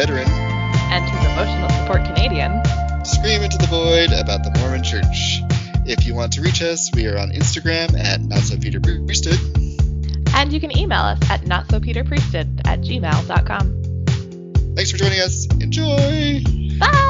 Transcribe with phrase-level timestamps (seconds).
[0.00, 0.26] veteran,
[0.88, 2.64] and to the emotional support Canadian.
[3.04, 5.42] scream into the void about the Mormon Church.
[5.84, 9.38] If you want to reach us, we are on Instagram at Not So Peter Priesthood.
[10.34, 14.74] And you can email us at notsopeterpriesthood at gmail.com.
[14.74, 15.46] Thanks for joining us.
[15.60, 16.42] Enjoy.
[16.78, 17.09] Bye!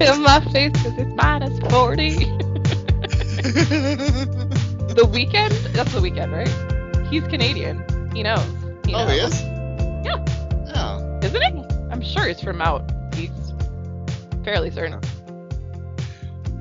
[0.00, 2.10] I my face because it's minus 40.
[4.94, 5.52] the weekend?
[5.74, 6.48] That's the weekend, right?
[7.08, 7.84] He's Canadian.
[8.14, 8.44] He knows.
[8.86, 9.40] He oh, he is?
[10.04, 10.24] Yeah.
[10.74, 11.20] Oh.
[11.22, 11.64] Isn't he?
[11.90, 13.54] I'm sure he's from out east.
[14.44, 15.00] Fairly certain.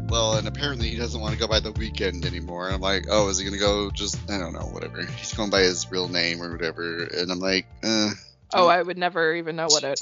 [0.10, 2.68] Well, and apparently he doesn't want to go by the weekend anymore.
[2.68, 5.06] And I'm like, oh, is he gonna go just I don't know, whatever.
[5.06, 7.04] He's going by his real name or whatever.
[7.04, 8.12] And I'm like, uh,
[8.54, 10.00] Oh, I would never even know what it.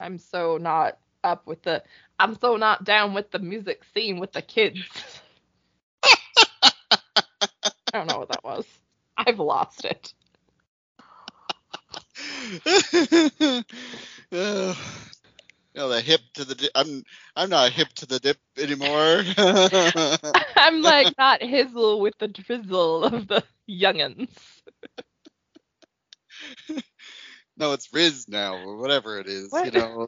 [0.00, 1.82] I'm so not up with the.
[2.18, 4.80] I'm so not down with the music scene with the kids.
[7.92, 8.66] I don't know what that was.
[9.16, 10.12] I've lost it.
[14.32, 14.74] uh,
[15.74, 16.70] you know, the hip to the dip.
[16.74, 17.04] I'm
[17.36, 19.22] I'm not hip to the dip anymore.
[20.56, 24.28] I'm like not hizzle with the drizzle of the youngins.
[27.56, 29.50] no, it's Riz now or whatever it is.
[29.50, 29.66] What?
[29.66, 30.06] You know.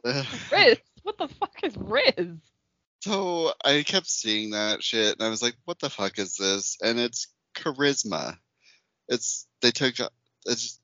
[0.51, 2.37] Riz, what the fuck is Riz?
[3.01, 6.77] So I kept seeing that shit, and I was like, "What the fuck is this?"
[6.81, 8.37] And it's charisma.
[9.07, 9.95] It's they took.
[10.45, 10.79] It's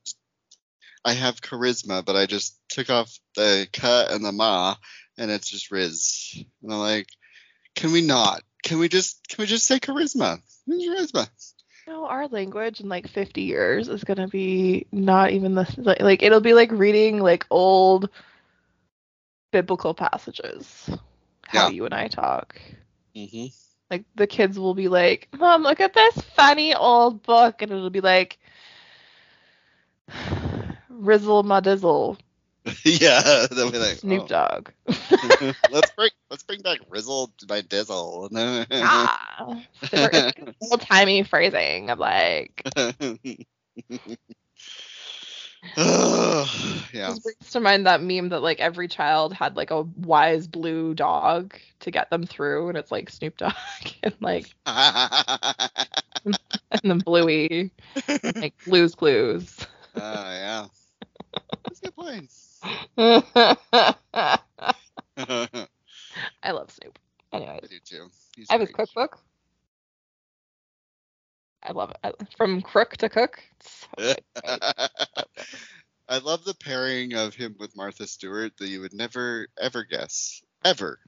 [1.05, 4.75] I have charisma, but I just took off the cut and the ma,
[5.17, 6.43] and it's just Riz.
[6.61, 7.07] And I'm like,
[7.75, 8.41] can we not?
[8.63, 9.27] Can we just?
[9.27, 10.41] Can we just say charisma?
[10.67, 11.29] Charisma.
[11.87, 16.23] No, our language in like 50 years is gonna be not even the like, like
[16.23, 18.09] it'll be like reading like old
[19.51, 20.89] biblical passages.
[21.47, 21.69] How Yeah.
[21.69, 22.59] you and I talk.
[23.15, 23.47] Mm-hmm.
[23.89, 27.89] Like the kids will be like, "Mom, look at this funny old book," and it'll
[27.89, 28.39] be like,
[30.89, 32.17] "Rizzle my dizzle,
[32.83, 34.27] yeah, they'll be like, Snoop oh.
[34.27, 34.69] Dogg."
[35.69, 38.29] let's bring let's bring back Rizzle by Dizzle.
[38.81, 39.63] ah,
[40.61, 42.63] old timey phrasing of like.
[45.77, 47.07] Yeah.
[47.07, 50.93] Just brings to mind that meme that like every child had like a wise blue
[50.93, 53.53] dog to get them through, and it's like Snoop Dogg
[54.03, 56.37] and like and
[56.83, 57.71] then Bluey,
[58.07, 59.57] and, like Blue's Clues.
[59.95, 60.67] Oh yeah.
[61.63, 62.31] That's a good point.
[66.43, 66.99] I love Snoop.
[67.33, 68.07] Anyways, I do too.
[68.35, 69.19] He's I have his cookbook.
[71.63, 72.15] I love it.
[72.37, 73.41] From crook to cook.
[73.61, 73.87] So.
[76.09, 80.41] I love the pairing of him with Martha Stewart that you would never ever guess.
[80.63, 80.99] Ever.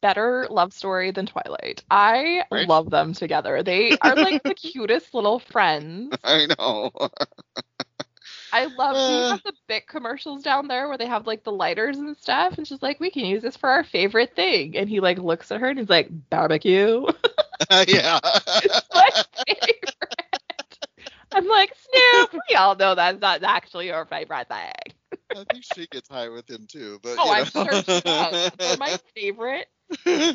[0.00, 1.82] Better love story than Twilight.
[1.90, 2.68] I Right?
[2.68, 3.62] love them together.
[3.62, 6.16] They are like the cutest little friends.
[6.24, 6.90] I know.
[8.52, 9.30] I love you Uh.
[9.30, 12.66] have the Bic commercials down there where they have like the lighters and stuff, and
[12.66, 15.60] she's like, "We can use this for our favorite thing," and he like looks at
[15.60, 17.06] her and he's like, "Barbecue."
[17.88, 18.18] yeah.
[18.94, 19.10] My
[19.46, 20.78] favorite.
[21.32, 22.42] I'm like, Snoop.
[22.48, 24.94] We all know that's not actually your favorite thing.
[25.34, 27.50] I think she gets high with him too, but Oh, you I'm know.
[27.50, 28.36] sure she does.
[28.60, 29.66] They're my favorite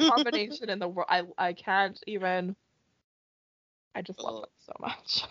[0.07, 1.07] combination in the world.
[1.09, 2.55] I I can't even.
[3.95, 4.41] I just love Oh.
[4.41, 5.23] them so much.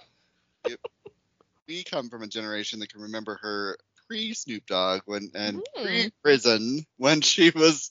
[1.68, 3.76] we come from a generation that can remember her
[4.08, 5.80] pre Snoop Dogg when and Mm.
[5.80, 7.90] pre prison when she was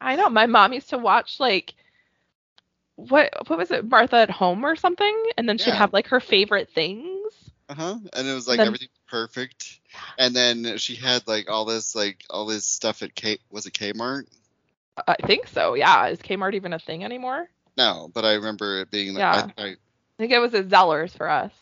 [0.00, 0.28] I know.
[0.28, 1.74] My mom used to watch like
[3.08, 5.76] what what was it, Martha at Home or something, and then she'd Yeah.
[5.76, 7.32] have like her favorite things.
[7.68, 9.78] uh-huh and it was like Then- everything perfect
[10.18, 13.72] and then she had like all this like all this stuff at K was it
[13.74, 14.24] Kmart
[15.06, 15.74] I think so.
[15.74, 16.08] Yeah.
[16.08, 17.48] Is Kmart even a thing anymore?
[17.76, 19.48] no but I remember it being like Yeah.
[19.56, 19.76] I, I
[20.18, 21.52] think it was at Zellers for us.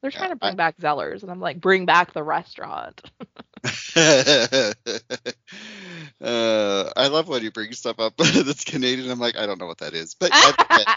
[0.00, 3.00] They're Yeah, trying to bring I- back Zellers, and I'm like, bring back the restaurant.
[3.64, 4.72] I,
[6.20, 9.10] uh, I love when you bring stuff up that's Canadian.
[9.10, 10.52] I'm like, I don't know what that is, but I,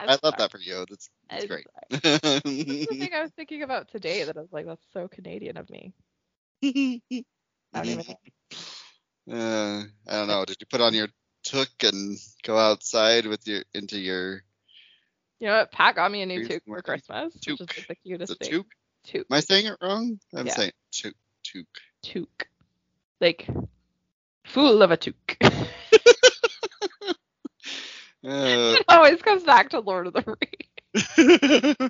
[0.08, 0.86] I love that for you.
[0.90, 1.68] That's, that's great.
[1.90, 2.02] That's
[2.44, 5.70] the thing I was thinking about today that I was like, that's so Canadian of
[5.70, 5.94] me.
[6.64, 7.02] I
[7.74, 8.16] don't even know.
[9.32, 10.46] Uh, I don't know.
[10.46, 11.08] Did you put on your
[11.44, 14.42] toque and go outside with your into your
[15.40, 15.72] You know what?
[15.72, 17.78] Pat got me a new toque for Christmas, which is toque.
[17.78, 18.60] like the cutest the thing.
[18.60, 18.72] toque?
[19.08, 19.26] Toque.
[19.30, 20.20] Am I saying it wrong?
[20.36, 20.54] I'm Yeah.
[20.54, 21.14] saying toque.
[21.44, 21.82] Toque.
[22.04, 22.46] Toque.
[23.22, 23.48] Like,
[24.46, 25.38] fool of a toque.
[28.24, 31.90] Uh, it always comes back to Lord of the Rings.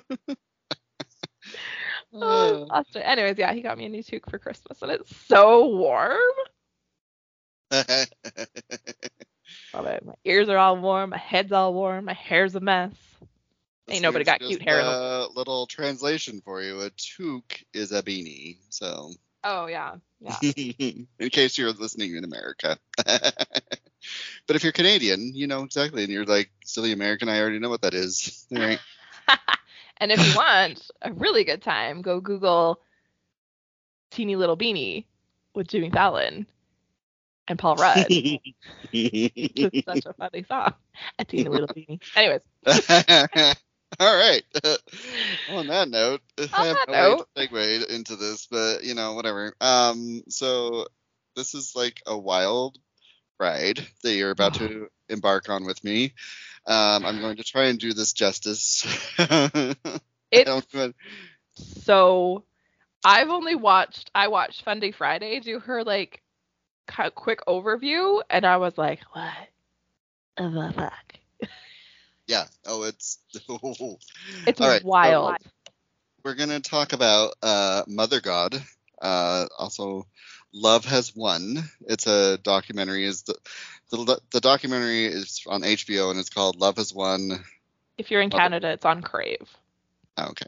[2.12, 3.00] Oh, uh, lost it.
[3.00, 6.18] Anyways, yeah, he got me a new toque for Christmas, and it's so warm.
[9.74, 10.04] Love it.
[10.04, 11.10] My ears are all warm.
[11.10, 12.04] My head's all warm.
[12.06, 12.94] My hair's a mess.
[13.88, 14.80] Ain't nobody got cute hair.
[14.80, 16.80] A little translation for you.
[16.80, 18.58] A toque is a beanie.
[18.70, 19.10] So,
[19.48, 20.36] Oh yeah, yeah.
[20.42, 22.76] in case you're listening in America.
[22.96, 27.28] but if you're Canadian, you know exactly, and you're like silly American.
[27.28, 28.44] I already know what that is.
[28.56, 28.80] All right.
[29.98, 32.80] and if you want a really good time, go Google
[34.10, 35.04] "Teeny Little Beanie"
[35.54, 36.46] with Jimmy Fallon
[37.46, 38.06] and Paul Rudd.
[38.08, 40.74] it's such a funny song.
[41.20, 42.00] A teeny little beanie.
[42.16, 43.56] Anyways,
[44.00, 44.42] All right.
[45.50, 47.28] On that note, I have that no note.
[47.34, 49.54] way to segue into this, but you know, whatever.
[49.60, 50.86] Um, so
[51.34, 52.78] this is like a wild
[53.38, 56.14] ride that you're about to embark on with me.
[56.66, 58.84] Um, I'm going to try and do this justice.
[60.32, 60.50] It's
[61.54, 62.44] so.
[63.04, 64.10] I've only watched.
[64.14, 66.22] I watched Fun Day Friday do her like
[67.14, 69.32] quick overview, and I was like, what
[70.36, 71.05] the fuck?
[72.26, 72.44] Yeah.
[72.66, 73.18] Oh, it's.
[74.46, 75.36] It's All right, so- wild.
[76.24, 78.60] we're gonna talk about uh, Mother God.
[79.00, 80.06] Uh, also,
[80.52, 81.58] Love Has Won.
[81.86, 83.04] It's a documentary.
[83.04, 83.34] Is the,
[83.90, 87.44] the the documentary is on HBO and it's called Love Has Won.
[87.98, 89.48] if you're in Mother- Canada, it's on Crave.
[90.16, 90.46] Oh, okay.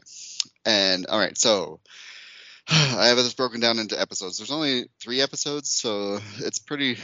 [0.65, 1.79] And all right, so
[2.69, 4.37] I have this broken down into episodes.
[4.37, 6.97] There's only three episodes, so it's pretty,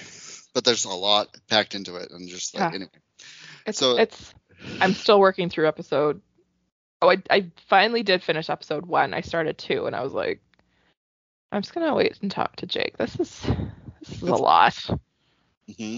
[0.53, 2.09] but there's a lot packed into it.
[2.11, 2.75] And just like Yeah.
[2.75, 2.91] anyway,
[3.67, 4.33] It's So- it's
[4.81, 6.21] I'm still working through episode
[7.01, 9.13] Oh, I I finally did finish episode 1.
[9.13, 10.41] I started 2 and I was like
[11.51, 12.97] I'm just going to wait and talk to Jake.
[12.97, 13.41] This is
[14.01, 14.77] this is a lot.
[15.77, 15.97] hmm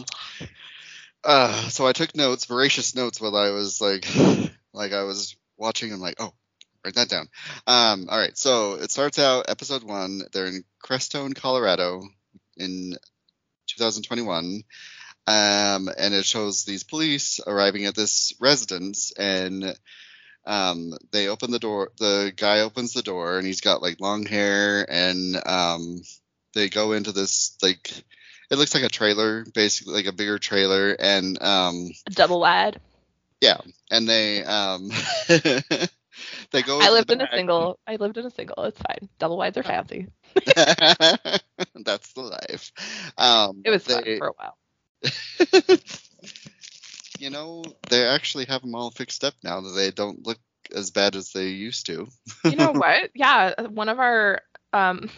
[1.23, 4.07] Uh, so I took notes, voracious notes, while I was like,
[4.73, 5.91] like I was watching.
[5.91, 6.31] I'm like, oh,
[6.85, 7.27] write that down.
[7.65, 8.37] Um, all right.
[8.37, 10.21] So it starts out episode one.
[10.31, 12.03] They're in Crestone, Colorado,
[12.55, 12.93] in
[13.67, 14.61] 2021.
[15.27, 19.77] Um, and it shows these police arriving at this residence, and
[20.45, 21.91] um, they open the door.
[21.99, 26.01] The guy opens the door, and he's got like long hair, and um,
[26.53, 27.91] they go into this like
[28.49, 32.79] it looks like a trailer, basically like a bigger trailer, and um, A double ad.
[33.91, 34.89] and they um,
[35.27, 36.79] they go.
[36.79, 37.77] I lived in a single.
[37.85, 38.63] I lived in a single.
[38.63, 39.09] It's fine.
[39.19, 40.07] Double wides are fancy.
[40.45, 42.71] That's the life.
[43.17, 44.57] Um, It was fun for a while.
[47.19, 50.39] you know, they actually have them all fixed up now that they don't look
[50.75, 52.07] as bad as they used to.
[52.43, 53.11] You know what?
[53.13, 54.41] Yeah, one of our
[54.73, 55.09] um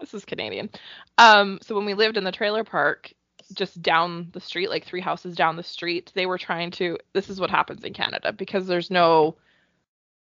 [0.00, 0.70] this is Canadian.
[1.16, 3.12] Um so when we lived in the trailer park
[3.54, 7.30] just down the street like three houses down the street, they were trying to this
[7.30, 9.36] is what happens in Canada because there's no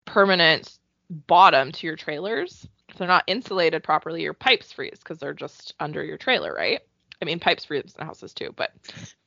[0.05, 0.77] permanent
[1.09, 2.67] bottom to your trailers.
[2.89, 6.81] If they're not insulated properly, your pipes freeze because they're just under your trailer, right?
[7.21, 8.71] I mean, pipes in houses too, but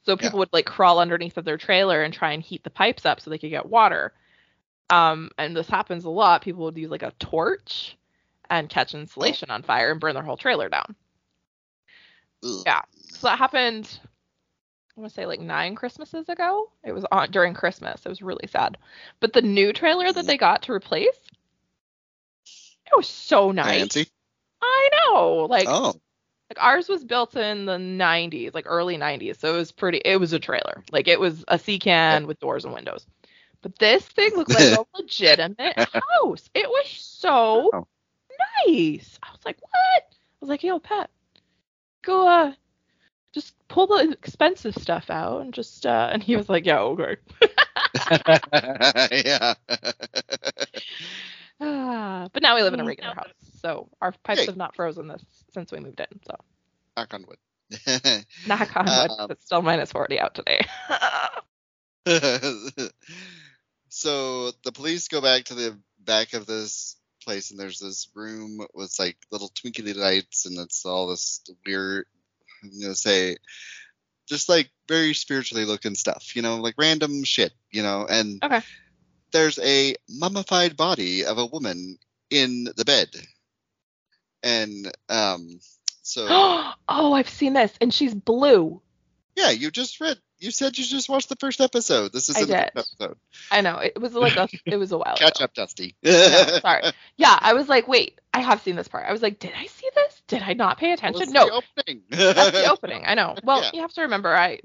[0.04, 3.04] so people would like crawl underneath of their trailer and try and heat the pipes
[3.04, 4.12] up so they could get water.
[4.90, 6.42] Um, and this happens a lot.
[6.42, 7.96] People would use like a torch
[8.50, 10.94] and catch insulation on fire and burn their whole trailer down.
[12.44, 12.62] Ugh.
[12.66, 12.82] Yeah.
[12.94, 13.98] So that happened.
[14.96, 16.70] I want to say like nine Christmases ago.
[16.84, 18.04] It was on during Christmas.
[18.04, 18.76] It was really sad.
[19.20, 21.18] But the new trailer that they got to replace,
[22.44, 23.78] it was so nice.
[23.78, 24.08] Fancy?
[24.60, 25.46] I know.
[25.48, 25.94] Like Oh,
[26.52, 29.38] like ours was built in the 90s, like early 90s.
[29.40, 30.02] So it was pretty.
[30.04, 30.84] It was a trailer.
[30.92, 33.06] Like it was a sea can with doors and windows.
[33.62, 36.50] But this thing looked like a legitimate house.
[36.54, 37.86] It was so Oh.
[38.66, 39.18] nice.
[39.22, 40.02] I was like, what?
[40.04, 41.10] I was like, yo, Pat,
[42.02, 42.52] go uh,
[43.32, 46.10] just pull the expensive stuff out and just uh.
[46.12, 47.16] And he was like, yeah, okay.
[49.24, 49.54] yeah.
[51.62, 54.46] Ah, but now we live in a regular house, so our pipes Great.
[54.48, 55.22] have not frozen this
[55.54, 56.20] since we moved in.
[56.26, 56.36] So
[56.96, 57.38] Knock on wood.
[58.46, 60.60] knock on wood, Um, it's still minus 40 out today.
[63.88, 68.58] so the police go back to the back of this place and there's this room
[68.74, 72.04] with like little twinkly lights and it's all this weird
[72.64, 73.36] i'm gonna say
[74.28, 78.60] just like very spiritually looking stuff you know like random shit you know and Okay.
[79.32, 81.98] There's a mummified body of a woman
[82.30, 83.08] in the bed
[84.42, 85.60] and um
[86.02, 86.26] so
[86.88, 88.80] oh, I've seen this, and she's blue.
[89.36, 92.40] yeah you just read you said you just watched the first episode this is I
[92.40, 92.56] the did.
[92.56, 93.16] episode
[93.52, 95.44] I know it was like a, it was a while catch ago.
[95.44, 96.82] up Dusti No, sorry.
[97.16, 99.04] Yeah, I was like, wait, I have seen this part.
[99.06, 100.22] I was like, did I see this?
[100.26, 101.20] Did I not pay attention?
[101.20, 102.02] What's No, the opening?
[102.10, 103.04] that's the opening.
[103.06, 103.36] I know.
[103.44, 103.70] Well, Yeah.
[103.74, 104.58] you have to remember, I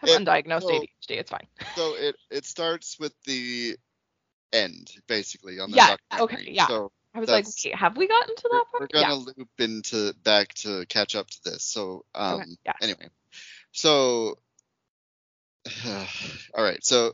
[0.00, 1.18] have It- undiagnosed so- ADHD.
[1.18, 1.46] It's fine.
[1.76, 3.76] so it it starts with the
[4.54, 6.42] end basically on the Yeah, documentary.
[6.44, 6.66] okay, yeah.
[6.68, 9.32] So I was like, wait, have we gotten to that we're gonna Yeah.
[9.36, 11.64] loop into back to catch up to this.
[11.64, 12.72] So um Okay, yeah.
[12.80, 13.08] anyway.
[13.72, 14.38] So
[16.54, 16.84] all right.
[16.84, 17.12] So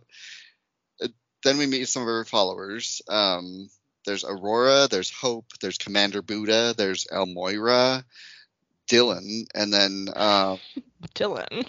[1.03, 1.09] uh,
[1.45, 3.03] then we meet some of her followers.
[3.09, 3.69] Um,
[4.07, 8.05] there's Aurora, there's Hope, there's Commander Buddha, there's Elmoira,
[8.91, 10.57] Dylan, and then uh,
[11.15, 11.69] Dylan.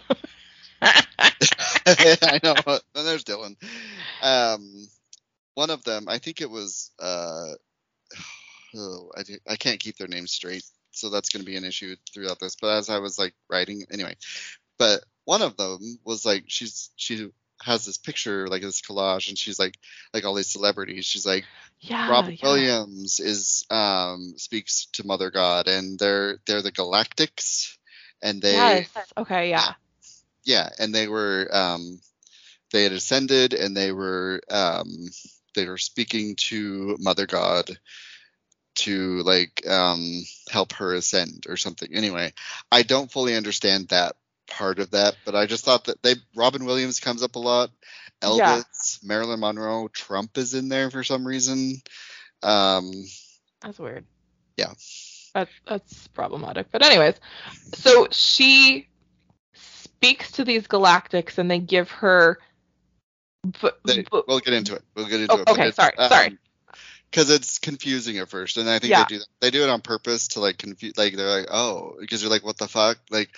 [0.82, 2.56] I know.
[2.66, 3.56] Then there's Dylan.
[4.24, 4.88] Um,
[5.56, 6.92] one of them, I think it was.
[7.00, 7.54] Uh,
[8.76, 11.96] oh, I, I can't keep their names straight, so that's going to be an issue
[12.14, 12.56] throughout this.
[12.60, 14.16] But as I was like writing, anyway,
[14.78, 17.30] but one of them was like she's she
[17.62, 19.78] has this picture like this collage and she's like
[20.14, 21.46] like all these celebrities she's like
[21.80, 22.48] yeah, robin yeah.
[22.48, 27.78] williams is um speaks to mother god and they're they're the galactics
[28.22, 28.90] and they Yes.
[29.18, 29.50] Okay.
[29.50, 29.74] Yeah.
[30.44, 32.00] yeah and they were um
[32.72, 34.88] they had ascended and they were um
[35.54, 37.70] they were speaking to mother god
[38.76, 42.32] to like um help her ascend or something anyway
[42.72, 44.16] i don't fully understand that
[44.50, 47.70] part of that but i just thought that they robin williams comes up a lot
[48.22, 48.62] elvis Yeah.
[49.04, 51.76] marilyn monroe trump is in there for some reason
[52.44, 52.92] um
[53.62, 54.06] That's weird.
[54.58, 54.74] Yeah.
[55.34, 56.68] That, that's problematic.
[56.72, 57.16] But anyways,
[57.74, 58.90] so she
[59.54, 62.40] speaks to these galactics and they give her.
[63.62, 66.38] But, they, but- we'll get into it we'll get into Oh, it okay, sorry, sorry.
[67.10, 69.06] because it's confusing at first and i think Yeah.
[69.10, 72.22] they do they do it on purpose to like confuse like they're like oh because
[72.22, 73.30] you're like what the fuck like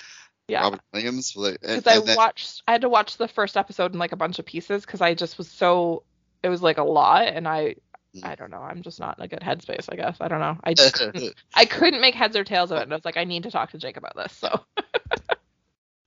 [0.50, 0.64] yeah.
[0.64, 4.00] robin williams like, Because I then- watched, I had to watch the first episode in
[4.00, 6.04] like a bunch of pieces because I just was so,
[6.44, 7.76] it was like a lot, and I,
[8.16, 8.26] Mm.
[8.28, 10.18] I don't know, I'm just not in a good headspace, I guess.
[10.22, 10.56] I don't know.
[10.64, 13.18] I just couldn't, I couldn't make heads or tails of it, and I was like,
[13.18, 14.34] I need to talk to Jake about this.
[14.34, 14.64] So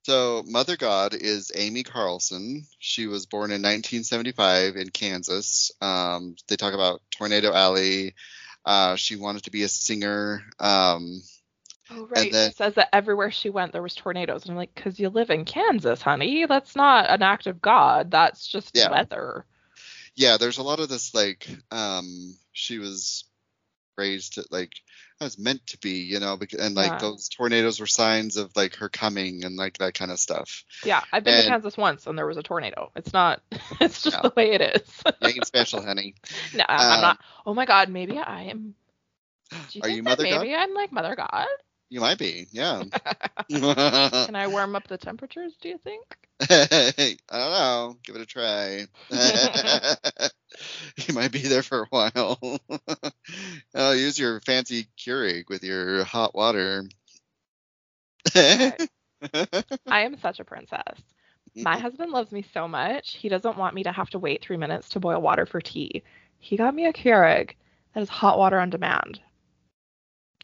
[0.07, 2.65] So, Mother God is Amy Carlson.
[2.79, 5.69] She was born in 1975 in Kansas.
[5.81, 8.15] Um, they talk about Tornado Alley.
[8.65, 10.43] Uh, she wanted to be a singer.
[10.61, 11.21] Um,
[11.91, 12.31] Oh right.
[12.31, 14.43] then- it says that everywhere she went there was tornadoes.
[14.43, 16.45] And I'm like, because you live in Kansas, honey.
[16.45, 18.09] That's not an act of God.
[18.09, 18.89] That's just Yeah.
[18.89, 19.45] weather.
[20.15, 23.25] yeah, there's a lot of this like um, she was
[23.97, 24.73] raised to, like
[25.19, 26.97] I was meant to be, you know, bec- and like Yeah.
[26.99, 30.63] those tornadoes were signs of like her coming and like that kind of stuff.
[30.85, 32.91] Yeah, I've been And- to Kansas once and there was a tornado.
[32.95, 33.41] It's not.
[33.81, 34.21] It's just Yeah.
[34.21, 35.03] the way it is.
[35.21, 36.15] You ain't special, honey.
[36.53, 37.19] no, I'm Um, not.
[37.45, 38.75] Oh my God, maybe I am.
[39.71, 40.41] You Are you that Mother God?
[40.41, 41.47] maybe I'm like Mother God?
[41.89, 42.83] You might be, yeah.
[43.49, 45.55] Can I warm up the temperatures?
[45.61, 46.03] Do you think?
[46.49, 47.97] I don't know.
[48.03, 48.87] Give it a try.
[51.07, 52.59] you might be there for a while.
[53.75, 56.89] oh, use your fancy Keurig with your hot water.
[58.35, 58.75] I
[59.87, 61.01] am such a princess.
[61.55, 63.15] My husband loves me so much.
[63.15, 66.03] He doesn't want me to have to wait three minutes to boil water for tea.
[66.39, 67.51] He got me a Keurig
[67.93, 69.19] that is hot water on demand.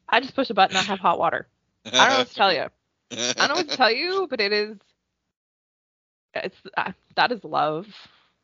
[0.09, 1.47] I just push a button, I have hot water.
[1.85, 2.67] I don't know what to tell you.
[3.11, 4.77] I don't know what to tell you, but it is.
[6.35, 7.87] It's uh, that is love.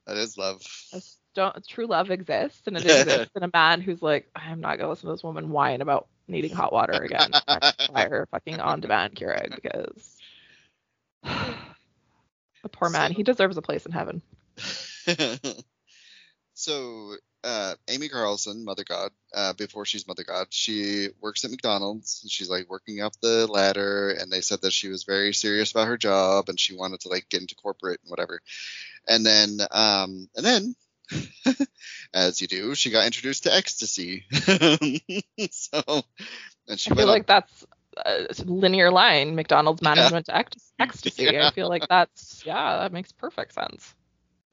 [0.08, 0.62] That is love.
[0.92, 4.78] That's- Don't true love exists, and it exists in a man who's like, I'm not
[4.78, 7.32] gonna listen to this woman whine about needing hot water again.
[7.48, 10.18] I require fucking on-demand Keurig because
[11.24, 14.22] the poor man, he deserves a place in heaven.
[16.54, 22.22] so, uh, Amy Carlson, Mother God, uh, before she's Mother God, she works at McDonald's.
[22.24, 25.72] And she's like working up the ladder, and they said that she was very serious
[25.72, 28.42] about her job and she wanted to like get into corporate and whatever.
[29.08, 30.76] And then, um, and then,
[32.14, 34.26] as you do, she got introduced to ecstasy.
[35.52, 36.04] so,
[36.68, 37.66] and she I feel like that's
[38.06, 39.36] a linear line.
[39.36, 41.24] McDonald's management to ect- ecstasy.
[41.32, 41.48] Yeah.
[41.48, 43.96] I feel like that's yeah, that makes perfect sense.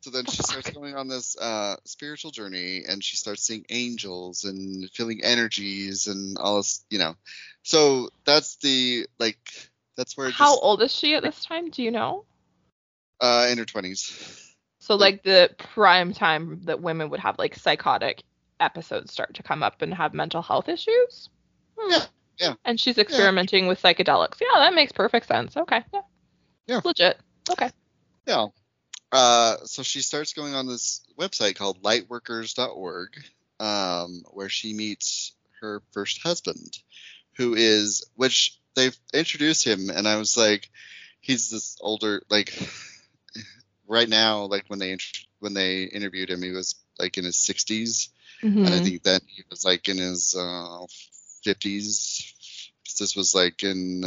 [0.06, 4.44] So then she starts going on this uh, spiritual journey, and she starts seeing angels
[4.44, 7.16] and feeling energies and all this, you know.
[7.64, 9.36] So that's the like
[9.96, 11.70] that's where How just, old is she at this time?
[11.70, 12.24] Do you know?
[13.20, 14.54] uh, in her twenties.
[14.78, 18.22] So like the prime time that women would have like psychotic
[18.60, 21.30] episodes start to come up and have mental health issues.
[21.76, 21.90] Hmm.
[21.90, 22.04] Yeah,
[22.38, 22.54] yeah.
[22.64, 24.40] And she's experimenting with psychedelics.
[24.40, 25.56] Yeah, that makes perfect sense.
[25.56, 25.82] Okay.
[25.92, 26.00] Yeah.
[26.68, 26.80] Yeah.
[26.84, 27.18] Legit.
[27.50, 27.70] Okay.
[28.28, 28.46] Yeah.
[29.12, 33.10] Uh, so she starts going on this website called lightworkers.org,
[33.60, 36.78] um, where she meets her first husband,
[37.36, 40.70] who is, which they've introduced him, and I was like,
[41.20, 42.52] he's this older, like,
[43.88, 44.96] right now, like when they
[45.40, 48.10] when they interviewed him, he was like in his 60s,
[48.64, 48.82] and I Mhm.
[48.82, 50.86] think then he was like in his uh,
[51.44, 52.34] 50s.
[52.84, 54.04] 'cause This was like in,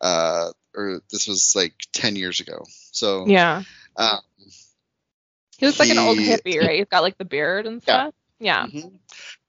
[0.00, 2.64] uh, or this was like 10 years ago.
[2.92, 3.62] So, Yeah.
[3.96, 4.18] Uh,
[5.58, 6.78] He looks like an old hippie, right?
[6.78, 8.06] He's got like the beard and Yeah.
[8.06, 8.14] stuff.
[8.40, 8.66] Yeah.
[8.66, 8.98] Mhm.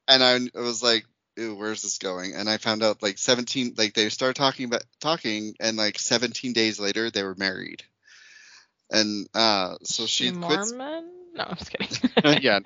[0.08, 1.06] And I, I was like,
[1.38, 2.34] Ew, where's this going?
[2.36, 6.54] And I found out like 17, like they started talking about talking, and like 17
[6.54, 7.84] days later they were married.
[8.92, 10.72] and uh, so she quits.
[10.72, 12.42] No, I'm just kidding.
[12.44, 12.60] yeah,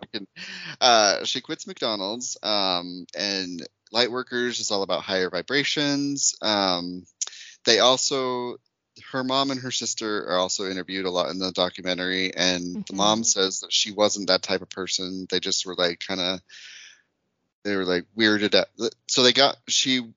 [0.81, 6.35] uh, she quits McDonald's, um, and Lightworkers is all about higher vibrations.
[6.41, 7.05] Um,
[7.65, 8.57] they also,
[9.11, 12.81] her mom and her sister are also interviewed a lot in the documentary, and mm-hmm.
[12.87, 15.27] the mom says that she wasn't that type of person.
[15.29, 16.39] They just were like kind of,
[17.63, 18.67] they were like weirded out.
[19.07, 20.13] So they got she,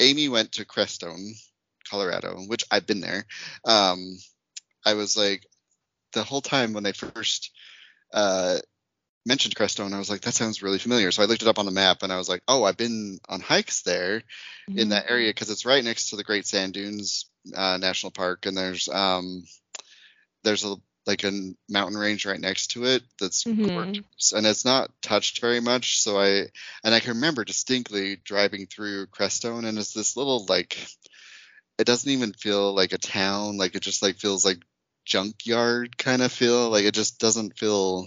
[0.00, 1.32] Amy went to Crestone,
[1.88, 3.24] Colorado, which I've been there.
[3.64, 4.18] Um,
[4.84, 5.46] I was like,
[6.12, 7.50] the whole time when they first
[8.12, 8.58] uh,
[9.26, 11.10] mentioned Crestone, I was like, that sounds really familiar.
[11.10, 13.18] So I looked it up on the map and I was like, oh, I've been
[13.28, 14.20] on hikes there
[14.70, 14.78] mm-hmm.
[14.78, 18.46] in that area because it's right next to the Great Sand Dunes uh, National Park,
[18.46, 19.44] and there's um,
[20.44, 20.76] there's a
[21.06, 23.66] like a mountain range right next to it that's mm-hmm.
[23.66, 26.00] gorgeous, and it's not touched very much.
[26.00, 26.46] So I
[26.84, 30.76] and I can remember distinctly driving through Crestone, and it's this little like
[31.78, 34.58] it doesn't even feel like a town, like it just like feels like
[35.04, 36.70] junkyard kind of feel.
[36.70, 38.06] Like it just doesn't feel.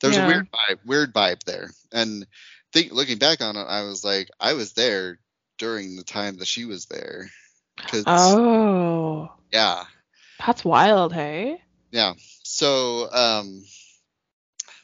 [0.00, 0.24] There's yeah.
[0.24, 1.70] a weird vibe, weird vibe there.
[1.92, 2.26] And
[2.72, 5.18] think looking back on it, I was like, I was there
[5.58, 7.30] during the time that she was there.
[7.78, 9.32] Cause, oh.
[9.52, 9.84] Yeah.
[10.44, 11.62] That's wild, hey.
[11.90, 12.14] Yeah.
[12.42, 13.64] So, um,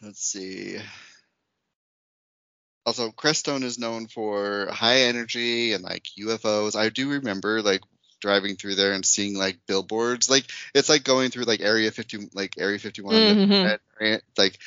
[0.03, 0.79] let's see.
[2.87, 6.77] Also, Crestone is known for high energy and like UFOs.
[6.77, 7.83] I do remember like
[8.21, 12.31] driving through there and seeing like billboards like it's like going through like area 50
[12.35, 14.09] like area 51 mm-hmm.
[14.37, 14.59] like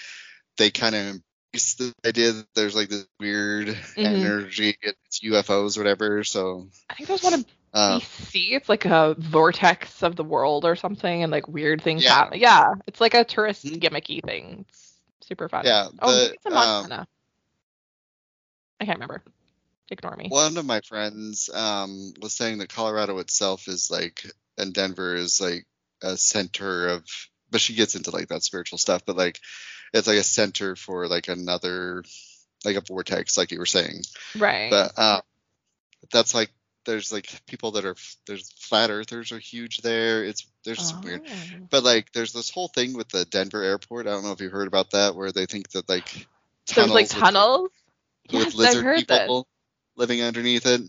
[0.58, 4.06] they kind of embrace the idea that there's like this weird mm-hmm.
[4.06, 8.86] energy it's ufos or whatever so i think there's one in uh, bc it's like
[8.86, 12.14] a vortex of the world or something and like weird things yeah.
[12.14, 13.76] happen yeah it's like a tourist mm-hmm.
[13.76, 17.08] gimmicky thing it's super fun yeah oh it's in montana um,
[18.80, 19.24] i can't remember
[19.92, 20.28] ignore me.
[20.30, 24.26] One of my friends um, was saying that Colorado itself is like,
[24.58, 25.66] and Denver is like
[26.02, 27.06] a center of,
[27.52, 29.40] but she gets into like that spiritual stuff, but like
[29.94, 32.04] it's like a center for like another,
[32.66, 34.02] like a vortex, like you were saying.
[34.38, 34.72] Right.
[34.72, 35.22] But um,
[36.12, 36.50] that's like
[36.86, 40.24] there's like people that are there's flat earthers are huge there.
[40.24, 41.02] It's there's oh.
[41.04, 41.24] weird,
[41.70, 44.08] but like there's this whole thing with the Denver airport.
[44.08, 46.28] I don't know if you heard about that, where they think that like
[46.74, 47.70] there's like tunnels.
[48.32, 49.48] With, yes, lizard people
[49.96, 50.82] living underneath it.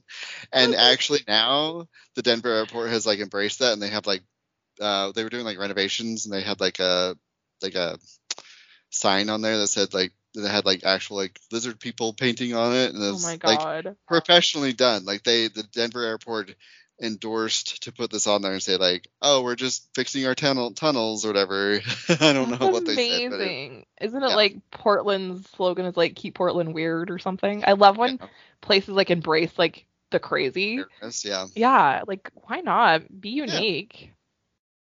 [0.52, 4.22] And actually now the Denver airport has like embraced that and they have like
[4.80, 7.16] uh, they were doing like renovations and they had like a
[7.62, 7.98] like a
[8.90, 12.74] sign on there that said like that had like actual like lizard people painting on
[12.74, 16.02] it and it oh was, oh my god like professionally done like they the denver
[16.02, 16.54] airport
[17.02, 20.72] endorsed to put this on there and say like, oh, we're just fixing our tunnel
[20.72, 21.80] tunnels or whatever.
[22.08, 22.96] I don't That's know what amazing.
[22.96, 23.32] they said.
[23.32, 23.86] Amazing.
[24.00, 24.36] Isn't it yeah.
[24.36, 27.64] like Portland's slogan is like keep Portland weird or something?
[27.66, 28.26] I love when yeah.
[28.60, 30.76] places like embrace like the crazy.
[30.76, 31.46] Weirdness, yeah.
[31.54, 33.02] Yeah, like why not?
[33.20, 34.12] Be unique.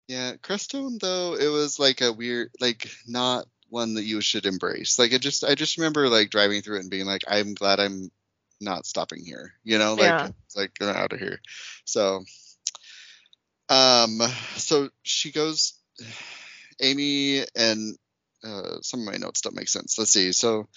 [0.07, 0.31] Yeah.
[0.31, 4.99] yeah, Crestone though, it was like a weird like not one that you should embrace.
[4.99, 7.81] Like it just I just remember like driving through it and being like, I'm glad
[7.81, 8.11] I'm
[8.61, 9.53] not stopping here.
[9.65, 10.29] You know, like yeah.
[10.57, 11.41] like out of here.
[11.85, 12.25] So,
[13.69, 14.21] um,
[14.57, 15.75] so she goes.
[16.81, 17.97] Amy and
[18.45, 19.99] uh, some of my notes don't make sense.
[19.99, 20.33] Let's see.
[20.33, 20.69] So,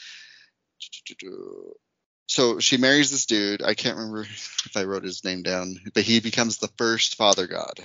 [2.27, 3.61] so she marries this dude.
[3.61, 7.47] I can't remember if I wrote his name down, but he becomes the first father
[7.47, 7.79] god,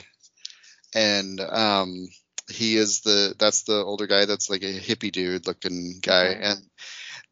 [0.95, 2.09] and um,
[2.49, 6.59] he is the that's the older guy that's like a hippie dude looking guy, and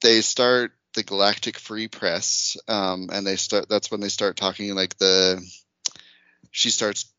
[0.02, 3.68] they start the Galactic Free Press, um, and they start.
[3.68, 5.44] That's when they start talking like the.
[6.50, 7.12] She starts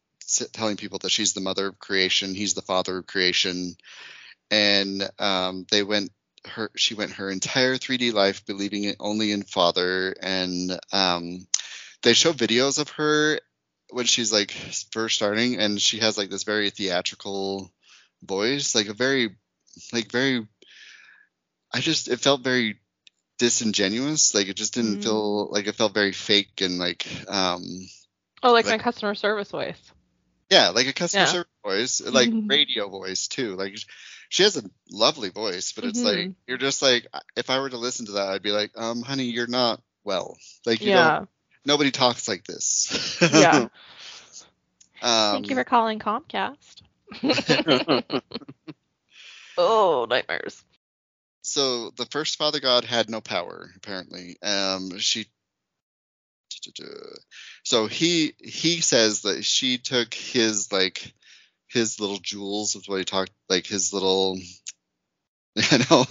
[0.54, 3.76] telling people that she's the mother of creation, he's the father of creation,
[4.50, 6.12] and um, they went
[6.46, 6.72] her.
[6.76, 11.48] She went her entire 3D life believing it only in father, and um,
[12.02, 13.40] they show videos of her
[13.90, 14.52] when she's like
[14.92, 17.72] first starting, and she has like this very theatrical
[18.26, 19.36] voice, like a very,
[19.94, 20.48] like very.
[21.74, 22.80] I just it felt very
[23.38, 24.34] disingenuous.
[24.34, 25.04] Like it just didn't mm.
[25.04, 27.62] feel like it felt very fake and like um
[28.44, 29.92] Oh, like, like my customer service voice.
[30.52, 31.32] Yeah, like a customer yeah.
[31.32, 33.56] service voice, like radio voice too.
[33.56, 33.76] Like
[34.30, 36.28] she has a lovely voice, but it's mm-hmm.
[36.28, 39.02] like you're just like if I were to listen to that, I'd be like, um,
[39.02, 40.38] honey, you're not well.
[40.66, 41.16] Like you yeah.
[41.16, 41.30] don't.
[41.66, 43.18] Nobody talks like this.
[43.22, 43.68] yeah.
[45.02, 46.82] Um, Thank you for calling Comcast.
[49.58, 50.64] oh, nightmares
[51.46, 54.38] so the first father god had no power apparently.
[54.42, 55.28] Um, she
[57.64, 61.14] so he he says that she took his like
[61.68, 64.38] his little jewels is what he talked like his little
[65.56, 66.06] you know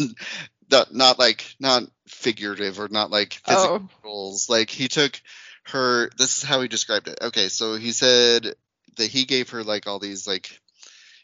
[0.71, 3.89] not not like not figurative or not like physical oh.
[4.03, 5.21] jewels like he took
[5.65, 8.55] her this is how he described it okay so he said
[8.97, 10.61] that he gave her like all these like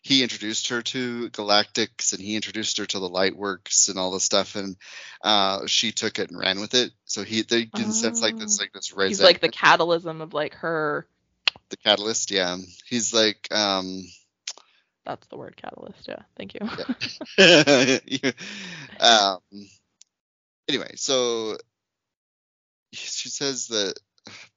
[0.03, 4.25] he introduced her to Galactics and he introduced her to the Lightworks and all this
[4.25, 4.77] stuff, and
[5.23, 6.93] uh, she took it and ran with it.
[7.05, 10.55] So he they didn't sense like this like this He's like the catalysm of like
[10.55, 11.07] her.
[11.69, 12.57] The catalyst, yeah.
[12.87, 14.05] He's like um
[15.05, 16.09] that's the word catalyst.
[16.09, 16.61] Yeah, thank you.
[17.39, 18.33] yeah.
[19.01, 19.39] um,
[20.69, 21.57] anyway, so
[22.93, 23.95] she says that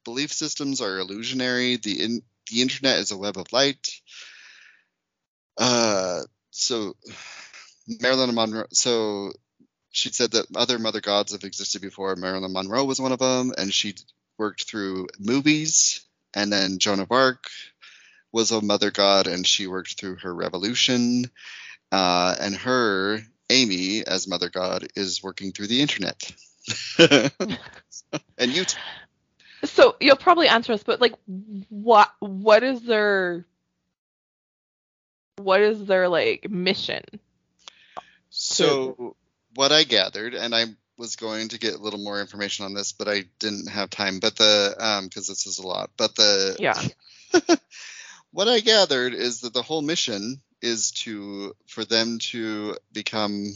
[0.04, 1.76] belief systems are illusionary.
[1.76, 4.00] The in, the internet is a web of light.
[5.56, 6.94] Uh, so
[7.86, 8.66] Marilyn Monroe.
[8.72, 9.32] So
[9.90, 12.16] she said that other mother gods have existed before.
[12.16, 13.94] Marilyn Monroe was one of them, and she
[14.38, 16.00] worked through movies.
[16.34, 17.48] And then Joan of Arc
[18.32, 21.30] was a mother god, and she worked through her revolution.
[21.92, 26.32] Uh, and her Amy as mother god is working through the internet
[26.98, 27.30] and
[28.38, 28.78] YouTube.
[29.64, 31.14] So you'll probably answer us, but like,
[31.68, 33.46] what what is their
[35.36, 37.02] what is their like mission?
[38.30, 39.16] So
[39.54, 40.64] what I gathered, and I
[40.96, 44.20] was going to get a little more information on this, but I didn't have time.
[44.20, 45.90] But the um because this is a lot.
[45.96, 46.80] But the yeah.
[48.32, 53.52] what I gathered is that the whole mission is to for them to become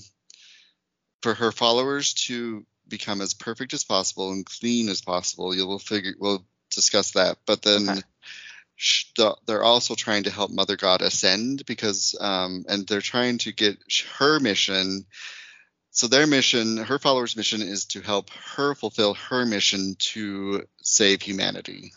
[1.23, 5.55] for her followers to become as perfect as possible and clean as possible.
[5.55, 7.89] You will figure we'll discuss that, but then.
[7.89, 8.01] Okay.
[9.47, 13.79] They're also trying to help Mother God ascend because, um, and they're trying to get
[14.19, 15.07] her mission
[15.91, 21.23] so their mission, her followers' mission, is to help her fulfill her mission to save
[21.23, 21.93] humanity.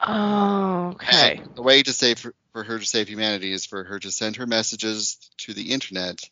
[0.00, 1.42] Oh, okay.
[1.44, 4.10] And the way to save for, for her to save humanity is for her to
[4.10, 6.28] send her messages to the internet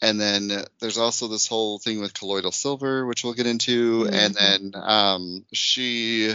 [0.00, 4.14] and then there's also this whole thing with colloidal silver which we'll get into mm-hmm.
[4.14, 6.32] and then um, she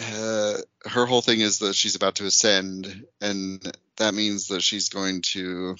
[0.00, 3.60] uh, her whole thing is that she's about to ascend and
[3.96, 5.76] that means that she's going to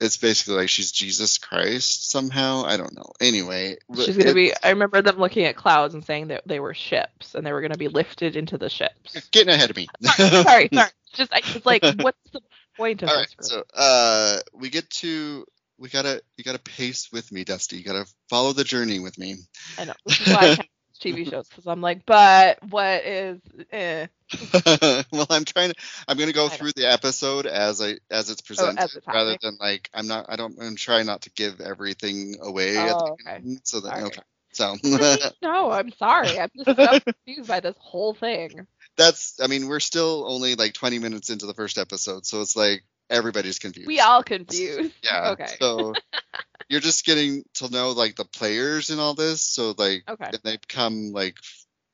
[0.00, 2.64] it's basically like she's Jesus Christ somehow.
[2.64, 3.12] I don't know.
[3.20, 4.52] Anyway, she's gonna it, be.
[4.62, 7.60] I remember them looking at clouds and saying that they were ships and they were
[7.60, 9.28] gonna be lifted into the ships.
[9.30, 9.88] Getting ahead of me.
[10.02, 10.90] sorry, sorry, sorry.
[11.12, 12.40] Just I was like, what's the
[12.78, 13.36] point of All this?
[13.38, 15.44] Right, so uh, we get to
[15.78, 17.74] we gotta you gotta pace with me, Dusti.
[17.74, 19.36] You gotta follow the journey with me.
[19.78, 19.94] I know.
[20.06, 20.56] This is why I
[21.00, 23.40] TV shows because I'm like, but what is?
[23.72, 24.06] Eh.
[25.12, 25.74] well, I'm trying to.
[26.06, 29.36] I'm gonna go through the episode as I as it's presented, oh, as it's rather
[29.42, 30.26] than like I'm not.
[30.28, 30.56] I don't.
[30.60, 32.76] I'm trying not to give everything away.
[32.78, 33.42] Oh, okay.
[33.64, 34.22] So that okay.
[34.52, 34.76] So.
[35.42, 36.38] no, I'm sorry.
[36.38, 38.66] I'm just so confused by this whole thing.
[38.96, 39.40] That's.
[39.40, 42.84] I mean, we're still only like 20 minutes into the first episode, so it's like
[43.10, 43.88] everybody's confused.
[43.88, 44.94] We all confused.
[45.02, 45.30] Yeah.
[45.30, 45.46] Okay.
[45.58, 45.94] So
[46.68, 49.42] you're just getting to know like the players and all this.
[49.42, 50.30] So like okay.
[50.42, 51.36] they come like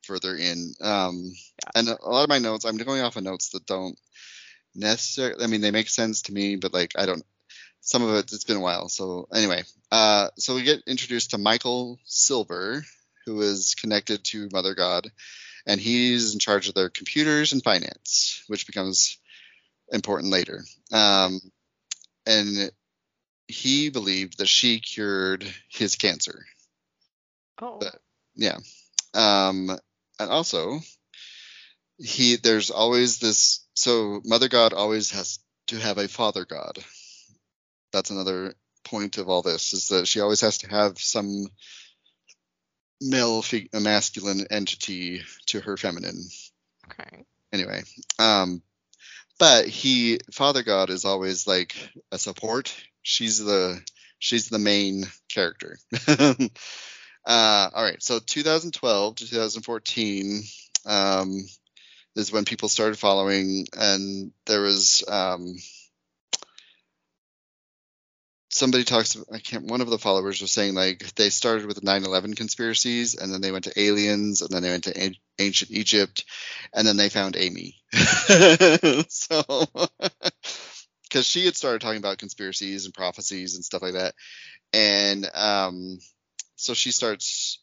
[0.05, 0.75] further in.
[0.81, 1.71] Um yeah.
[1.75, 3.99] and a lot of my notes, I'm going off of notes that don't
[4.75, 7.25] necessarily I mean they make sense to me, but like I don't
[7.81, 8.89] some of it it's been a while.
[8.89, 12.85] So anyway, uh so we get introduced to Michael Silver,
[13.25, 15.11] who is connected to Mother God,
[15.67, 19.19] and he's in charge of their computers and finance, which becomes
[19.93, 20.65] important later.
[20.93, 21.41] Um,
[22.27, 22.71] and
[23.49, 26.45] he believed that she cured his cancer.
[27.61, 27.79] Oh.
[27.79, 27.99] But,
[28.35, 28.59] yeah.
[29.15, 29.71] Um,
[30.19, 30.81] and also,
[31.99, 33.67] he there's always this.
[33.75, 36.79] So Mother God always has to have a Father God.
[37.93, 41.47] That's another point of all this is that she always has to have some
[43.01, 46.23] male masculine entity to her feminine.
[46.91, 47.25] Okay.
[47.53, 47.83] Anyway,
[48.19, 48.63] um,
[49.39, 51.77] but he father god is always like
[52.13, 52.75] a support.
[53.03, 53.81] She's the
[54.19, 55.79] she's the main character.
[57.27, 60.45] Uh, all right so 2012 to 2014
[60.87, 61.45] um,
[62.15, 65.57] is when people started following and there was um,
[68.57, 71.87] somebody talks i can't one of the followers was saying like they started with the
[71.87, 76.25] 9-11 conspiracies and then they went to aliens and then they went to ancient egypt
[76.73, 77.77] and then they found amy.
[79.09, 79.43] So
[81.05, 84.15] because she had started talking about conspiracies and prophecies and stuff like that.
[84.73, 85.99] And um
[86.57, 87.63] so she starts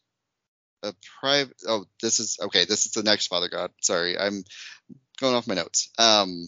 [0.84, 3.72] a private oh this is okay this is the next father god.
[3.82, 4.44] Sorry i'm
[5.20, 5.90] going off my notes.
[5.98, 6.48] Um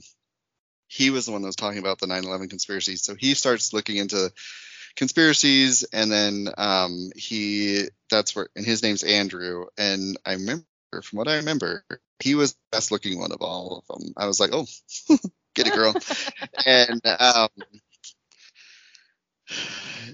[0.95, 2.95] he was the one that was talking about the 9/11 conspiracy.
[2.95, 4.31] So he starts looking into
[4.95, 10.65] conspiracies, and then um, he that's where and his name's Andrew, and I remember
[11.03, 11.83] from what I remember,
[12.19, 14.13] he was the best looking one of all of them.
[14.15, 14.65] I was like, oh,
[15.55, 15.93] get it, girl,
[16.65, 17.49] and um,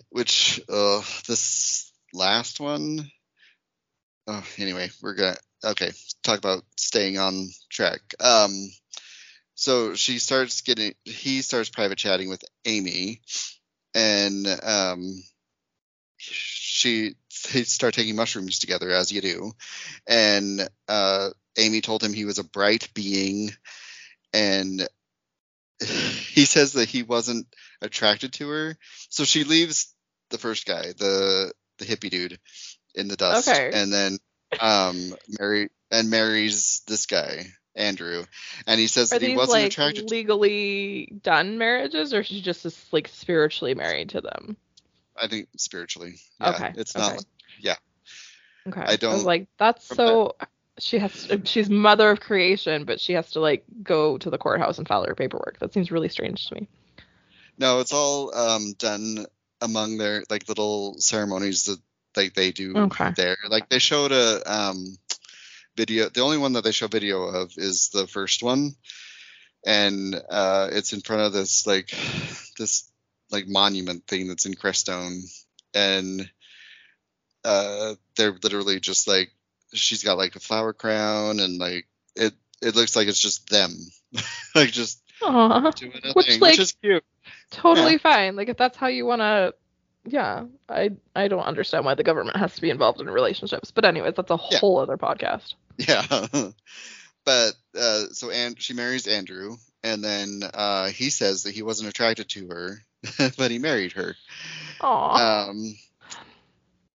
[0.10, 3.10] which uh, this last one.
[4.28, 5.92] Oh, anyway, we're gonna okay
[6.24, 8.02] talk about staying on track.
[8.20, 8.72] Um,
[9.62, 13.22] so she starts getting he starts private chatting with Amy,
[13.94, 15.24] and um,
[16.18, 17.14] she
[17.54, 19.52] they start taking mushrooms together as you do,
[20.08, 23.52] and uh, Amy told him he was a bright being,
[24.34, 24.88] and
[25.80, 27.46] he says that he wasn't
[27.84, 28.78] attracted to her,
[29.10, 29.94] so she leaves
[30.32, 32.40] the first guy, the the hippie dude,
[32.96, 33.70] in the dust, Okay.
[33.72, 34.18] and then
[34.60, 38.26] um marry and marries this guy Andrew,
[38.68, 40.08] and he says Are that he these wasn't like attracted.
[40.08, 44.58] to legally done marriages, or she's just like spiritually married to them?
[45.20, 46.16] I think spiritually.
[46.40, 47.12] Yeah, Okay, It's not.
[47.14, 47.20] okay.
[47.60, 47.76] yeah.
[48.68, 48.82] Okay.
[48.82, 50.36] I don't- like that's so.
[50.80, 51.30] She has.
[51.44, 55.04] She's mother of creation, but she has to like go to the courthouse and file
[55.06, 55.60] her paperwork.
[55.60, 56.68] That seems really strange to me.
[57.58, 59.26] No, it's all um done
[59.60, 61.80] among their like little ceremonies that
[62.16, 63.12] like they do Okay.
[63.16, 63.38] there.
[63.48, 64.98] Like they showed a um
[65.76, 66.10] video.
[66.10, 68.72] The only one that they show video of is the first one,
[69.66, 71.90] and uh, it's in front of this like
[72.58, 72.90] this
[73.32, 75.22] like monument thing that's in Crestone,
[75.74, 76.30] and
[77.44, 79.32] uh, they're literally just like
[79.74, 83.72] she's got like a flower crown and like it it looks like it's just them,
[84.56, 87.04] like just Aw, doing a Which, thing, like, which is cute.
[87.52, 88.36] totally fine.
[88.36, 89.54] Like if that's how you want to.
[90.04, 93.70] Yeah, I I don't understand why the government has to be involved in relationships.
[93.70, 94.58] But anyways, that's a Yeah.
[94.58, 95.54] whole other podcast.
[95.88, 96.28] Yeah.
[97.26, 101.90] but uh, so and she marries Andrew, and then uh, he says that he wasn't
[101.90, 102.84] attracted to her,
[103.38, 104.16] but he married her.
[104.82, 105.50] Aw.
[105.50, 105.76] Um,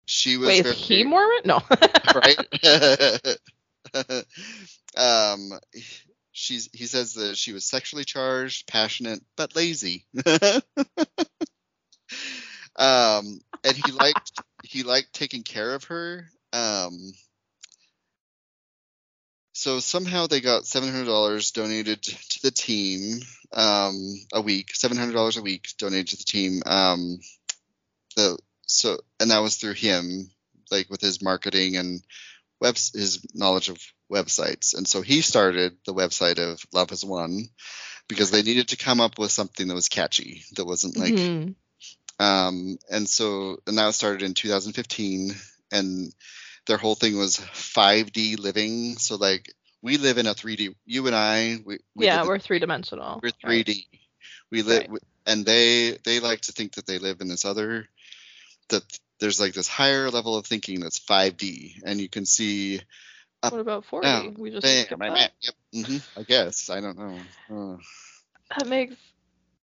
[0.05, 1.41] she was Wait, very, is he Mormon?
[1.45, 1.61] No.
[2.15, 2.37] right.
[4.97, 5.51] um,
[6.31, 10.05] she's he says that she was sexually charged, passionate, but lazy.
[12.75, 16.27] um, and he liked he liked taking care of her.
[16.53, 17.13] Um,
[19.57, 23.21] so somehow they got seven hundred dollars donated to the team
[23.53, 24.75] um, a week.
[24.75, 26.61] Seven hundred dollars a week donated to the team.
[26.65, 27.19] Um,
[28.17, 28.37] the
[28.67, 30.29] so and that was through him,
[30.71, 32.01] like with his marketing and
[32.59, 33.77] web his knowledge of
[34.11, 34.75] websites.
[34.75, 37.47] And so he started the website of Love Has Won
[38.09, 41.55] because they needed to come up with something that was catchy that wasn't like Mhm.
[42.19, 45.33] um, and so, and that started in 2015,
[45.71, 46.13] and
[46.67, 48.97] their whole thing was 5D living.
[48.97, 49.51] So like,
[49.81, 50.75] we live in a 3D.
[50.85, 53.19] You and I, we, we yeah, we're three dimensional.
[53.21, 53.85] we're 3D.
[54.51, 54.99] We live, Right.
[55.25, 57.87] and they they like to think that they live in this other
[58.69, 58.83] that
[59.19, 62.81] there's like this higher level of thinking that's 5D, and you can see.
[63.41, 64.03] What about 4D?
[64.03, 65.31] No, we just Bam, skipped I- that?
[65.41, 65.85] Yep.
[65.85, 67.21] hmm I guess I don't know.
[67.51, 67.77] Uh.
[68.57, 68.95] that makes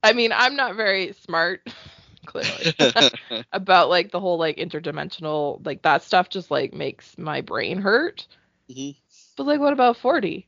[0.04, 1.66] I mean, I'm not very smart
[2.26, 2.74] clearly
[3.52, 8.26] about like the whole like interdimensional like that stuff just like makes my brain hurt.
[8.68, 8.96] Mhm.
[9.36, 10.46] But like what about 4D?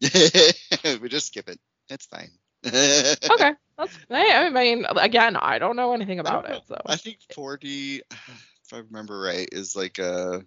[1.00, 1.58] we just skip it.
[1.88, 2.30] It's fine.
[2.64, 3.52] Okay.
[3.78, 8.00] That's I I mean again, I don't know anything about it, so I think 4D,
[8.10, 10.42] if I remember right, is like a.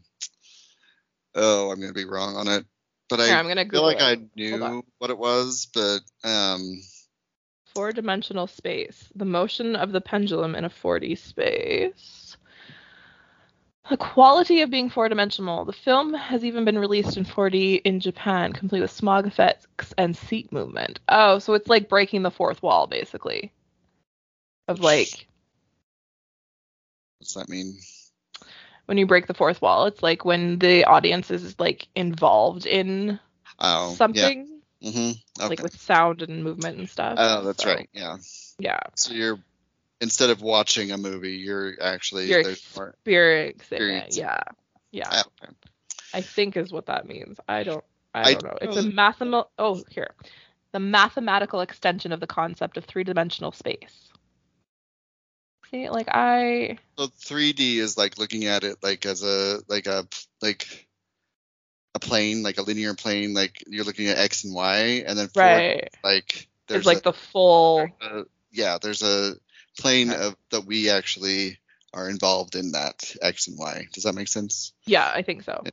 [1.35, 2.65] Oh, I'm gonna be wrong on it,
[3.09, 4.19] but I Here, I'm gonna feel Google like it.
[4.19, 6.81] I knew what it was, but um,
[7.75, 9.11] Four dimensional space.
[9.15, 12.37] The motion of the pendulum in a 4D space.
[13.89, 15.65] The quality of being four dimensional.
[15.65, 20.15] The film has even been released in 4D in Japan, complete with smog effects and
[20.15, 20.99] seat movement.
[21.09, 23.51] Oh, so it's like breaking the fourth wall, basically.
[24.67, 25.27] Of like
[27.19, 27.79] what's that mean?
[28.85, 33.19] when you break the fourth wall, it's like when the audience is like involved in
[33.59, 34.54] Oh, something, Yeah.
[34.83, 35.11] Mm-hmm.
[35.41, 35.49] Okay.
[35.49, 37.15] like with sound and movement and stuff.
[37.17, 37.89] oh, that's So, right.
[37.93, 38.17] Yeah.
[38.59, 38.79] Yeah.
[38.95, 39.39] So you're
[40.01, 42.27] instead of watching a movie, you're actually
[43.05, 44.27] You're experiencing it.
[44.27, 44.41] Yeah.
[44.91, 45.09] Yeah.
[45.11, 45.53] Oh, okay.
[46.13, 47.37] I think is what that means.
[47.47, 47.83] I don't
[48.13, 48.57] I I don't know.
[48.61, 50.11] It's a mathematical oh here.
[50.71, 54.11] The mathematical extension of the concept of three-dimensional space.
[55.71, 60.07] See, like I So 3D is like looking at it like as a like a
[60.41, 60.87] like
[61.95, 65.27] a plane, like a linear plane, like you're looking at X and Y, and then
[65.27, 65.89] 4D right.
[66.03, 69.35] like there's It's like a, the full uh, yeah, there's a
[69.79, 70.27] plane Okay.
[70.27, 71.57] of that we actually
[71.93, 73.87] are involved in that X and Y.
[73.93, 74.73] Does that make sense?
[74.85, 75.63] Yeah, I think so.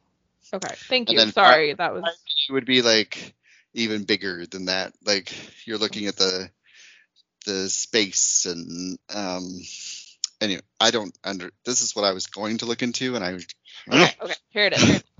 [0.54, 0.74] Okay.
[0.88, 1.18] Thank you.
[1.30, 2.04] Sorry, that was
[2.48, 3.34] It would be like
[3.74, 4.92] even bigger than that.
[5.04, 5.34] Like
[5.66, 6.50] you're looking at the
[7.46, 9.60] the space and um
[10.40, 13.32] anyway, I don't under this is what I was going to look into and I
[13.90, 14.34] Okay, okay.
[14.50, 14.82] Here it is.
[14.82, 15.11] Here it is.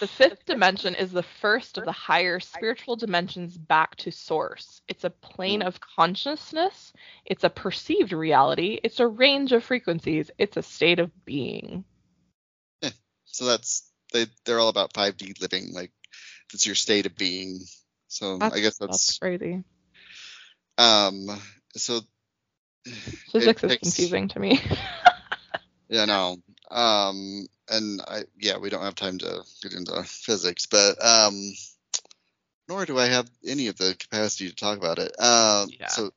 [0.00, 4.80] The fifth dimension is the first of the higher spiritual dimensions back to source.
[4.88, 6.92] It's a plane of consciousness.
[7.24, 8.78] It's a perceived reality.
[8.82, 10.30] It's a range of frequencies.
[10.38, 11.84] It's a state of being.
[13.24, 15.92] so that's they they're all about 5D living like
[16.52, 17.60] that's your state of being.
[18.08, 19.64] So I guess That's that's crazy.
[20.78, 21.26] Um,
[21.76, 22.00] so
[23.32, 24.60] Physics is confusing to me.
[25.90, 26.36] Yeah, no.
[26.70, 31.52] Um, and I, yeah, we don't have time to get into physics, but um,
[32.68, 35.18] nor do I have any of the capacity to talk about it.
[35.20, 35.88] Um, Yeah.
[35.88, 36.12] so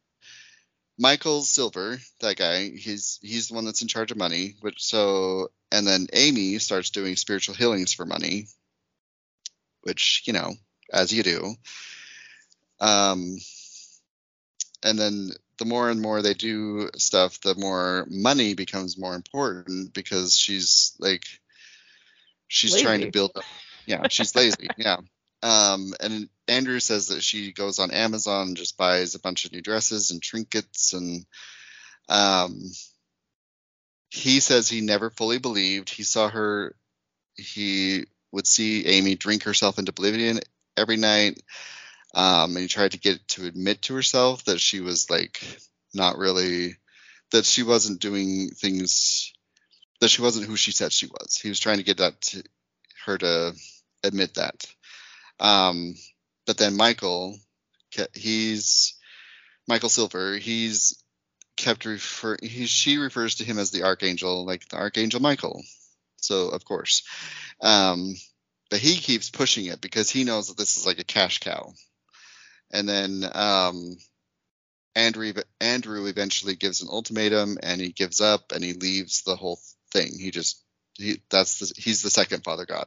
[0.98, 4.56] Michael Silver, that guy, he's he's the one that's in charge of money.
[4.62, 8.48] Which so, and then Amy starts doing spiritual healings for money,
[9.82, 10.54] which you know,
[10.92, 11.56] as you do.
[12.80, 13.38] Um,
[14.84, 19.94] and then the more and more they do stuff, the more money becomes more important
[19.94, 21.24] because she's like
[22.52, 23.44] she's trying to build up.
[23.86, 24.68] Yeah, she's lazy.
[24.78, 24.98] yeah.
[25.42, 29.54] Um, and Andrew says that she goes on Amazon and just buys a bunch of
[29.54, 31.26] new dresses and trinkets and
[32.10, 32.62] um
[34.10, 35.90] he says he never fully believed.
[35.90, 36.76] He saw her
[37.36, 40.42] he would see Amy drink herself into oblivion
[40.76, 41.42] every night.
[42.14, 45.42] Um, and he tried to get to admit to herself that she was like
[45.94, 46.76] not really
[47.32, 49.31] that she wasn't doing things
[50.02, 51.38] that she wasn't who she said she was.
[51.38, 52.44] He was trying to get that to
[53.06, 53.54] her to
[54.04, 54.66] admit that.
[55.40, 55.96] Um,
[56.46, 57.38] but then Michael,
[58.14, 58.96] he's
[59.68, 60.38] Michael Silver.
[60.38, 61.02] He's
[61.56, 62.38] kept refer.
[62.42, 65.64] He, she refers to him as the archangel, like the archangel Michael.
[66.18, 67.04] So of course,
[67.62, 68.16] um,
[68.70, 71.74] but he keeps pushing it because he knows that this is like a cash cow.
[72.72, 73.98] And then um,
[74.96, 79.60] Andrew Andrew eventually gives an ultimatum, and he gives up, and he leaves the whole
[79.92, 80.18] thing.
[80.20, 80.64] He just
[80.98, 82.86] he that's the, he's the second Father God.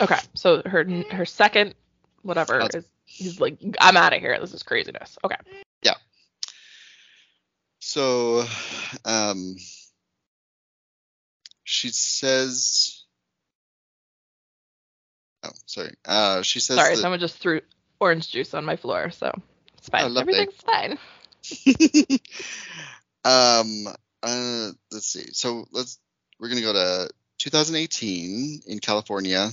[0.00, 1.74] Okay, so her her second
[2.22, 4.38] whatever That's- is he's like I'm out of here.
[4.40, 5.16] This is craziness.
[5.24, 5.36] Okay.
[5.82, 5.94] Yeah.
[7.80, 8.44] So,
[9.04, 9.56] um,
[11.62, 13.04] she says,
[15.44, 15.94] oh, sorry.
[16.04, 17.60] Uh, she says Sorry, that, someone just threw
[18.00, 19.32] orange juice on my floor, so
[19.78, 20.16] it's fine.
[20.16, 20.20] Oh.
[20.20, 20.98] Everything's fine.
[23.24, 25.28] um, uh, let's see.
[25.32, 25.98] So let's,
[26.38, 29.50] we're going to go to 2018 in California.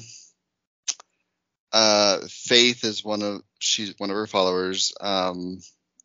[1.71, 4.93] Uh, Faith is one of, she's one of her followers.
[4.99, 5.59] Um,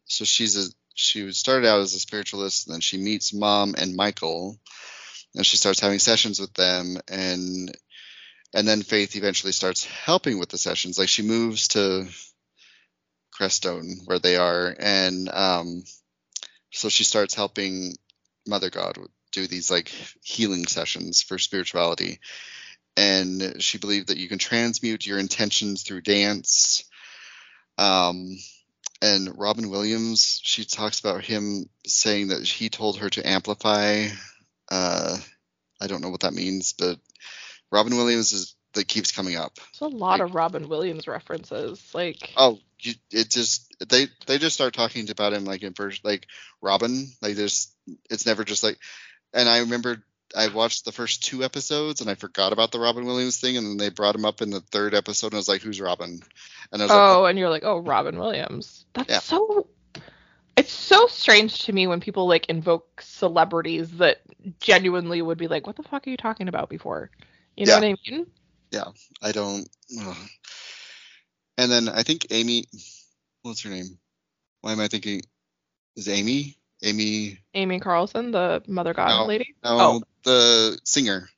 [0.06, 3.94] so she's a, she started out as a spiritualist and then she meets mom and
[3.94, 4.58] Michael
[5.34, 7.72] and she starts having sessions with them and
[8.54, 10.98] and then Faith eventually starts helping with the sessions.
[10.98, 12.08] Like she moves to
[13.38, 15.84] Crestone where they are and um
[16.72, 17.94] so she starts helping
[18.46, 18.98] Mother God
[19.32, 19.88] do these like
[20.22, 22.20] healing sessions for spirituality.
[22.96, 26.84] And she believed that you can transmute your intentions through dance.
[27.76, 28.36] Um,
[29.00, 34.06] and Robin Williams, she talks about him saying that he told her to amplify.
[34.70, 35.16] Uh,
[35.80, 36.98] I don't know what that means, but
[37.70, 39.54] Robin Williams is that keeps coming up.
[39.56, 41.82] There's a lot Like- of Robin Williams references.
[41.94, 46.04] Like Oh, you, it just they they just start talking about him like in first
[46.04, 46.26] like
[46.60, 47.72] Robin like there's
[48.10, 48.78] it's never just like
[49.32, 50.02] and I remember
[50.36, 53.66] I watched the first two episodes and I forgot about the Robin Williams thing and
[53.66, 56.20] then they brought him up in the third episode and I was like who's Robin
[56.72, 58.84] and I was like oh, oh, and you're like, oh, Robin Williams.
[58.94, 59.20] That's Yeah.
[59.20, 59.66] so.
[60.56, 64.20] It's so strange to me when people like invoke celebrities that
[64.58, 67.10] genuinely would be like, what the fuck are you talking about before?
[67.56, 67.80] You know Yeah.
[67.80, 68.26] what I mean?
[68.72, 68.84] Yeah,
[69.22, 69.68] I don't
[70.00, 70.16] ugh.
[71.58, 72.64] and then I think Amy
[73.42, 73.98] what's her name
[74.60, 75.22] why am I thinking
[75.96, 79.26] is Amy Amy Amy Carlson, the Mother God No.
[79.26, 79.54] lady.
[79.64, 80.02] no Oh.
[80.24, 81.28] the singer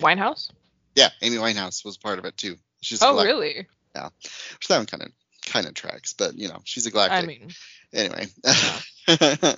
[0.00, 0.50] Winehouse.
[0.94, 3.26] yeah Amy Winehouse was part of it too she's Oh, galactic.
[3.32, 3.66] really?
[3.94, 4.08] Yeah,
[4.52, 5.12] which that one kind of
[5.46, 7.22] kind of tracks, but you know, she's a galactic.
[7.22, 7.50] I mean,
[7.92, 8.26] anyway.
[8.44, 8.80] Yeah.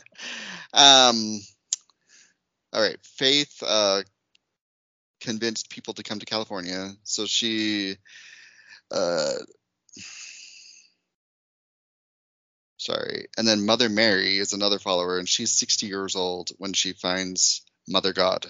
[0.75, 1.41] um
[2.73, 2.99] all right.
[3.03, 4.03] Faith uh
[5.21, 6.93] convinced people to come to California.
[7.05, 7.97] So she
[8.91, 9.35] uh
[12.87, 13.27] sorry.
[13.37, 17.63] And then Mother Mary is another follower and she's 60 years old when she finds
[17.89, 18.47] Mother God.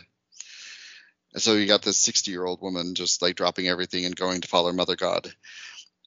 [1.32, 4.42] And so you got this 60 year old woman just like dropping everything and going
[4.42, 5.32] to follow Mother God.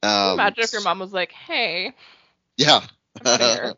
[0.02, 1.94] Um, imagine if your mom was like, "Hey,
[2.58, 2.82] yeah.
[3.20, 3.74] I'm outta here."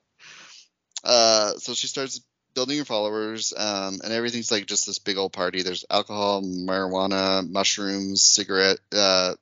[1.03, 2.21] uh, so she starts
[2.53, 5.63] building her followers, um, and everything's like just this big old party.
[5.63, 9.33] There's alcohol, marijuana, mushrooms, cigarette, uh,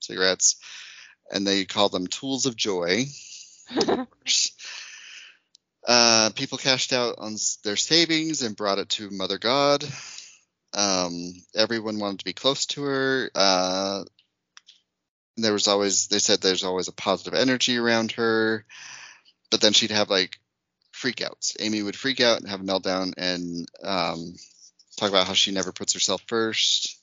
[0.00, 0.56] cigarettes,
[1.30, 3.06] and they call them tools of joy.
[5.86, 9.82] Uh, people cashed out on their savings and brought it to Mother God.
[10.74, 13.30] Um, everyone wanted to be close to her.
[13.34, 14.04] Uh,
[15.38, 18.66] there was always, they said there's always a positive energy around her.
[19.50, 20.38] But then she'd have like
[20.92, 21.56] freakouts.
[21.58, 24.34] Amy would freak out and have a meltdown and um,
[24.98, 26.98] talk about how she never puts herself first.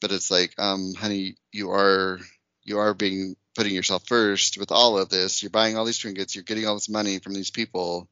[0.00, 2.20] But it's like, um, honey, you are
[2.64, 5.42] you are being putting yourself first with all of this.
[5.42, 6.34] You're buying all these trinkets.
[6.34, 8.08] You're getting all this money from these people,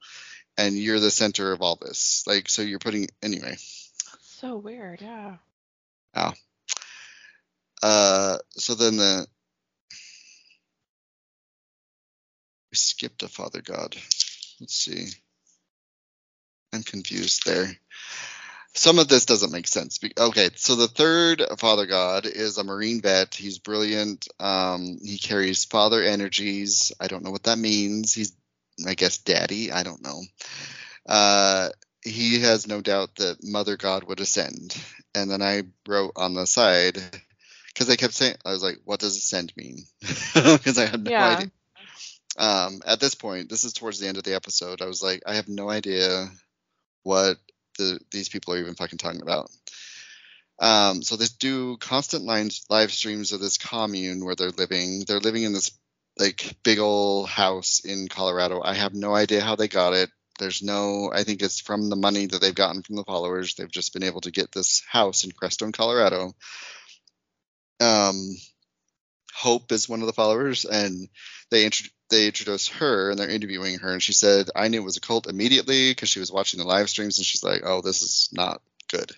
[0.56, 2.24] and you're the center of all this.
[2.26, 3.56] Like, so you're putting anyway.
[4.20, 5.36] So weird, yeah.
[6.14, 6.34] Wow.
[7.82, 9.26] Uh, so then the
[12.70, 13.96] we skipped a Father God.
[14.60, 15.08] Let's see.
[16.72, 17.76] I'm confused there.
[18.72, 19.98] Some of this doesn't make sense.
[20.18, 23.34] Okay, so the third Father God is a Marine vet.
[23.34, 24.28] He's brilliant.
[24.38, 26.92] Um, he carries father energies.
[27.00, 28.14] I don't know what that means.
[28.14, 28.32] He's,
[28.86, 29.72] I guess, daddy.
[29.72, 30.22] I don't know.
[31.08, 31.70] Uh,
[32.02, 34.76] he has no doubt that Mother God would ascend.
[35.14, 36.96] And then I wrote on the side
[37.66, 39.78] because I kept saying, I was like, what does ascend mean?
[40.34, 41.28] Because I had no yeah.
[41.36, 41.50] idea.
[42.38, 44.80] Um, at this point, this is towards the end of the episode.
[44.80, 46.28] I was like, I have no idea
[47.02, 47.36] what
[47.80, 49.50] the, these people are even fucking talking about.
[50.60, 55.04] Um, so they do constant live streams of this commune where they're living.
[55.06, 55.70] They're living in this
[56.18, 58.60] like big old house in Colorado.
[58.62, 60.10] I have no idea how they got it.
[60.38, 63.54] There's no, I think it's from the money that they've gotten from the followers.
[63.54, 66.32] They've just been able to get this house in Crestone, Colorado.
[67.80, 68.36] Um,
[69.34, 71.08] Hope is one of the followers, and
[71.50, 74.84] they introduced they introduced her and they're interviewing her and she said i knew it
[74.84, 77.80] was a cult immediately because she was watching the live streams and she's like oh
[77.80, 79.12] this is not good.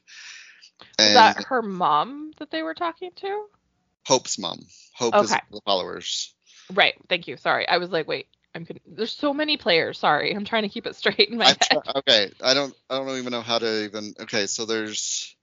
[0.98, 3.46] And is that her mom that they were talking to?
[4.06, 4.66] Hope's mom.
[4.94, 5.24] Hope okay.
[5.24, 6.34] is the followers.
[6.72, 6.94] Right.
[7.08, 7.36] Thank you.
[7.36, 7.66] Sorry.
[7.68, 9.98] I was like wait i'm there's so many players.
[9.98, 10.34] Sorry.
[10.34, 11.78] I'm trying to keep it straight in my head.
[11.96, 12.30] okay.
[12.42, 15.34] I don't i don't even know how to even okay so there's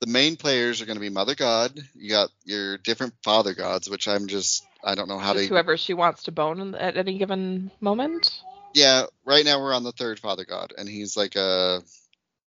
[0.00, 1.78] the main players are going to be Mother God.
[1.94, 5.54] You got your different Father Gods, which I'm just I don't know how just to.
[5.54, 8.42] Whoever she wants to bone at any given moment.
[8.74, 11.82] Yeah, right now we're on the third Father God, and he's like a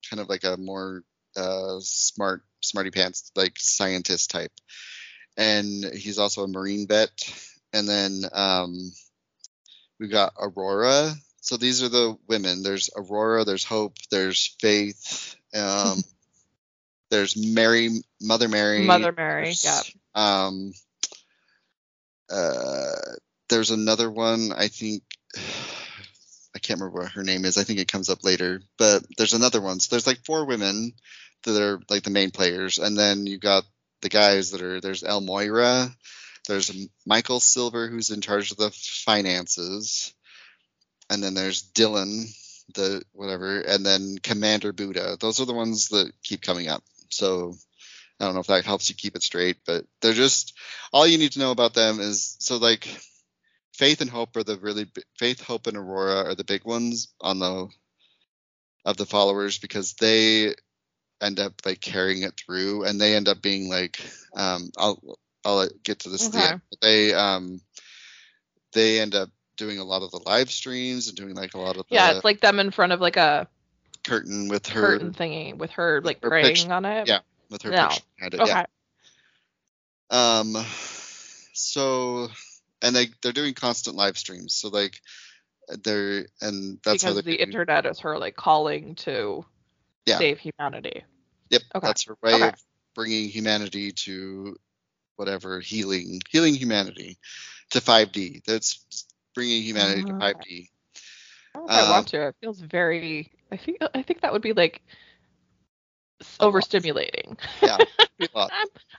[0.08, 1.02] kind of like a more
[1.36, 4.52] uh, smart, smarty pants like scientist type,
[5.36, 7.10] and he's also a Marine vet.
[7.72, 8.92] And then um,
[9.98, 11.12] we got Aurora.
[11.40, 12.62] So these are the women.
[12.62, 13.44] There's Aurora.
[13.44, 13.96] There's Hope.
[14.10, 15.36] There's Faith.
[15.54, 16.02] Um,
[17.14, 17.90] there's Mary,
[18.20, 18.82] Mother Mary.
[18.84, 19.80] Mother Mary, yeah.
[20.16, 20.72] Um,
[22.28, 22.96] uh,
[23.48, 24.50] there's another one.
[24.52, 25.04] I think
[25.36, 27.56] I can't remember what her name is.
[27.56, 28.62] I think it comes up later.
[28.78, 29.78] But there's another one.
[29.78, 30.92] So there's like four women
[31.44, 33.64] that are like the main players, and then you got
[34.02, 35.88] the guys that are there's El Moira,
[36.48, 36.72] there's
[37.06, 40.12] Michael Silver who's in charge of the finances,
[41.08, 42.26] and then there's Dylan,
[42.74, 45.16] the whatever, and then Commander Buddha.
[45.20, 46.82] Those are the ones that keep coming up.
[47.14, 47.54] So
[48.20, 50.56] I don't know if that helps you keep it straight, but they're just
[50.92, 52.88] all you need to know about them is so like
[53.72, 54.86] Faith and Hope are the really
[55.18, 57.68] Faith, Hope, and Aurora are the big ones on the
[58.84, 60.54] of the followers because they
[61.20, 64.00] end up like carrying it through and they end up being like
[64.36, 66.38] um I'll I'll get to this okay.
[66.38, 67.60] the end, but they um
[68.72, 71.76] they end up doing a lot of the live streams and doing like a lot
[71.76, 73.48] of the, yeah it's like them in front of like a
[74.04, 77.08] curtain with her curtain thingy with her like her praying picture, on it.
[77.08, 77.88] Yeah, with her no.
[77.88, 78.34] picture it.
[78.34, 78.64] Okay.
[80.10, 80.38] Yeah.
[80.38, 80.56] Um.
[81.52, 82.28] So,
[82.82, 84.54] and they they're doing constant live streams.
[84.54, 85.00] So like
[85.82, 89.44] they're and that's because how the internet is her like calling to
[90.06, 90.18] yeah.
[90.18, 91.04] save humanity.
[91.50, 91.62] Yep.
[91.74, 91.86] Okay.
[91.86, 92.48] That's her way okay.
[92.48, 92.54] of
[92.94, 94.56] bringing humanity to
[95.16, 97.18] whatever healing healing humanity
[97.70, 98.44] to 5D.
[98.44, 100.68] That's bringing humanity to 5D.
[101.54, 102.28] I, I want to.
[102.28, 104.82] It feels very I think I think that would be like
[106.40, 107.38] overstimulating.
[107.62, 107.78] Yeah.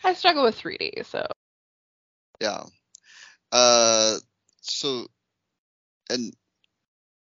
[0.04, 1.28] I struggle with 3D, so.
[2.40, 2.64] Yeah.
[3.52, 4.16] Uh,
[4.62, 5.08] so,
[6.10, 6.34] and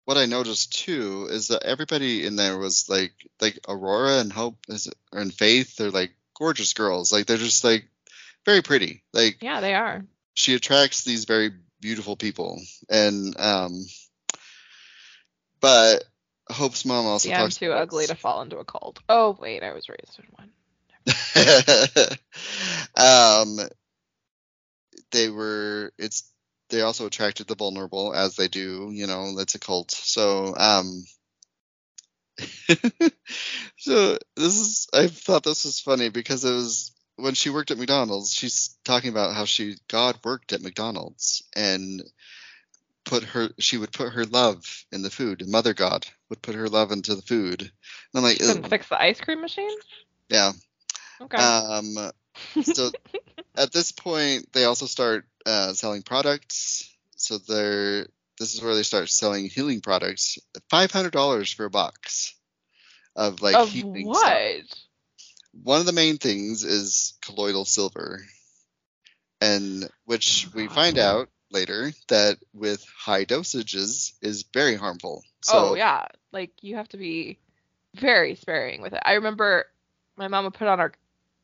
[0.05, 4.59] what I noticed too is that everybody in there was like, like Aurora and Hope
[4.69, 5.77] is it, and Faith.
[5.77, 7.11] They're like gorgeous girls.
[7.11, 7.89] Like they're just like
[8.45, 9.03] very pretty.
[9.15, 10.05] Like yeah, they are.
[10.35, 12.61] She attracts these very beautiful people,
[12.91, 13.87] and um,
[15.61, 16.05] but
[16.51, 19.01] Hope's mom also yeah, I'm too ugly to fall into a cult.
[19.09, 20.51] Oh wait, I was raised in one.
[22.97, 23.59] um,
[25.11, 25.93] they were.
[25.99, 26.31] It's
[26.71, 28.91] they also attracted the vulnerable as they do.
[28.93, 29.91] You know, it's a cult.
[29.93, 31.05] So um.
[33.79, 37.79] so this is I thought this was funny because it was when she worked at
[37.79, 42.03] McDonald's, she's talking about how she God worked at McDonald's and
[43.05, 45.43] put her she would put her love in the food.
[45.43, 47.61] and Mother God would put her love into the food.
[47.63, 47.71] And
[48.15, 49.77] I'm like, couldn't fix the ice cream machine.
[50.29, 50.53] Yeah.
[51.21, 51.37] Okay.
[51.37, 52.11] Um.
[52.63, 52.91] So
[53.57, 56.91] at this point, they also start uh, selling products.
[57.17, 58.07] So they're
[58.39, 60.39] this is where they start selling healing products.
[60.71, 62.35] Five hundred dollars for a box
[63.15, 64.21] of like of healing what?
[64.21, 64.81] Stuff.
[65.63, 68.21] One of the main things is colloidal silver,
[69.41, 75.23] and which we find out later that with high dosages is very harmful.
[75.43, 77.39] So, oh yeah, like you have to be
[77.95, 79.01] very sparing with it.
[79.05, 79.67] I remember
[80.17, 80.93] my mom would put on our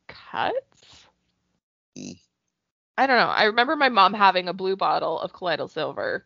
[0.07, 1.07] cuts.
[1.97, 2.19] Mm.
[2.97, 3.27] I don't know.
[3.27, 6.25] I remember my mom having a blue bottle of colloidal silver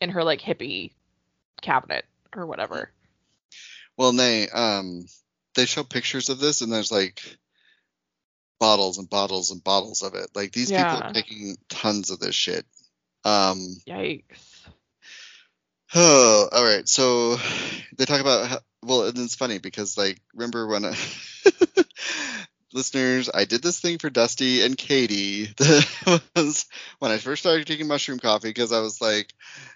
[0.00, 0.92] in her like hippie
[1.60, 2.90] cabinet or whatever.
[3.96, 5.04] Well, they um
[5.54, 7.22] they show pictures of this and there's like
[8.58, 10.30] bottles and bottles and bottles of it.
[10.34, 12.66] Like these people are taking tons of this shit.
[13.24, 14.66] Um Yikes.
[15.94, 16.88] Oh, all right.
[16.88, 17.36] So
[17.96, 20.96] they talk about how, well, and it's funny because like remember when I,
[22.72, 26.66] listeners, I did this thing for Dusti and Katie that was
[26.98, 29.32] when I first started taking mushroom coffee because I was like,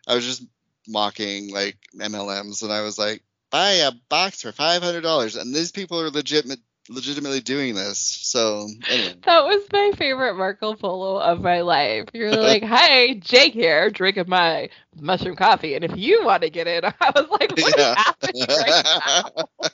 [0.06, 0.44] I was just
[0.88, 5.54] mocking like MLMs and I was like, buy a box for five hundred dollars, and
[5.54, 7.98] these people are legitimate, legitimately doing this.
[7.98, 12.06] So anyway, That was my favorite Marco Polo of my life.
[12.12, 14.68] You're like, "Hi, Jake here, drinking my
[15.00, 17.94] mushroom coffee, and if you want to get in," I was like, "What is Yeah.
[17.94, 18.76] happening right
[19.06, 19.46] now?"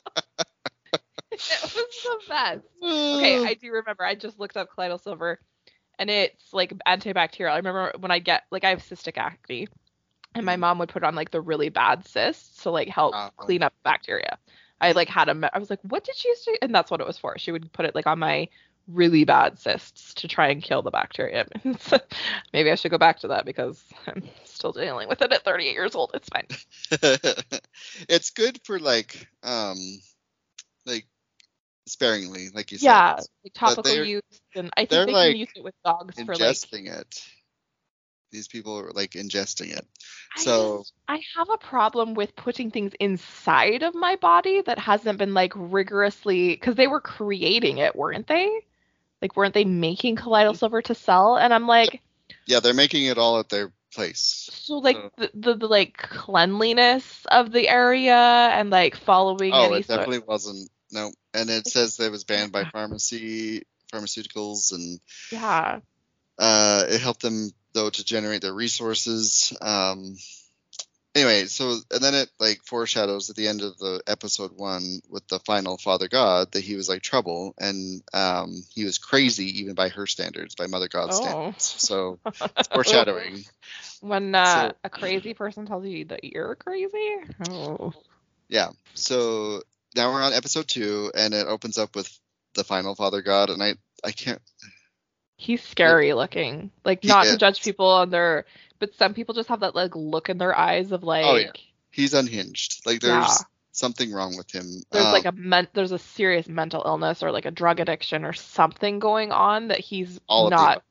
[1.31, 2.63] it was the best.
[3.13, 4.03] Okay, I do remember.
[4.03, 5.39] I just looked up colloidal silver,
[5.99, 7.51] and it's like antibacterial.
[7.51, 9.67] I remember when I get like I have cystic acne,
[10.35, 10.57] and my mm.
[10.57, 13.29] mom would put on like the really bad cysts to like help Oh.
[13.37, 14.37] clean up bacteria.
[14.81, 15.35] I like had a.
[15.35, 16.55] me- I was like, what did she do?
[16.61, 17.37] And that's what it was for.
[17.37, 18.47] She would put it like on my
[18.87, 21.45] really bad cysts to try and kill the bacteria.
[21.79, 21.99] So
[22.53, 25.73] Maybe I should go back to that because I'm still dealing with it at 38
[25.73, 26.11] years old.
[26.13, 26.47] It's fine.
[28.09, 29.77] it's good for like um
[30.85, 31.05] like
[31.87, 34.21] sparingly like you Yeah, said like topical use,
[34.55, 37.23] and I think they like, can use it with dogs for like ingesting it
[38.31, 39.85] these people are like ingesting it
[40.37, 44.77] I So- just- I have a problem with putting things inside of my body that
[44.77, 48.47] hasn't been like rigorously because they were creating it, weren't they?
[49.21, 51.35] Like, weren't they making colloidal silver to sell?
[51.37, 52.01] And I'm like,
[52.45, 55.97] yeah they're making it all at their place so like So- the, the the like
[55.97, 59.99] cleanliness of the area and like following oh it sort.
[59.99, 64.99] definitely wasn't no and it says that it was banned by pharmacy pharmaceuticals and
[65.31, 65.79] Yeah,
[66.37, 70.15] uh it helped them though to generate their resources um
[71.15, 75.27] anyway so and then it like foreshadows at the end of the episode one with
[75.27, 79.73] the final father god that he was like trouble and um he was crazy even
[79.73, 81.23] by her standards by mother god's Oh.
[81.23, 82.19] standards so
[82.57, 83.43] it's foreshadowing
[84.01, 87.15] when uh, So- a crazy person tells you that you're crazy.
[87.49, 87.91] Oh.
[88.47, 89.61] yeah so
[89.95, 92.17] now we're on episode two and it opens up with
[92.53, 94.41] the final father god and i i can't
[95.41, 96.69] He's scary looking.
[96.83, 98.45] Like not to judge people on their
[98.77, 101.51] but some people just have that like look in their eyes of like Oh, yeah.
[101.91, 103.37] he's unhinged like there's Yeah.
[103.71, 107.31] something wrong with him there's Um, like a men- there's a serious mental illness or
[107.31, 110.83] like a drug addiction or something going on that he's not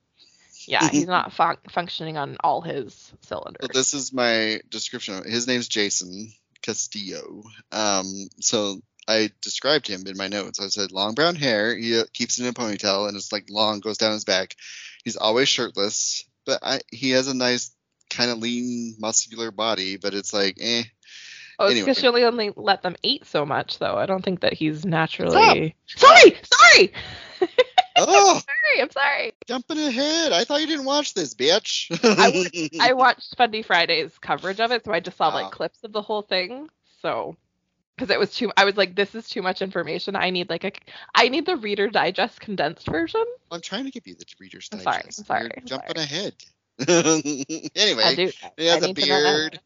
[0.66, 3.61] yeah, he's not fun- functioning on all his cylinders.
[3.62, 5.24] So this is my description.
[5.30, 6.32] His name's Jason
[6.62, 7.42] Castillo.
[7.72, 10.61] Um, so I described him in my notes.
[10.61, 11.74] I said long brown hair.
[11.74, 14.54] He uh, keeps it in a ponytail, and it's like long, goes down his back.
[15.02, 17.70] He's always shirtless, but I, he has a nice
[18.11, 19.96] kind of lean, muscular body.
[19.96, 20.82] But it's like, eh.
[21.59, 21.86] oh, it's anyway.
[21.86, 23.96] because you only let them eat so much though.
[23.96, 26.92] I don't think that he's naturally Sorry, sorry.
[28.00, 29.32] Oh, Sorry, I'm sorry.
[29.48, 30.32] jumping ahead.
[30.32, 31.90] I thought you didn't watch this, bitch.
[32.80, 35.34] I watched Fundie Friday's coverage of it, so I just saw Oh.
[35.34, 36.68] like clips of the whole thing.
[37.02, 37.36] So,
[37.99, 40.14] because it was too, I was like, this is too much information.
[40.14, 40.72] I need like a,
[41.14, 43.24] I need the Reader Digest condensed version.
[43.51, 45.26] I'm trying to give you the Reader's I'm Digest.
[45.26, 46.05] sorry, I'm sorry, I'm jumping sorry.
[46.05, 46.34] ahead.
[46.88, 48.32] I anyway, do.
[48.57, 49.51] he has I a need to know that.
[49.51, 49.61] beard.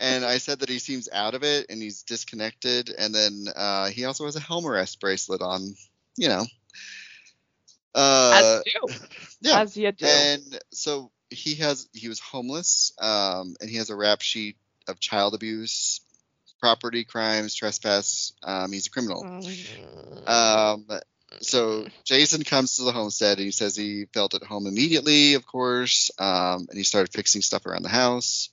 [0.00, 2.90] and I said that he seems out of it and he's disconnected.
[2.98, 5.74] And then uh, he also has a Helmer bracelet on,
[6.16, 6.44] you know.
[7.94, 8.94] Uh, As you do.
[9.42, 9.60] yeah.
[9.60, 10.04] As you do.
[10.04, 14.56] And so he has he was homeless, um, and he has a rap sheet
[14.88, 16.00] of child abuse,
[16.60, 18.32] property crimes, trespass.
[18.42, 19.24] Um, he's a criminal.
[19.24, 20.28] Mm.
[20.28, 20.86] Um,
[21.40, 25.46] so Jason comes to the homestead and he says he felt at home immediately, of
[25.46, 28.50] course, um, and he started fixing stuff around the house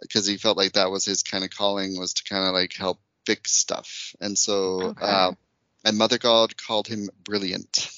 [0.00, 2.74] because he felt like that was his kind of calling was to kind of like
[2.74, 4.14] help fix stuff.
[4.20, 5.06] And so, Okay.
[5.06, 5.36] um,
[5.84, 7.90] and Mother God called him brilliant.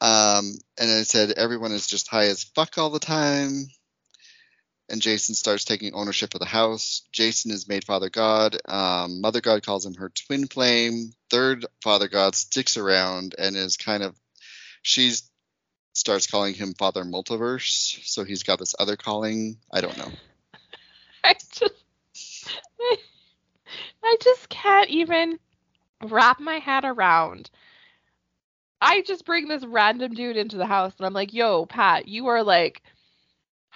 [0.00, 3.66] Um, and I said everyone is just high as fuck all the time.
[4.88, 7.02] And Jason starts taking ownership of the house.
[7.10, 8.56] Jason is made Father God.
[8.66, 11.12] Um, Mother God calls him her twin flame.
[11.30, 14.14] Third Father God sticks around and is kind of,
[14.82, 15.12] she
[15.92, 18.06] starts calling him Father Multiverse.
[18.06, 19.56] So he's got this other calling.
[19.72, 20.10] I don't know.
[21.24, 21.74] I just,
[24.04, 25.40] I just can't even
[26.04, 27.50] wrap my head around
[28.80, 32.26] I just bring this random dude into the house and I'm like, yo, Pat, you
[32.28, 32.82] are like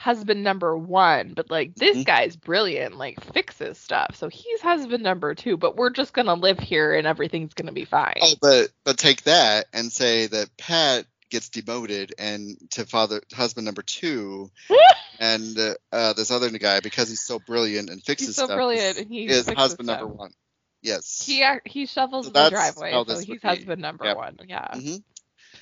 [0.01, 2.07] husband number one, but like this Mhm.
[2.07, 4.16] guy's brilliant, like fixes stuff.
[4.16, 7.84] So he's husband number two, but we're just gonna live here and everything's gonna be
[7.84, 8.14] fine.
[8.22, 13.66] Oh, but but take that and say that Pat gets demoted and to father husband
[13.66, 14.51] number two,
[15.20, 18.57] and uh, uh, this other guy because he's so brilliant and fixes he's so stuff
[18.57, 20.01] brilliant is, and he is husband stuff.
[20.01, 20.32] number one.
[20.80, 21.26] Yes.
[21.26, 23.48] He he shovels So the driveway, so he's be.
[23.48, 24.16] husband number Yep.
[24.16, 24.38] one.
[24.48, 24.78] Yeah.
[24.78, 24.96] hmm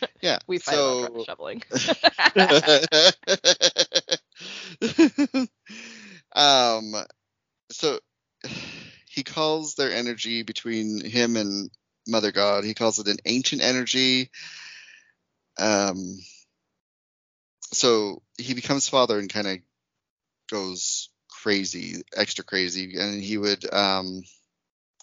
[0.22, 0.38] Yeah.
[0.46, 1.64] We fight so, shoveling.
[6.34, 6.94] um,
[7.70, 7.98] so
[9.06, 11.70] he calls their energy between him and
[12.06, 12.64] Mother God.
[12.64, 14.30] He calls it an ancient energy.
[15.58, 16.18] Um,
[17.72, 19.58] so he becomes father and kind of
[20.50, 21.10] goes
[21.42, 24.22] crazy, extra crazy, and he would um.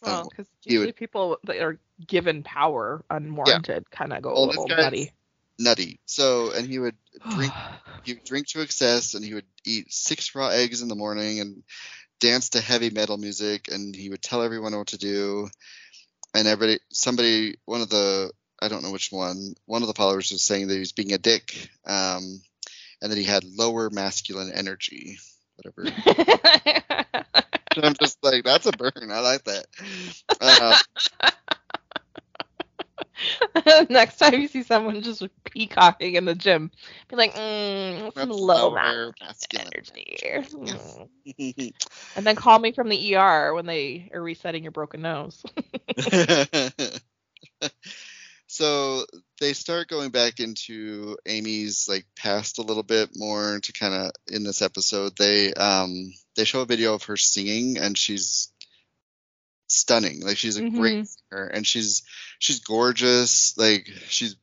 [0.02, 4.48] Well, because usually would- people that are given power unwarranted kind of go Well, a
[4.48, 5.12] little nutty.
[5.60, 6.00] Nutty.
[6.06, 6.96] So, and he would
[7.30, 7.54] drink
[8.04, 11.40] he would drink to excess and he would eat six raw eggs in the morning
[11.40, 11.64] and
[12.20, 15.50] dance to heavy metal music and he would tell everyone what to do.
[16.36, 18.32] And everybody somebody one of the
[18.62, 21.14] i don't know which one one of the followers was saying that he was being
[21.14, 22.42] a dick um,
[23.02, 25.18] and that he had lower masculine energy
[25.56, 25.86] whatever.
[27.78, 29.10] I'm just like that's a burn.
[29.12, 29.66] I like that.
[30.40, 30.78] Uh,
[33.90, 36.72] Next time you see someone just peacocking in the gym,
[37.10, 40.18] be like, mm, some That's low lower masculine masculine energy.
[41.38, 41.74] Mm.
[42.16, 45.44] And then call me from the ER when they are resetting your broken nose.
[48.48, 49.06] so
[49.40, 54.12] they start going back into Amy's like past a little bit more to kind of
[54.28, 55.14] in this episode.
[55.18, 58.52] They um they show a video of her singing and she's
[59.76, 60.22] stunning.
[60.22, 62.04] Like she's a great singer and she's
[62.40, 63.58] she's gorgeous.
[63.58, 64.36] Like she's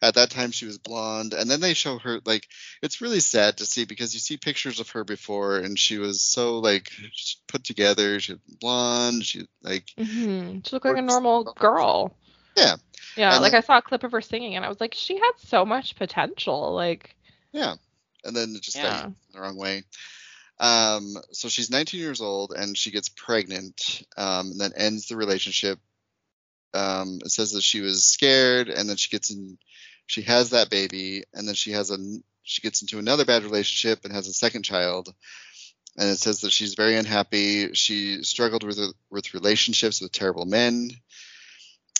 [0.00, 2.46] at that time she was blonde and then they show her like
[2.82, 6.20] it's really sad to see because you see pictures of her before and she was
[6.20, 6.92] so like
[7.48, 12.14] put together she was blonde she like hmm She looked like a normal girl.
[12.56, 12.76] Yeah.
[13.16, 14.94] Yeah, And like then- I saw a clip of her singing and I was like,
[14.94, 16.72] she had so much potential.
[16.74, 17.16] Like,
[17.52, 17.74] Yeah.
[18.24, 19.10] And then it just Yeah.
[19.32, 19.82] the wrong way.
[20.60, 25.16] Um, so she's 19 years old and she gets pregnant um, and then ends the
[25.16, 25.78] relationship.
[26.74, 29.58] Um, it says that she was scared and then she gets in,
[30.06, 31.98] she has that baby and then she has a,
[32.42, 35.12] she gets into another bad relationship and has a second child.
[35.96, 37.74] And it says that she's very unhappy.
[37.74, 38.78] She struggled with
[39.10, 40.90] with relationships with terrible men.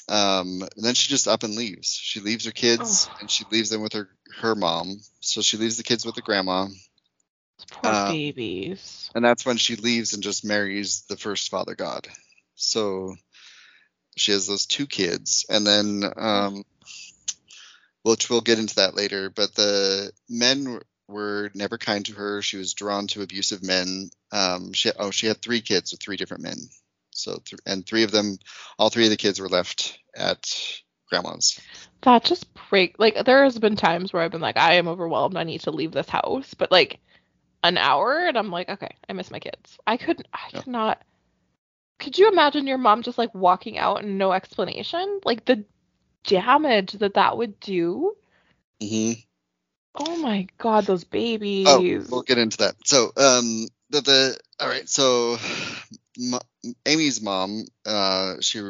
[0.09, 1.89] Um, and then she just up and leaves.
[1.93, 3.17] She leaves her kids Oh.
[3.21, 4.09] and she leaves them with her
[4.41, 5.01] her mom.
[5.21, 6.69] So she leaves the kids with the grandma,
[7.67, 9.11] poor Uh, babies.
[9.15, 12.09] and that's when she leaves and just marries the first father god.
[12.55, 13.17] So
[14.17, 16.65] she has those two kids, and then um,
[18.03, 19.31] which we'll get into that later.
[19.31, 22.43] But the men were never kind to her.
[22.43, 24.11] She was drawn to abusive men.
[24.33, 26.59] Um, she oh she had three kids with three different men.
[27.11, 28.39] So th- and three of them,
[28.79, 30.53] all three of the kids were left at
[31.09, 31.61] grandma's.
[32.03, 35.37] That just break like there has been times where I've been like, I am overwhelmed,
[35.37, 36.55] I need to leave this house.
[36.55, 37.01] But like
[37.63, 39.79] an hour and I'm like, okay, I miss my kids.
[39.87, 40.61] I couldn't I Yeah.
[40.61, 41.03] could not
[41.99, 45.21] could you imagine your mom just like walking out and no explanation?
[45.25, 45.65] Like the
[46.25, 48.17] damage that that would do.
[48.83, 49.21] Mm-hmm.
[49.97, 51.67] Oh my god, those babies.
[51.67, 52.77] Oh, we'll get into that.
[52.85, 54.89] So, um, the, the all right.
[54.89, 55.39] So,
[56.19, 58.61] m- Amy's mom, uh, she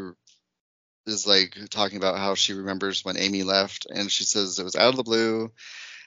[1.06, 4.76] is like talking about how she remembers when Amy left, and she says it was
[4.76, 5.44] out of the blue.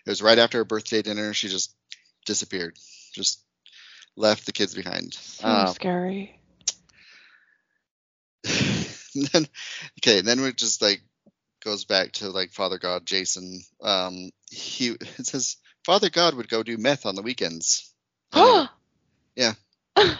[0.05, 1.33] It was right after her birthday dinner.
[1.33, 1.75] She just
[2.31, 2.77] disappeared,
[3.13, 3.43] just
[4.15, 5.13] left the kids behind.
[5.13, 6.39] so Um, scary.
[8.45, 9.45] then,
[9.99, 11.01] okay, then it just like
[11.61, 13.59] goes back to like Father God Jason.
[13.81, 17.93] Um, he it says Father God would go do meth on the weekends.
[18.33, 18.69] And,
[19.35, 19.53] yeah.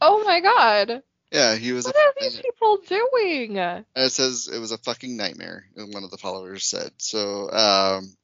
[0.00, 1.02] oh my god.
[1.30, 1.84] yeah, he was.
[1.84, 3.56] What a, are these people doing?
[3.56, 5.66] it says it was a fucking nightmare.
[5.74, 6.90] One of the followers said.
[6.96, 8.16] So, um,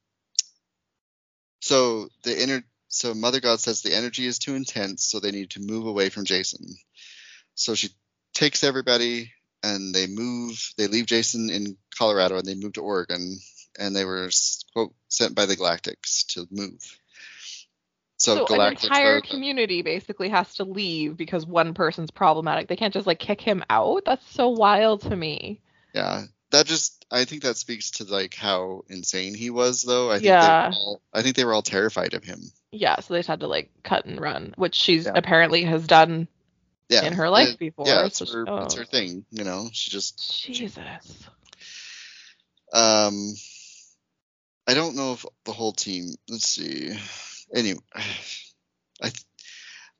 [1.61, 5.51] so the inner, so Mother God says the energy is too intense, so they need
[5.51, 6.65] to move away from Jason.
[7.53, 7.89] So she
[8.33, 9.31] takes everybody
[9.63, 10.73] and they move.
[10.77, 13.37] They leave Jason in Colorado and they move to Oregon,
[13.77, 14.29] and they were
[14.73, 16.79] quote sent by the Galactics to move.
[18.17, 22.67] So, So an entire community basically has to leave because one person's problematic.
[22.67, 24.03] They can't just like kick him out.
[24.05, 25.61] That's so wild to me.
[25.93, 30.11] Yeah, that just I think that speaks to like how insane he was, though.
[30.11, 30.71] I think Yeah.
[30.73, 32.41] all, I think they were all terrified of him.
[32.71, 35.13] Yeah, so they just had to like cut and run, which she's Yeah.
[35.15, 36.27] apparently has done
[36.89, 37.87] Yeah, in her life It- before.
[37.87, 39.25] yeah, it's so she- her, it's oh, her thing.
[39.31, 41.29] You know, she just Jesus.
[42.71, 43.33] Um,
[44.67, 46.13] I don't know if the whole team.
[46.27, 46.95] Let's see.
[47.53, 47.79] Anyway,
[49.01, 49.11] I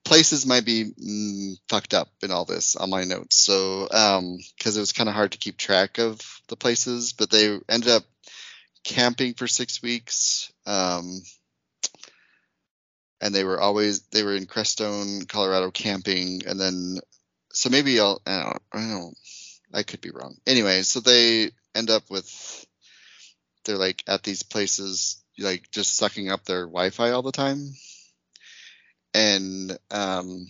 [0.05, 3.36] places might be mm, fucked up in all this on my notes.
[3.38, 7.30] So, um, because it was kind of hard to keep track of the places, but
[7.30, 8.03] they ended up
[8.84, 10.51] camping for six weeks.
[10.65, 11.22] Um,
[13.22, 16.99] and they were always they were in Crestone, Colorado, camping, and then
[17.51, 19.17] so maybe I'll I don't, I don't
[19.74, 20.38] I could be wrong.
[20.47, 22.65] Anyway, so they end up with
[23.65, 27.74] they're like at these places like just sucking up their Wi-Fi all the time,
[29.13, 30.47] and um,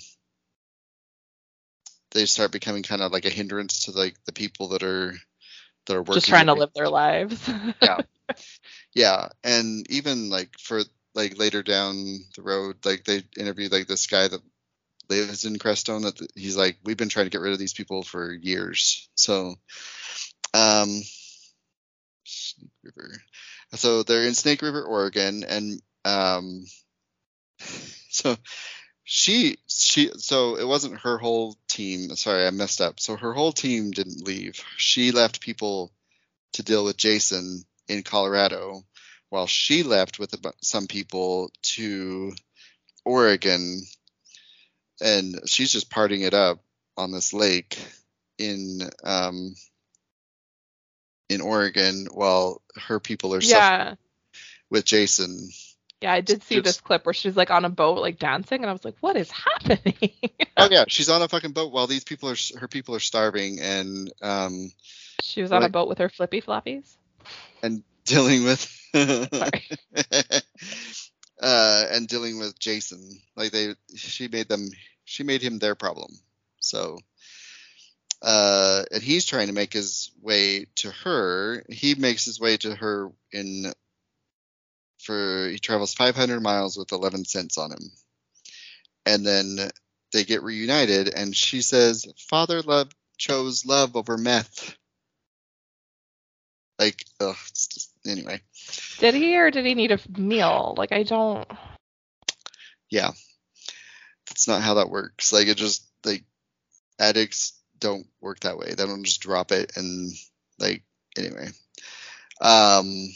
[2.12, 5.14] they start becoming kind of like a hindrance to like the people that are
[5.86, 6.16] that are working.
[6.16, 7.50] Just trying to live their lives.
[7.82, 7.98] yeah
[8.94, 10.82] yeah and even like for
[11.16, 14.42] like later down the road like they interviewed like this guy that
[15.10, 18.04] lives in crestone that he's like we've been trying to get rid of these people
[18.04, 19.10] for years.
[19.16, 19.56] So
[20.54, 21.02] um
[22.24, 23.12] snake river.
[23.74, 26.66] So they're in snake river oregon and um
[28.10, 28.38] so
[29.04, 33.00] she she so it wasn't her whole team sorry i messed up.
[33.00, 34.64] So her whole team didn't leave.
[34.78, 35.92] She left people
[36.54, 38.84] to deal with jason in Colorado,
[39.30, 42.34] while she left with some people to
[43.06, 43.82] Oregon,
[45.02, 46.60] and she's just partying it up
[46.98, 47.78] on this lake
[48.38, 49.56] in um,
[51.30, 53.96] in Oregon, while her people are suffering yeah.
[54.70, 55.50] with Jason.
[56.02, 58.62] Yeah, I did see Just- this clip where she's like on a boat, like dancing,
[58.62, 60.12] and I was like, "What is happening?"
[60.58, 63.62] Oh yeah, she's on a fucking boat while these people are her people are starving
[63.62, 64.70] and um,
[65.22, 66.98] she was on a boat with her flippy floppies.
[67.64, 68.79] and dealing with.
[71.42, 73.20] uh, and dealing with Jason.
[73.36, 74.70] Like they, she made them,
[75.06, 76.12] she made him their problem.
[76.60, 76.98] So,
[78.22, 81.64] uh, and he's trying to make his way to her.
[81.70, 83.72] He makes his way to her in
[85.00, 87.92] for he travels 500 miles with 11 cents on him,
[89.06, 89.72] and then
[90.12, 94.76] they get reunited, and she says, "Father love chose love over meth."
[96.78, 98.42] Like, ugh, it's just, anyway.
[99.00, 100.76] Did he or did he need a meal?
[100.78, 101.48] Like I don't.
[102.90, 103.12] yeah
[104.28, 106.24] that's not how that works like it just like
[107.00, 110.12] addicts don't work that way they don't just drop it and
[110.60, 110.84] like
[111.18, 111.48] anyway
[112.42, 113.10] um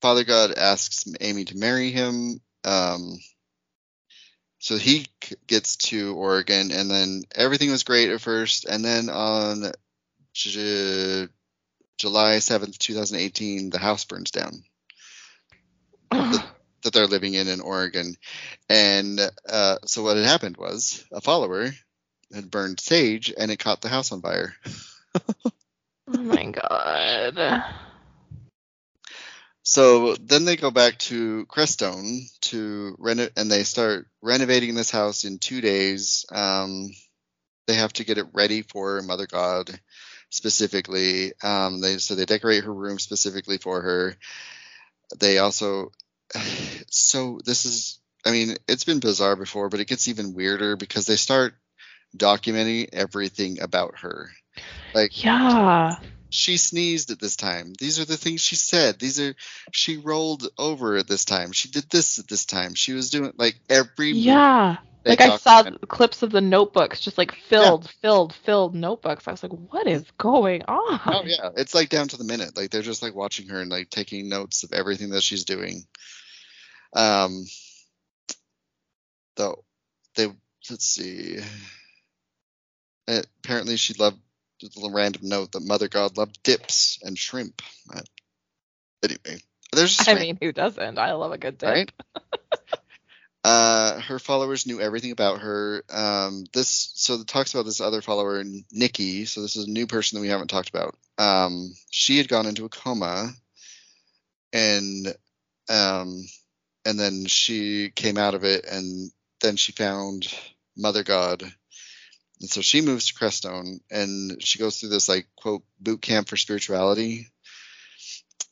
[0.00, 3.18] father god asks amy to marry him um
[4.58, 5.06] so he
[5.46, 9.72] gets to oregon and then everything was great at first and then on
[11.98, 14.62] july 7th 2018 the house burns down
[16.82, 18.14] that they're living in in Oregon.
[18.68, 21.70] And uh, so what had happened was a follower
[22.32, 24.54] had burned sage and it caught the house on fire.
[26.08, 27.64] oh my god.
[29.62, 35.24] So then they go back to Crestone to reno and they start renovating this house
[35.24, 36.24] in two days.
[36.32, 36.90] Um,
[37.66, 39.78] they have to get it ready for Mother God
[40.30, 41.32] specifically.
[41.42, 44.16] Um, they so they decorate her room specifically for her.
[45.18, 45.92] They also
[46.90, 51.06] so this is I mean it's been bizarre before, but it gets even weirder because
[51.06, 51.54] they start
[52.16, 54.30] documenting everything about her.
[54.94, 55.96] Like Yeah.
[56.30, 57.72] she sneezed at this time.
[57.78, 58.98] These are the things she said.
[58.98, 59.34] These are
[59.72, 61.52] she rolled over at this time.
[61.52, 62.74] She did this at this time.
[62.74, 64.76] She was doing like every Yeah.
[65.08, 69.26] They Like I saw document- clips of the notebooks, just like filled, filled, filled notebooks.
[69.26, 71.00] I was like, what is going on?
[71.06, 72.56] Oh yeah, it's like down to the minute.
[72.56, 75.86] Like they're just like watching her and like taking notes of everything that she's doing.
[76.94, 77.46] Um,
[79.36, 79.64] though
[80.14, 80.26] they
[80.70, 81.38] let's see.
[83.06, 84.18] Uh, Apparently, she loved
[84.62, 87.62] a little random note that Mother God loved dips and shrimp.
[87.94, 88.02] Uh,
[89.02, 89.40] Anyway,
[89.72, 90.98] there's I mean, who doesn't?
[90.98, 91.68] I love a good dip.
[91.68, 91.92] Right?
[93.44, 95.84] Uh, her followers knew everything about her.
[95.90, 99.26] Um, this so it talks about this other follower, Nikki.
[99.26, 100.96] So this is a new person that we haven't talked about.
[101.18, 103.30] Um, she had gone into a coma,
[104.52, 105.14] and
[105.68, 106.26] um,
[106.84, 109.10] and then she came out of it, and
[109.40, 110.26] then she found
[110.76, 111.42] Mother God.
[112.40, 116.28] And so she moves to Crestone, and she goes through this like quote boot camp
[116.28, 117.28] for spirituality.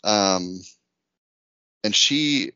[0.04, 0.60] Um,
[1.82, 2.52] and she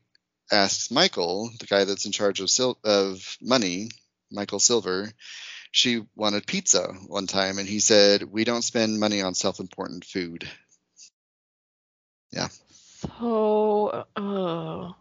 [0.51, 3.89] asks Michael, the guy that's in charge of sil- of money,
[4.31, 5.11] Michael Silver,
[5.71, 10.47] she wanted pizza one time, and he said, "We don't spend money on self-important food."
[12.31, 12.49] Yeah.
[13.19, 14.93] So, uh,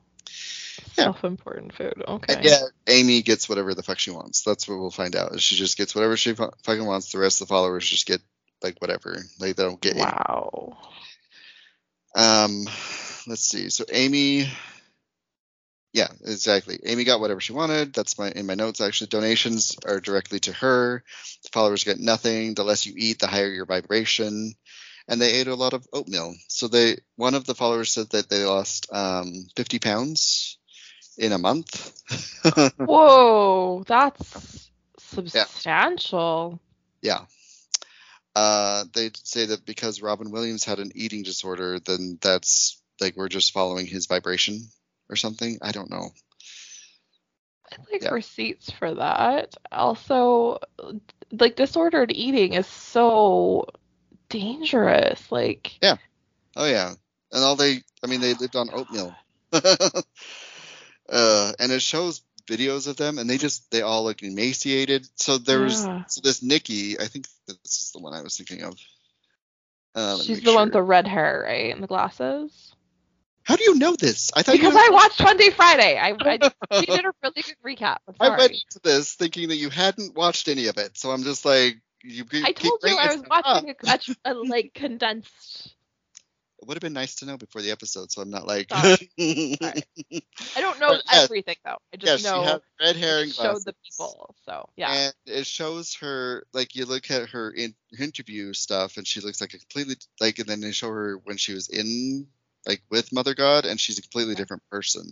[0.97, 1.05] Yeah.
[1.05, 2.03] self-important food.
[2.07, 2.35] Okay.
[2.35, 4.43] And yeah, Amy gets whatever the fuck she wants.
[4.43, 5.41] That's what we'll find out.
[5.41, 7.13] She just gets whatever she fu- fucking wants.
[7.13, 8.21] The rest of the followers just get
[8.63, 9.19] like whatever.
[9.39, 9.97] Like they don't get.
[9.97, 10.79] Wow.
[12.15, 12.65] Um,
[13.27, 13.71] let's see.
[13.71, 14.51] So Amy,
[15.93, 16.79] yeah, exactly.
[16.85, 17.93] Amy got whatever she wanted.
[17.93, 18.81] That's my in my notes.
[18.81, 21.03] Actually, donations are directly to her.
[21.43, 22.55] The followers get nothing.
[22.55, 24.55] The less you eat, the higher your vibration.
[25.09, 26.35] And they ate a lot of oatmeal.
[26.47, 30.59] So they one of the followers said that they lost um, 50 pounds
[31.19, 32.01] in a month.
[32.77, 36.61] Whoa, that's substantial.
[37.03, 37.25] Yeah.
[38.37, 43.29] Uh, they say that because Robin Williams had an eating disorder, then that's like we're
[43.29, 44.69] just following his vibration
[45.11, 45.59] or something.
[45.61, 46.11] I don't know.
[47.71, 48.11] I like yeah.
[48.11, 49.55] receipts for that.
[49.71, 50.59] Also,
[51.33, 53.67] like disordered eating is so
[54.29, 55.31] dangerous.
[55.31, 55.97] Like yeah,
[56.57, 56.95] oh yeah,
[57.33, 59.15] and all they, I mean, they lived on oatmeal.
[59.53, 65.07] uh, and it shows videos of them, and they just they all look emaciated.
[65.17, 66.05] So there was yeah.
[66.07, 68.75] so this Nikki, I think this is the one I was thinking of.
[69.95, 70.55] Uh, She's the sure.
[70.55, 72.75] one with the red hair, right, and the glasses.
[73.45, 74.31] How do you know this?
[74.37, 75.99] I thought because I watched Fundie Friday.
[75.99, 76.39] I, I
[76.81, 77.99] she did a really good recap.
[78.21, 81.45] i went into this thinking that you hadn't watched any of it, so I'm just
[81.45, 82.25] like, you.
[82.33, 83.75] I told you I was watching
[84.25, 85.75] a, a, like condensed
[86.61, 88.67] it would have been nice to know before the episode, so I'm not like.
[88.71, 88.97] I
[90.57, 91.79] don't know but, everything though.
[91.93, 92.43] I just yeah, know.
[92.43, 94.93] She had red hair and showed the people, so yeah.
[94.93, 99.41] And it shows her like you look at her in interview stuff, and she looks
[99.41, 102.27] like a completely like, and then they show her when she was in
[102.67, 105.07] like with Mother God, and she's a completely different person.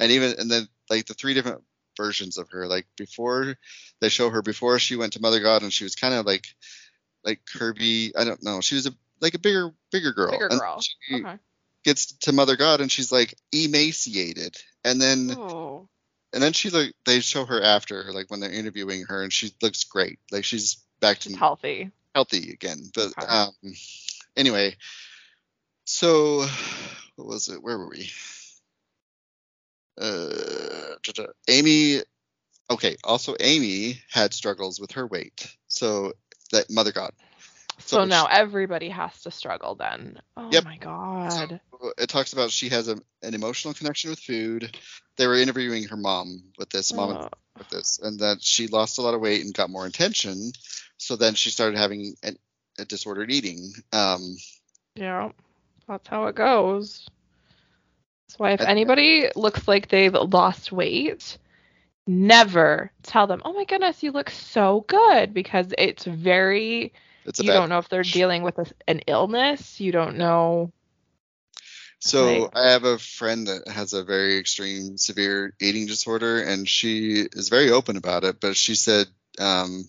[0.00, 1.62] And even and then like the three different
[1.96, 3.56] versions of her, like before
[4.00, 6.46] they show her before she went to Mother God, and she was kind of like
[7.24, 8.12] like curvy.
[8.16, 8.60] I don't know.
[8.60, 10.30] She was a like a bigger bigger girl.
[10.30, 10.80] Bigger girl.
[11.12, 11.38] okay.
[11.84, 15.88] Gets to Mother God and she's like emaciated, and then oh.
[16.32, 19.52] and then she like they show her after like when they're interviewing her and she
[19.62, 22.90] looks great, like she's back to healthy healthy again.
[22.94, 23.26] But okay.
[23.26, 23.52] um,
[24.36, 24.76] anyway,
[25.88, 26.46] so
[27.16, 27.62] what was it?
[27.62, 28.10] Where were we?
[29.98, 30.94] Uh,
[31.48, 32.02] Amy.
[32.70, 32.96] Okay.
[33.02, 35.56] Also, Amy had struggles with her weight.
[35.66, 36.12] So
[36.52, 37.12] that Mother God.
[37.78, 40.20] So, so now she, everybody has to struggle then.
[40.36, 40.64] Oh yep.
[40.64, 41.60] my god.
[41.70, 44.76] So it talks about she has a, an emotional connection with food.
[45.16, 47.28] They were interviewing her mom with this, mom oh.
[47.56, 50.52] with this, and that she lost a lot of weight and got more attention.
[50.98, 52.36] So then she started having an,
[52.78, 53.72] a disordered eating.
[53.92, 54.36] Um,
[54.94, 55.30] yeah,
[55.88, 57.08] that's how it goes.
[58.28, 61.38] That's why if anybody looks like they've lost weight,
[62.06, 66.92] never tell them, "Oh my goodness, you look so good," because it's very
[67.24, 69.80] it's you don't know if they're dealing with a, an illness.
[69.80, 70.72] You don't know.
[72.00, 76.68] So like, I have a friend that has a very extreme, severe eating disorder, and
[76.68, 78.40] she is very open about it.
[78.40, 79.08] But she said
[79.38, 79.88] um,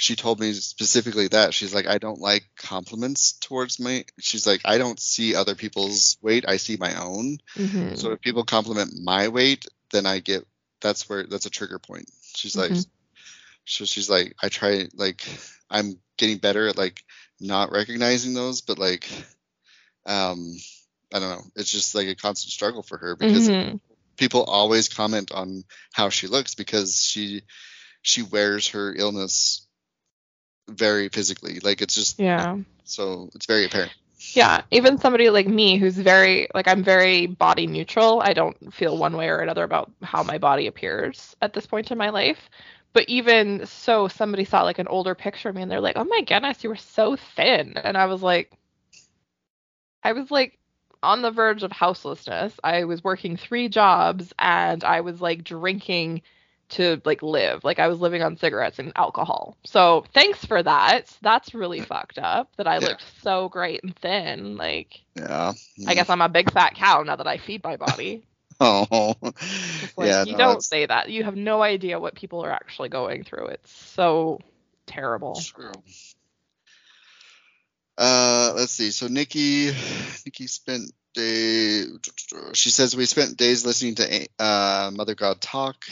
[0.00, 4.06] she told me specifically that she's like, I don't like compliments towards me.
[4.18, 7.36] She's like, I don't see other people's weight, I see my own.
[7.54, 7.96] Mm-hmm.
[7.96, 10.46] So if people compliment my weight, then I get
[10.80, 12.08] that's where that's a trigger point.
[12.34, 12.76] She's mm-hmm.
[12.76, 12.84] like,
[13.66, 15.22] so she's like, I try like
[15.68, 17.04] I'm getting better at like
[17.38, 19.06] not recognizing those, but like
[20.06, 20.56] um
[21.12, 21.44] I don't know.
[21.56, 23.76] It's just like a constant struggle for her because mm-hmm.
[24.16, 27.42] people always comment on how she looks because she
[28.00, 29.66] she wears her illness
[30.70, 31.60] very physically.
[31.60, 32.56] Like it's just yeah.
[32.84, 33.92] So it's very apparent.
[34.34, 38.20] Yeah, even somebody like me who's very like I'm very body neutral.
[38.20, 41.90] I don't feel one way or another about how my body appears at this point
[41.90, 42.50] in my life.
[42.92, 46.04] But even so, somebody saw like an older picture of me and they're like, "Oh
[46.04, 48.52] my goodness, you were so thin," and I was like,
[50.02, 50.58] I was like
[51.02, 52.58] on the verge of houselessness.
[52.62, 56.22] I was working three jobs and I was like drinking
[56.70, 57.64] to like live.
[57.64, 59.56] Like I was living on cigarettes and alcohol.
[59.64, 61.16] So thanks for that.
[61.22, 62.88] That's really fucked up that I yeah.
[62.88, 64.56] looked so great and thin.
[64.56, 65.52] Like Yeah.
[65.86, 68.24] I guess I'm a big fat cow now that I feed my body.
[68.62, 69.14] Oh,
[69.96, 70.24] like, yeah.
[70.24, 71.08] You no, don't say that.
[71.08, 73.46] You have no idea what people are actually going through.
[73.46, 74.38] It's so
[74.84, 75.34] terrible.
[75.36, 75.72] True.
[77.96, 78.90] Uh, let's see.
[78.90, 79.72] So Nikki,
[80.26, 81.84] Nikki spent day.
[82.52, 85.84] She says we spent days listening to uh, Mother God talk.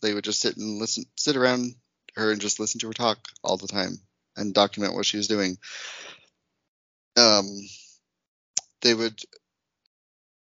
[0.00, 1.74] They would just sit and listen, sit around
[2.16, 3.98] her and just listen to her talk all the time
[4.36, 5.58] and document what she was doing.
[7.16, 7.46] Um,
[8.82, 9.20] they would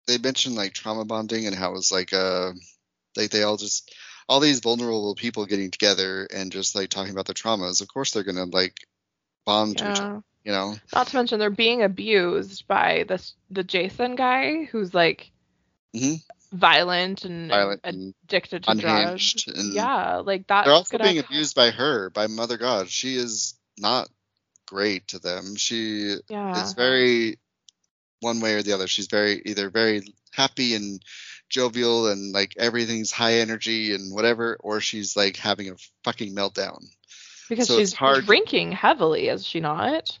[0.07, 2.51] they mentioned like trauma bonding and how it was like uh
[3.15, 3.93] like they all just
[4.29, 7.81] all these vulnerable people getting together and just like talking about their traumas.
[7.81, 8.75] Of course they're gonna like
[9.45, 9.85] bond yeah.
[9.85, 10.75] to each other, you know.
[10.93, 15.31] Not to mention they're being abused by this the Jason guy who's like
[15.95, 16.15] mm-hmm.
[16.51, 19.45] Violent and violent addicted to drugs.
[19.47, 20.65] And yeah, like that.
[20.65, 22.89] They're also being abused by her, by Mother God.
[22.89, 24.09] She is not
[24.65, 25.55] great to them.
[25.55, 26.63] She yeah.
[26.63, 27.37] is very
[28.21, 28.87] one way or the other.
[28.87, 31.01] She's very either very happy and
[31.49, 36.83] jovial and like everything's high energy and whatever, or she's like having a fucking meltdown.
[37.49, 40.17] Because So she's drinking heavily, is she not?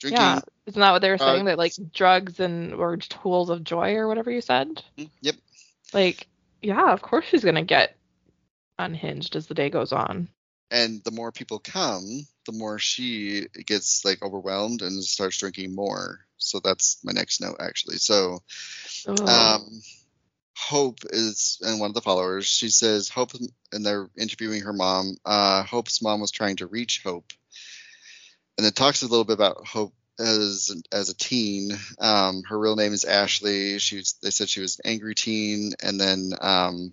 [0.00, 0.20] Drinking.
[0.20, 0.40] Yeah.
[0.66, 1.44] Isn't that what they were saying?
[1.44, 1.46] drugs.
[1.46, 4.82] that like drugs and or tools of joy or whatever you said?
[4.98, 5.36] Mm, Yep.
[5.92, 6.26] Like,
[6.60, 7.96] yeah, of course she's gonna get
[8.78, 10.28] unhinged as the day goes on.
[10.70, 16.20] And the more people come, the more she gets like overwhelmed and starts drinking more.
[16.36, 17.96] So that's my next note actually.
[17.96, 18.42] So
[19.06, 19.28] Ugh.
[19.28, 19.82] um,
[20.56, 22.46] Hope is and one of the followers.
[22.46, 23.32] She says Hope,
[23.72, 25.16] and they're interviewing her mom.
[25.24, 27.32] Uh, Hope's mom was trying to reach Hope,
[28.58, 31.70] and it talks a little bit about Hope as as a teen.
[31.98, 33.78] Um, her real name is Ashley.
[33.78, 36.92] She they said she was an angry teen, and then um,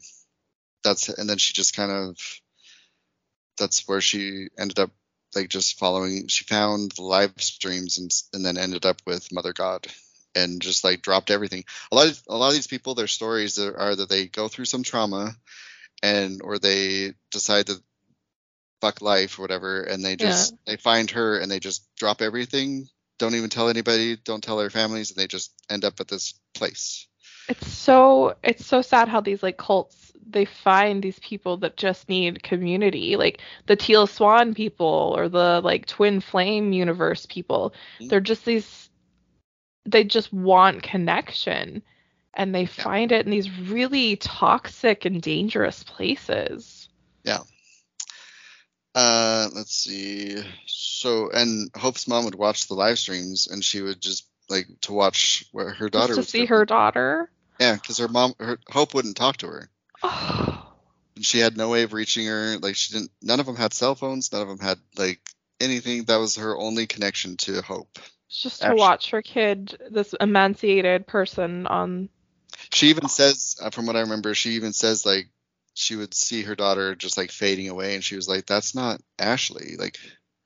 [0.83, 2.17] that's and then she just kind of
[3.57, 4.91] that's where she ended up
[5.35, 6.27] like just following.
[6.27, 9.87] She found the live streams and and then ended up with Mother God
[10.35, 11.63] and just like dropped everything.
[11.91, 14.47] A lot of a lot of these people, their stories are, are that they go
[14.47, 15.35] through some trauma,
[16.03, 17.81] and or they decide to
[18.85, 22.87] fuck life or whatever, and they just they find her and they just drop everything,
[23.17, 26.35] don't even tell anybody, don't tell their families, and they just end up at this
[26.53, 27.07] place.
[27.49, 32.09] It's so it's so sad how these like cults they find these people that just
[32.09, 37.73] need community, like the Teal Swan people or the like Twin Flame universe people.
[37.99, 38.09] Mhm.
[38.09, 38.89] They're just these
[39.85, 41.81] they just want connection
[42.33, 46.89] and they find it in these really toxic and dangerous places.
[48.95, 50.37] Uh, let's see.
[50.67, 54.93] So, and Hope's mom would watch the live streams, and she would just like to
[54.93, 56.47] watch where her daughter just to was see doing.
[56.47, 57.29] her daughter.
[57.59, 59.69] Yeah, because her mom, her Hope wouldn't talk to her.
[60.01, 60.73] Oh,
[61.15, 62.57] And she had no way of reaching her.
[62.61, 63.11] Like she didn't.
[63.21, 64.31] None of them had cell phones.
[64.31, 65.19] None of them had like
[65.59, 66.05] anything.
[66.05, 67.99] That was her only connection to Hope.
[68.27, 72.09] it's just to Actually- watch her kid, this emancipated person on
[72.71, 75.27] She even says, uh, from what I remember, she even says like
[75.75, 79.01] she would see her daughter just like fading away, and she was like, "That's not
[79.19, 79.99] Ashley." Like,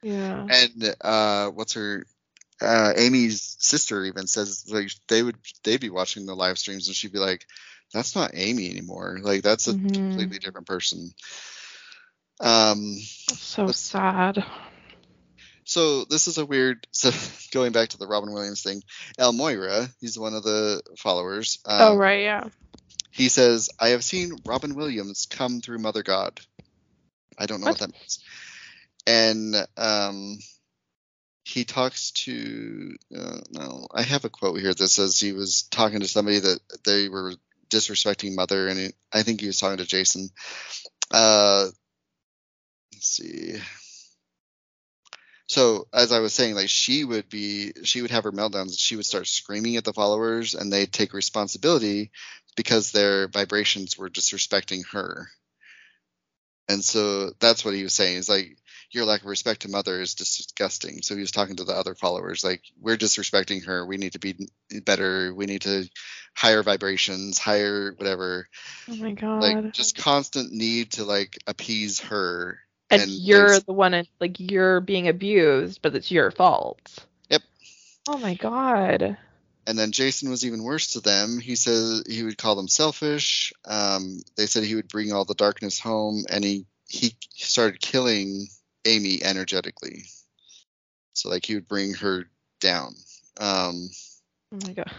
[0.03, 0.45] yeah.
[0.49, 2.05] and uh, what's her?
[2.61, 6.95] Uh, Amy's sister even says like they would they'd be watching the live streams, and
[6.95, 7.45] she'd be like,
[7.93, 9.19] "That's not Amy anymore.
[9.21, 9.93] Like that's a Mhm.
[9.93, 11.13] completely different person."
[12.41, 12.97] Um.
[12.99, 14.43] So sad.
[15.63, 16.87] So this is a weird.
[16.91, 17.11] So
[17.51, 18.81] going back to the Robin Williams thing,
[19.19, 21.59] El Moira, he's one of the followers.
[21.65, 22.49] Um, oh right, yeah.
[23.11, 26.39] He says, "I have seen Robin Williams come through Mother God."
[27.37, 27.91] I don't know what, What?
[27.91, 28.19] that means.
[29.07, 30.39] And um,
[31.43, 32.95] he talks to.
[33.15, 36.59] Uh, no, I have a quote here that says he was talking to somebody that
[36.85, 37.33] they were
[37.69, 40.29] disrespecting Mother, and it, I think he was talking to Jason.
[41.11, 41.67] Uh,
[42.93, 43.55] let's see.
[45.47, 48.77] So as I was saying, like she would be, she would have her meltdowns.
[48.77, 52.11] She would start screaming at the followers, and they'd take responsibility
[52.59, 55.29] because their vibrations were disrespecting her.
[56.67, 58.17] And so that's what he was saying.
[58.17, 58.57] He's like
[58.91, 61.01] your lack of respect to mother is disgusting.
[61.01, 63.85] So he was talking to the other followers, like we're disrespecting her.
[63.85, 64.35] We need to be
[64.83, 65.33] better.
[65.33, 65.89] We need to
[66.35, 68.49] higher vibrations, higher whatever.
[68.89, 69.41] Oh my god.
[69.41, 72.59] Like just constant need to like appease her.
[72.89, 77.05] and, and you're there's- the one in, like you're being abused, but it's your fault.
[77.29, 77.41] Yep.
[78.09, 79.17] Oh my god.
[79.69, 81.39] And then Jason was even worse to them.
[81.39, 83.53] He says he would call them selfish.
[83.65, 88.47] Um, they said he would bring all the darkness home, and he he started killing
[88.83, 90.05] Amy energetically.
[91.13, 92.25] So like he would bring her
[92.59, 92.95] down.
[93.39, 93.91] Um,
[94.51, 94.91] Oh my god.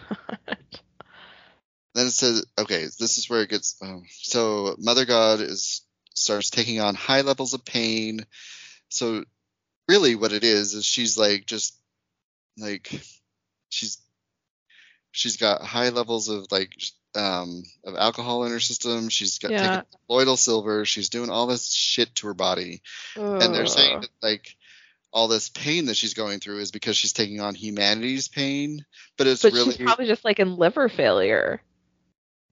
[1.97, 3.77] then it says, okay, this is where it gets.
[3.83, 5.83] Oh, so Mother God is
[6.15, 8.25] starts taking on high levels of pain.
[8.89, 9.25] So
[9.89, 11.77] really, what it is is she's like just
[12.57, 13.03] like
[13.69, 13.99] she's
[15.13, 16.73] she's got high levels of like
[17.15, 19.09] um of alcohol in her system.
[19.09, 19.83] She's got Yeah.
[20.07, 20.85] colloidal silver.
[20.85, 22.83] She's doing all this shit to her body,
[23.17, 24.57] and they're saying that like
[25.13, 28.85] all this pain that she's going through is because she's taking on humanity's pain,
[29.19, 31.61] but it's but really she's probably just like in liver failure.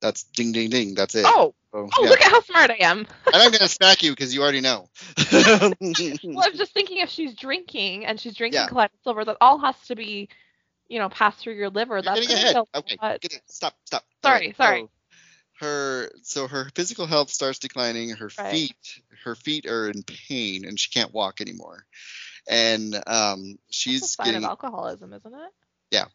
[0.00, 0.94] that's ding ding ding.
[0.94, 1.24] That's it.
[1.26, 2.10] Oh, So, oh, yeah.
[2.10, 2.98] look at how smart I am.
[3.32, 4.88] and I'm gonna smack you because you already know.
[5.30, 8.66] Well, I was just thinking if she's drinking and she's drinking Yeah.
[8.66, 10.28] colloidal silver, that all has to be,
[10.88, 11.96] you know, pass through your liver.
[11.96, 12.56] You're That's getting ahead.
[12.74, 13.42] Okay, get it.
[13.46, 14.04] Stop, stop.
[14.22, 14.80] Sorry, Alright, sorry.
[14.82, 14.90] so
[15.60, 18.10] her so her physical health starts declining.
[18.10, 18.50] Her Right.
[18.52, 18.76] feet
[19.24, 21.84] her feet are in pain and she can't walk anymore.
[22.48, 23.02] And um,
[23.50, 25.52] That's she's a sign getting of alcoholism, isn't it?
[25.90, 26.06] Yeah.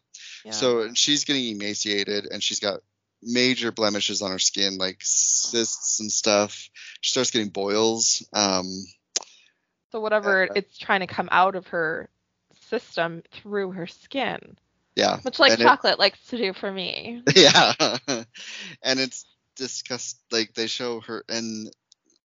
[0.44, 0.52] Yeah.
[0.52, 2.80] so she's getting emaciated and she's got
[3.22, 6.68] major blemishes on her skin like cysts and stuff.
[7.00, 8.26] She starts getting boils.
[8.32, 8.84] Um,
[9.92, 12.08] So whatever Uh, it's trying to come out of her
[12.68, 14.56] system through her skin.
[14.96, 15.18] Yeah.
[15.24, 17.22] Much like and it- chocolate likes to do for me.
[17.34, 17.72] yeah
[18.82, 19.24] and it's
[19.56, 21.70] discussed like they show her and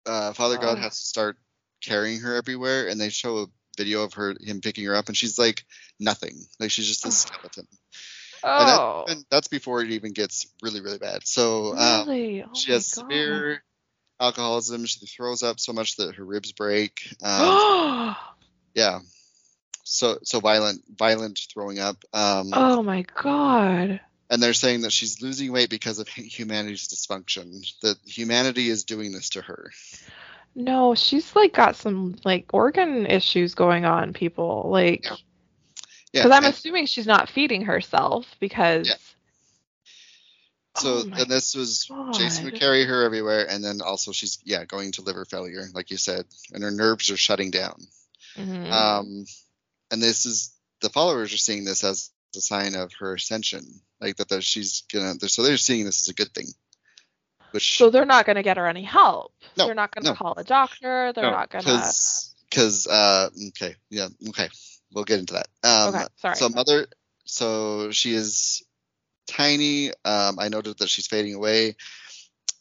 [0.05, 1.37] uh father god has to start
[1.83, 3.47] carrying her everywhere and they show a
[3.79, 5.65] video of her him picking her up and she's like
[5.99, 7.67] nothing like she's just a skeleton
[8.45, 9.05] and, that- Oh.
[9.09, 12.43] and that's before it even gets really really bad so um really?
[12.43, 13.01] Oh she has God.
[13.11, 13.63] severe
[14.21, 18.15] alcoholism she throws up so much that her ribs break um
[18.75, 18.99] yeah
[19.89, 24.01] so so violent violent throwing up um oh my god.
[24.29, 29.13] and they're saying that she's losing weight because of humanity's dysfunction that humanity is doing
[29.13, 29.71] this to her
[30.57, 34.69] No, she's like got some like organ issues going on, people.
[34.71, 35.17] Like, Yeah.
[36.13, 38.89] because yeah I'm and assuming she's not feeding herself because.
[38.89, 38.95] Yeah.
[40.77, 44.65] so Oh and this was jason would carry her everywhere and then also she's yeah
[44.65, 47.81] going to liver failure like you said and her nerves are shutting down
[48.37, 48.73] Mhm.
[48.73, 49.25] um
[49.91, 53.63] and this is the followers are seeing this as a sign of her ascension
[54.01, 56.47] like that the, she's gonna so they're seeing this as a good thing
[57.53, 59.33] which so they're not going to get her any help.
[59.57, 60.15] No, they're not going to no.
[60.15, 61.13] call a doctor.
[61.15, 61.71] They're not going to.
[61.71, 64.49] because because uh okay yeah okay
[64.93, 66.37] we'll get into that um Okay, sorry.
[66.37, 66.87] so mother
[67.25, 68.63] so she is
[69.27, 71.77] tiny um i noted that she's fading away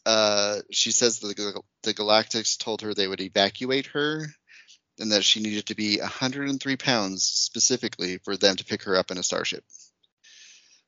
[0.04, 4.26] uh she says that the, the galactics told her they would evacuate her
[4.98, 9.10] and that she needed to be 103 pounds specifically for them to pick her up
[9.10, 9.64] in a starship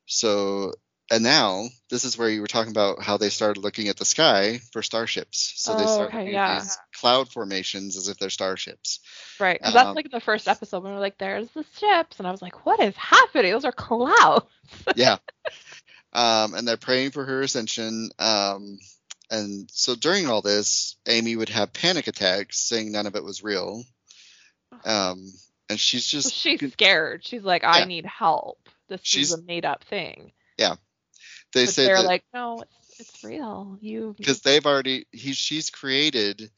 [0.05, 0.73] so
[1.11, 4.05] and now this is where you were talking about how they started looking at the
[4.05, 6.59] sky for starships so they Oh, started okay, yeah.
[6.59, 8.99] these cloud formations as if they're starships
[9.39, 9.57] right.
[9.59, 12.19] Because that's um, like the first episode when we're like, there's the ships.
[12.19, 13.53] And I was like, what is happening?
[13.53, 14.45] Those are clouds.
[14.95, 15.15] yeah.
[16.11, 18.09] Um, and they're praying for her ascension.
[18.19, 18.79] Um,
[19.31, 23.43] and so during all this, Amy would have panic attacks, saying none of it was
[23.43, 23.83] real.
[24.85, 25.31] Um,
[25.69, 27.25] and she's just she's scared.
[27.25, 27.85] She's like, I Yeah.
[27.85, 28.59] need help.
[28.87, 30.31] This She's- is a made up thing.
[30.57, 30.75] Yeah,
[31.53, 33.77] they but say they're that like, no, it's, it's real.
[33.81, 34.15] You.
[34.17, 36.49] because they've already he she's created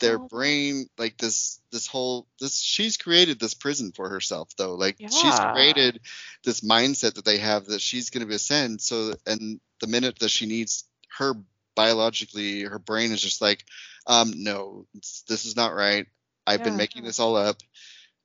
[0.00, 0.26] their Oh.
[0.28, 5.38] brain like this this whole this she's created this prison for herself though like she's
[5.52, 6.00] created
[6.44, 10.18] this mindset that they have that she's going to be ascend so and the minute
[10.20, 10.84] that she needs
[11.18, 11.34] her
[11.76, 13.64] biologically her brain is just like
[14.06, 14.86] um no
[15.28, 16.06] this is not right
[16.46, 17.56] i've been making this all up.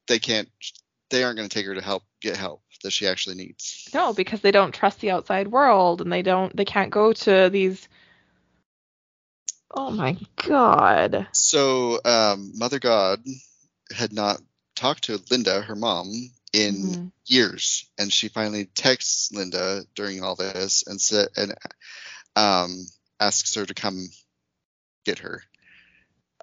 [0.08, 0.50] They can't
[1.10, 3.90] they aren't going to take her to help get help that she actually needs.
[3.94, 7.50] No, because they don't trust the outside world and they don't they can't go to
[7.50, 7.88] these
[9.72, 11.28] Oh my god.
[11.34, 13.24] so um mother god
[13.96, 14.42] had not
[14.76, 16.12] talked to linda her mom
[16.54, 17.12] in Mhm.
[17.26, 17.90] years.
[17.98, 21.54] And she finally texts linda during all this and said and
[22.36, 22.86] um
[23.20, 24.08] asks her to come
[25.06, 25.44] get her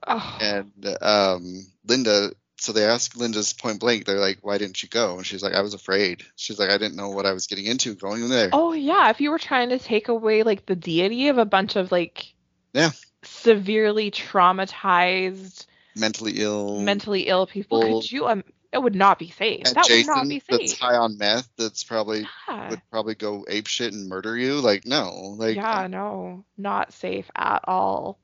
[0.06, 4.88] Oh, and um linda so they ask linda's point blank they're like why didn't you
[4.88, 7.46] go and she's like i was afraid she's like i didn't know what i was
[7.46, 10.76] getting into going there oh yeah, if you were trying to take away like the
[10.76, 12.34] deity of a bunch of like
[12.72, 12.90] Yeah.
[13.22, 19.62] severely traumatized, mentally ill mentally ill people, could you um it would not be safe.
[19.66, 20.48] and that jason would not be safe.
[20.48, 22.70] that's high on meth that's probably yeah.
[22.70, 27.30] would probably go ape shit and murder you like no like yeah, no, not safe
[27.36, 28.18] at all.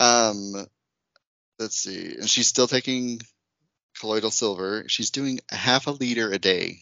[0.00, 0.66] Um,
[1.58, 2.16] let's see.
[2.16, 3.20] And she's still taking
[3.98, 4.84] colloidal silver.
[4.88, 6.78] She's doing half a liter a day.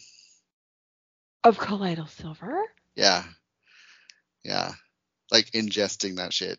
[1.43, 2.61] Of colloidal silver?
[2.95, 3.23] Yeah.
[4.43, 4.71] Yeah.
[5.31, 6.57] Like ingesting that shit.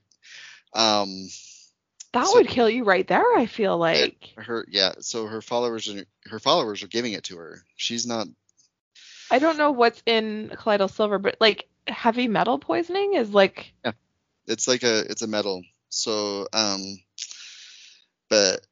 [0.75, 1.29] Um,
[2.13, 4.31] That So- would kill you right there, I feel like.
[4.37, 4.93] her, yeah.
[5.01, 7.65] So her followers are, her followers are giving it to her.
[7.77, 8.27] She's not,
[9.31, 13.93] I don't know what's in colloidal silver, but like heavy metal poisoning is like Yeah.
[14.47, 15.63] it's like a, it's a metal.
[15.91, 16.99] So, um,
[18.29, 18.67] but,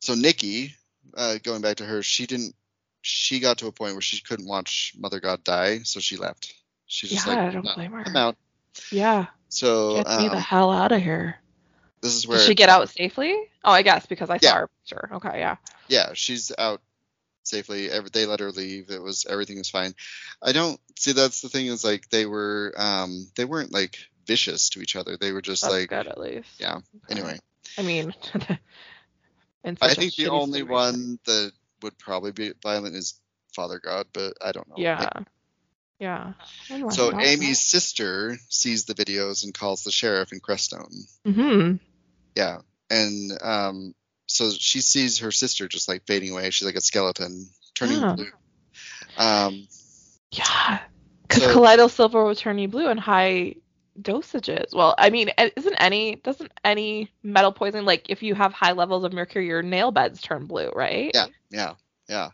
[0.00, 0.74] so Nikki,
[1.16, 2.54] uh, going back to her, she didn't,
[3.02, 5.80] she got to a point where she couldn't watch Mother God die.
[5.84, 6.52] So she left.
[6.86, 8.02] She's just yeah, like, I don't "No, blame her.
[8.04, 8.36] I'm out.
[8.92, 11.36] Yeah, So get me the um, hell out of here.
[12.02, 13.34] this is where Did she get out safely?
[13.64, 15.10] Oh, I guess because I saw her picture.
[15.14, 15.56] Okay, yeah.
[15.88, 16.80] yeah, she's out
[17.42, 17.90] safely.
[17.90, 18.90] Every, they let her leave.
[18.90, 19.94] It was everything was fine.
[20.40, 23.98] I don't see that's the thing is like they were um they weren't like
[24.30, 25.16] vicious to each other.
[25.16, 26.48] They were just That's like good at least.
[26.60, 26.78] yeah.
[27.10, 27.36] Anyway,
[27.76, 28.14] I mean,
[29.64, 30.68] in I think the only situation.
[30.68, 31.52] one that
[31.82, 33.14] would probably be violent is
[33.54, 34.76] Father God, but I don't know.
[34.78, 35.08] Yeah.
[35.98, 36.32] Yeah.
[36.90, 40.94] So Amy's sister sees the videos and calls the sheriff in Crestone.
[41.24, 41.74] hmm
[42.36, 42.58] Yeah,
[42.88, 43.94] and um,
[44.26, 46.48] so she sees her sister just like fading away.
[46.50, 48.14] She's like a skeleton turning Yeah.
[48.14, 48.30] blue.
[49.18, 49.66] Um,
[50.30, 50.80] Yeah.
[51.28, 53.56] Because So- colloidal silver will turn you blue and high
[54.00, 54.74] dosages.
[54.74, 58.72] Well, I mean, it- isn't any doesn't any metal poisoning like if you have high
[58.72, 61.10] levels of mercury, your nail beds turn blue, right?
[61.14, 61.74] yeah, yeah,
[62.08, 62.30] yeah.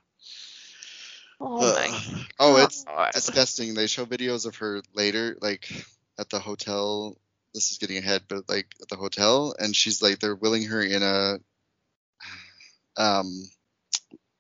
[1.41, 2.01] Oh my.
[2.39, 3.75] oh, it's disgusting.
[3.75, 5.71] They show videos of her later, like
[6.19, 7.17] at the hotel.
[7.53, 10.83] This is getting ahead, but like at the hotel, and she's like they're wheeling her
[10.83, 11.39] in a,
[12.97, 13.49] um,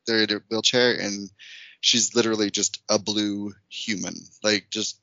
[0.07, 1.31] they're in a wheelchair, and
[1.81, 4.99] she's literally just a blue human, like just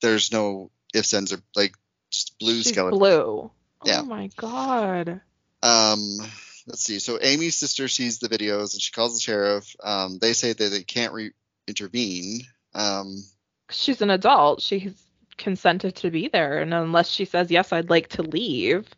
[0.00, 1.74] there's no ifs ands are like
[2.10, 2.98] just blue She's skeleton.
[2.98, 3.50] blue.
[3.84, 4.00] Yeah.
[4.02, 5.20] Oh my god.
[5.62, 6.18] Um,
[6.66, 6.98] let's see.
[6.98, 9.74] So Amy's sister sees the videos and she calls the sheriff.
[9.82, 11.32] Um, they say that they can't re-
[11.66, 12.40] intervene.
[12.74, 13.22] Um,
[13.70, 14.62] She's an adult.
[14.62, 14.92] She's
[15.36, 18.88] consented to be there, and unless she says yes, I'd like to leave.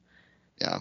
[0.61, 0.79] Yeah.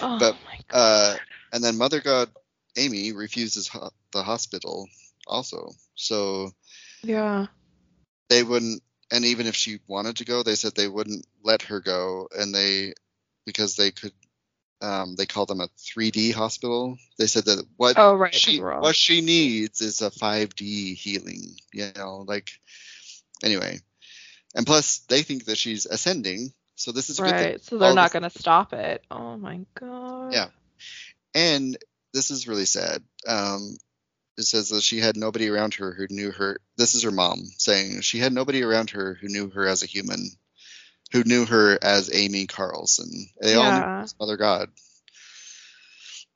[0.00, 1.20] Oh But, my uh, god.
[1.52, 2.30] and then Mother God
[2.76, 4.88] Amy refuses ho- the hospital
[5.26, 5.70] also.
[5.94, 6.52] So
[7.02, 7.46] yeah.
[8.28, 11.80] they wouldn't, and even if she wanted to go, they said they wouldn't let her
[11.80, 12.94] go, and they
[13.46, 14.12] because they could.
[14.82, 16.98] Um, they call them a 3D hospital.
[17.18, 18.34] They said that what Oh right.
[18.34, 21.56] she what she needs is a 5D healing.
[21.72, 22.50] You know, like
[23.42, 23.80] anyway,
[24.54, 27.52] and plus they think that she's ascending, so this is a good thing.
[27.52, 27.62] right.
[27.62, 29.04] So they're All not going to stop it.
[29.10, 30.32] Oh my god.
[30.32, 30.48] Yeah.
[31.34, 31.76] And
[32.12, 33.02] this is really sad.
[33.26, 33.76] Um,
[34.38, 36.58] it says that she had nobody around her who knew her.
[36.76, 39.86] This is her mom saying she had nobody around her who knew her as a
[39.86, 40.30] human,
[41.12, 43.28] who knew her as Amy Carlson.
[43.40, 44.02] They all knew her Yeah.
[44.02, 44.70] as Mother God.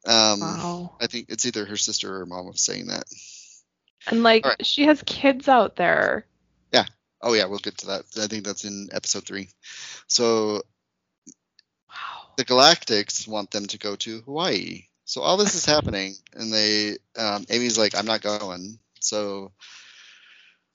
[0.06, 0.97] Um, Wow.
[1.01, 3.05] I think it's either her sister or her mom was saying that.
[4.06, 4.66] And like right.
[4.66, 6.24] she has kids out there.
[6.72, 6.86] Yeah.
[7.20, 8.05] Oh yeah, we'll get to that.
[8.18, 9.51] I think that's in episode three.
[10.06, 10.62] So
[11.89, 12.32] Wow.
[12.39, 14.85] the Galactics want them to go to Hawaii.
[15.11, 18.78] So all this is happening, and they, um, Amy's like, I'm not going.
[19.01, 19.51] So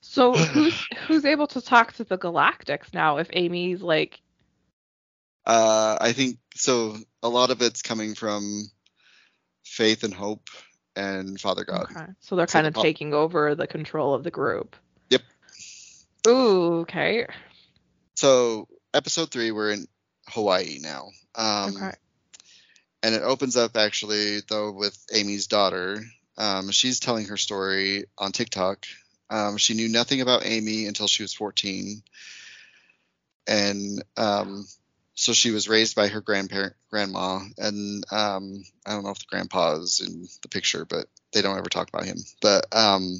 [0.02, 0.74] So who's
[1.06, 4.20] who's able to talk to the Galactics now if Amy's like
[5.46, 6.98] uh, I think so.
[7.22, 8.64] A lot of it's coming from
[9.64, 10.50] faith and hope
[10.94, 11.86] and Father God.
[11.90, 12.12] okay.
[12.20, 14.76] So they're So kind of pop- taking over the control of the group.
[15.08, 15.22] Yep.
[16.28, 17.24] Ooh, okay.
[18.16, 19.86] So episode three, we're in
[20.28, 21.08] Hawaii now.
[21.34, 21.92] Um, okay.
[23.02, 26.02] And it opens up actually though with Amy's daughter.
[26.38, 28.86] Um, she's telling her story on TikTok.
[29.30, 32.02] Um, she knew nothing about Amy until she was 14,
[33.46, 34.66] and um,
[35.14, 39.24] so she was raised by her grandparent, grandma, and um, I don't know if the
[39.30, 42.18] grandpa is in the picture, but they don't ever talk about him.
[42.42, 43.18] But um,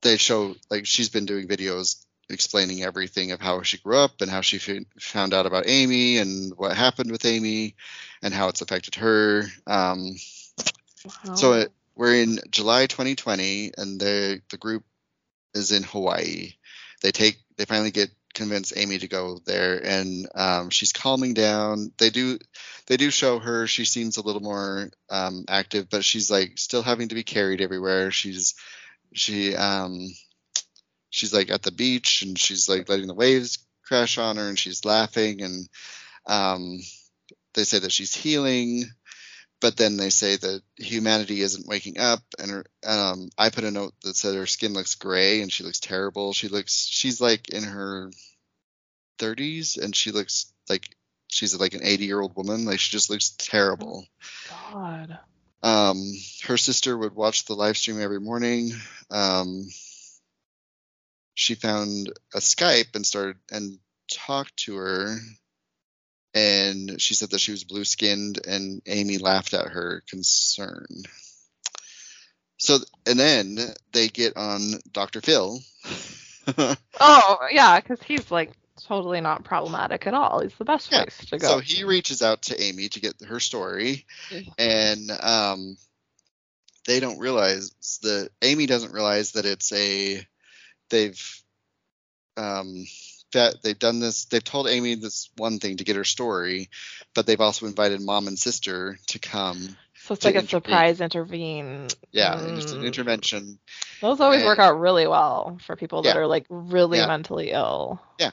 [0.00, 4.30] they show like she's been doing videos explaining everything of how she grew up and
[4.30, 7.74] how she f- found out about Amy and what happened with Amy
[8.22, 9.44] and how it's affected her.
[9.66, 10.16] Um,
[11.04, 11.34] Wow.
[11.34, 14.84] so it, we're in July 2020, and the the group
[15.54, 16.54] is in Hawaii.
[17.02, 21.92] They take they finally get convince Amy to go there, and um, she's calming down.
[21.98, 22.38] They do
[22.86, 26.82] they do show her she seems a little more um, active, but she's like still
[26.82, 28.10] having to be carried everywhere.
[28.10, 28.54] She's
[29.12, 30.08] she um
[31.16, 34.58] she's like at the beach and she's like letting the waves crash on her and
[34.58, 35.68] she's laughing and
[36.26, 36.78] um
[37.54, 38.84] they say that she's healing
[39.60, 43.70] but then they say that humanity isn't waking up and her, um, i put a
[43.70, 47.48] note that said her skin looks gray and she looks terrible she looks she's like
[47.48, 48.10] in her
[49.18, 50.94] 30s and she looks like
[51.28, 54.04] she's like an 80 year old woman like she just looks terrible
[54.50, 55.18] God.
[55.62, 56.12] um,
[56.44, 58.70] her sister would watch the live stream every morning.
[59.10, 59.66] Um,
[61.36, 63.78] she found a Skype and started and
[64.10, 65.18] talked to her.
[66.34, 70.86] And she said that she was blue skinned, and Amy laughed at her concern.
[72.58, 73.58] So, and then
[73.92, 74.60] they get on
[74.90, 75.20] Dr.
[75.20, 75.60] Phil.
[76.98, 78.52] Oh yeah, because he's like
[78.82, 80.40] totally not problematic at all.
[80.40, 81.48] He's the best Yeah, place to go.
[81.48, 84.06] so he reaches out to Amy to get her story,
[84.58, 85.76] and um,
[86.86, 90.26] they don't realize that Amy doesn't realize that it's a
[90.90, 91.42] they've
[92.36, 92.86] um,
[93.32, 94.26] that they've done this.
[94.26, 96.68] They've told Amy this one thing to get her story,
[97.14, 99.76] but they've also invited mom and sister to come.
[99.98, 100.48] So it's like a intervene.
[100.60, 101.88] surprise intervene.
[102.12, 102.86] Yeah, and just an Mm.
[102.86, 103.58] intervention.
[104.00, 106.20] Those always work out really well for people that Yeah.
[106.20, 107.06] are like really Yeah.
[107.06, 108.00] mentally ill.
[108.18, 108.30] Yeah,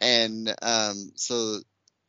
[0.00, 1.60] and um, so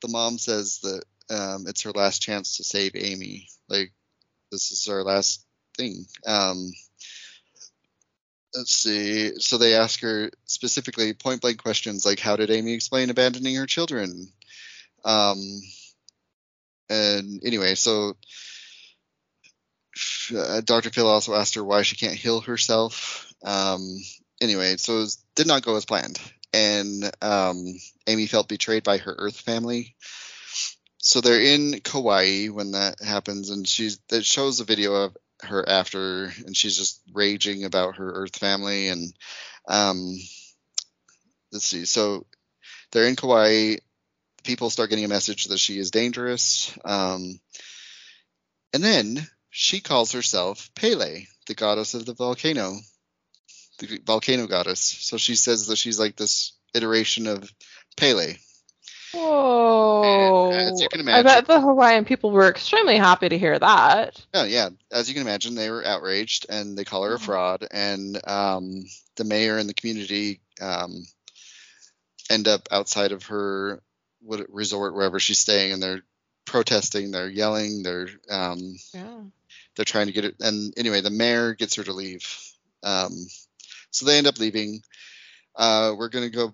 [0.02, 3.48] the mom says that um, it's her last chance to save Amy.
[3.70, 3.94] Like
[4.52, 5.46] this is our last
[5.78, 6.06] thing.
[6.26, 6.72] Um,
[8.56, 9.40] let's see.
[9.40, 13.66] So they ask her specifically point blank questions like, "How did Amy explain abandoning her
[13.66, 14.32] children?"
[15.04, 15.62] Um,
[16.90, 18.16] and anyway, so
[20.36, 20.90] uh, Dr.
[20.90, 23.32] Phil also asked her why she can't heal herself.
[23.44, 23.98] Um,
[24.42, 26.20] anyway, so it did not go as planned,
[26.54, 27.66] and um,
[28.08, 29.96] Amy felt betrayed by her Earth family.
[30.98, 35.68] So they're in Kauai when that happens, and she's that shows a video of her
[35.68, 38.88] after, and she's just raging about her Earth family.
[38.90, 39.14] And
[39.68, 40.18] um,
[41.52, 42.26] let's see, so
[42.92, 43.78] they're in Kauai.
[44.44, 46.78] People start getting a message that she is dangerous.
[46.86, 47.40] Um,
[48.74, 52.78] and then she calls herself Pele, the goddess of the volcano,
[53.80, 54.82] the volcano goddess.
[54.82, 57.52] So she says that she's like this iteration of
[57.98, 58.36] Pele.
[59.16, 60.52] Whoa!
[60.52, 64.26] As you can I bet the Hawaiian people were extremely happy to hear that.
[64.34, 67.22] Oh yeah, as you can imagine, they were outraged and they call her a Mhm.
[67.22, 67.68] fraud.
[67.72, 68.86] And um,
[69.16, 71.06] the mayor and the community um,
[72.30, 73.82] end up outside of her
[74.22, 76.02] what, resort, wherever she's staying, and they're
[76.46, 79.22] protesting, they're yelling, they're um, Yeah.
[79.76, 80.36] they're trying to get it.
[80.40, 82.28] And anyway, the mayor gets her to leave.
[82.84, 83.12] Um,
[83.92, 84.82] so they end up leaving.
[85.56, 86.54] Uh, we're gonna go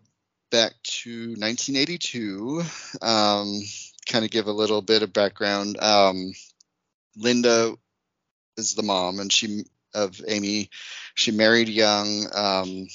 [0.52, 2.61] back to 1982.
[3.02, 3.61] Um,
[4.07, 5.82] kind of give a little bit of background.
[5.82, 6.34] Um,
[7.18, 7.76] Linda
[8.57, 9.64] is the mom, and she
[9.94, 10.69] of Amy.
[11.15, 12.28] She married young.
[12.34, 12.88] Um,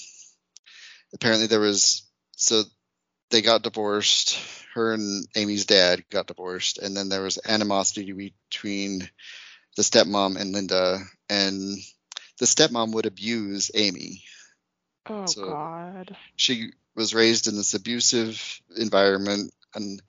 [1.15, 2.63] apparently, there was so
[3.31, 4.39] they got divorced.
[4.75, 8.13] Her and Amy's dad got divorced, and then there was animosity
[8.51, 9.09] between
[9.77, 11.01] the stepmom and Linda,
[11.31, 11.79] and
[12.39, 14.23] the stepmom would abuse Amy.
[15.09, 16.17] Oh So- God.
[16.37, 20.03] She was raised in this abusive environment, and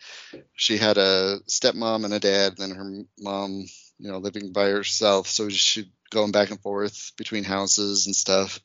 [0.55, 3.65] she had a stepmom and a dad, and then her mom,
[3.99, 8.59] you know, living by herself, so she going back and forth between houses and stuff.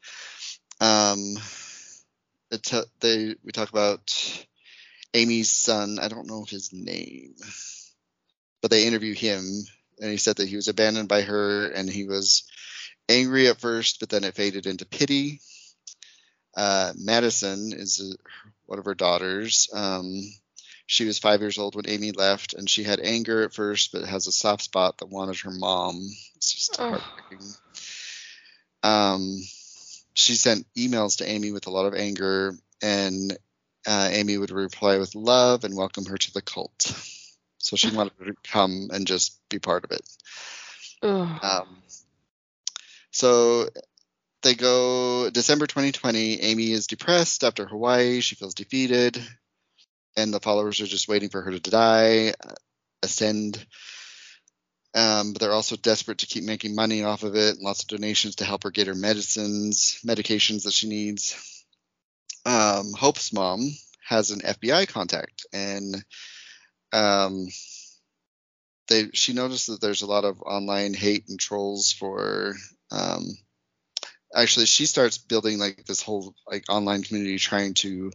[0.81, 1.37] Um,
[2.51, 2.71] it
[3.01, 4.47] they we talk about
[5.15, 5.99] Amy's son.
[6.01, 7.35] I don't know his name,
[8.61, 9.45] but they interview him,
[10.01, 12.45] and he said that he was abandoned by her, and he was
[13.09, 15.41] angry at first, but then it faded into pity.
[16.57, 18.17] Uh, Madison is uh
[18.67, 19.69] one of her daughters.
[19.73, 20.23] Um,
[20.87, 24.05] she was five years old when Amy left, and she had anger at first, but
[24.05, 26.09] has a soft spot that wanted her mom.
[26.37, 27.47] It's just heartbreaking.
[28.83, 29.41] Um,
[30.15, 33.37] she sent emails to Amy with a lot of anger, and
[33.87, 36.93] uh, Amy would reply with love and welcome her to the cult.
[37.59, 40.03] So she wanted her to come and just be part of it.
[41.43, 41.83] Um,
[43.13, 43.69] so
[44.43, 46.41] they go December 2020.
[46.41, 48.21] Amy is depressed after Hawaii.
[48.21, 49.23] She feels defeated,
[50.17, 52.55] and the followers are just waiting for her to die, uh,
[53.03, 53.65] ascend.
[54.95, 57.59] Um, but they're also desperate to keep making money off of it.
[57.61, 61.65] Lots of donations to help her get her medicines, medications that she needs.
[62.45, 63.71] Um, Hope's mom
[64.07, 66.05] has an FBI contact, and
[66.93, 67.47] um,
[68.89, 72.55] they she noticed that there's a lot of online hate and trolls for
[72.91, 73.25] um
[74.35, 78.11] actually she starts building like this whole like online community trying to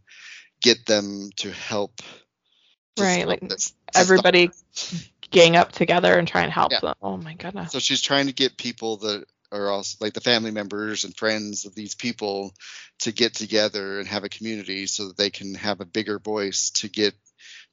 [0.62, 1.98] get them to help
[2.96, 4.50] to Right, like, this- Everybody
[5.32, 6.80] gang up together and try and help Yeah.
[6.82, 6.96] them.
[7.02, 7.72] Oh my goodness.
[7.72, 11.66] so she's trying to get people that are also like the family members and friends
[11.66, 12.54] of these people
[13.00, 16.72] to get together and have a community so that they can have a bigger voice
[16.72, 17.14] to get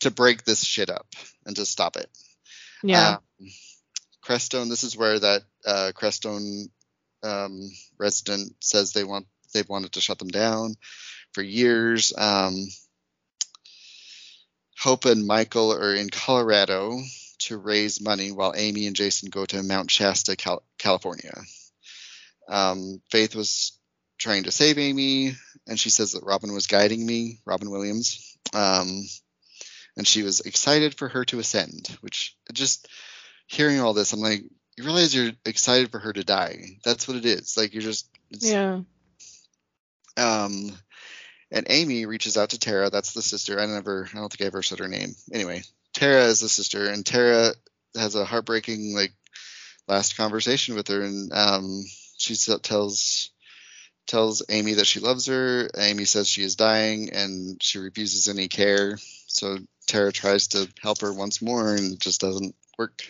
[0.00, 1.06] to break this shit up
[1.46, 2.08] and to stop it
[2.82, 3.16] yeah.
[3.16, 3.48] Um,
[4.22, 6.68] Crestone, this is where that uh, Crestone
[7.24, 10.74] um, resident says they want they've wanted to shut them down
[11.32, 12.12] for years.
[12.16, 12.68] Um,
[14.78, 17.00] Hope and Michael are in Colorado
[17.38, 21.34] to raise money while Amy and Jason go to Mount Shasta, Cal- California.
[22.48, 23.78] Um, Faith was
[24.18, 25.32] trying to save Amy,
[25.66, 28.36] and she says that Robin was guiding me, Robin Williams.
[28.52, 29.04] Um,
[29.96, 32.88] and she was excited for her to ascend, which just
[33.46, 34.44] hearing all this, I'm like,
[34.76, 36.78] you realize you're excited for her to die.
[36.84, 37.56] That's what it is.
[37.56, 38.80] Like you're just it's, yeah.
[40.16, 40.72] um
[41.50, 43.60] and Amy reaches out to Tara, that's the sister.
[43.60, 45.14] I never I don't think I ever said her name.
[45.32, 47.52] Anyway, Tara is the sister and Tara
[47.96, 49.12] has a heartbreaking like
[49.86, 51.84] last conversation with her and um
[52.16, 53.30] she tells
[54.06, 55.70] tells Amy that she loves her.
[55.78, 58.98] Amy says she is dying and she refuses any care.
[59.26, 63.02] So Tara tries to help her once more and it just doesn't work.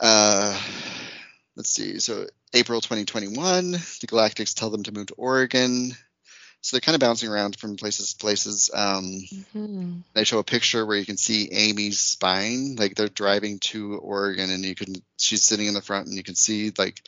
[0.00, 0.60] Uh,
[1.56, 1.98] let's see.
[1.98, 5.92] So April 2021, the Galactics tell them to move to Oregon.
[6.60, 8.70] So they're kind of bouncing around from places to places.
[8.74, 10.02] Um, Mhm.
[10.14, 12.76] they show a picture where you can see Amy's spine.
[12.76, 16.22] Like they're driving to Oregon, and you can she's sitting in the front, and you
[16.22, 17.02] can see like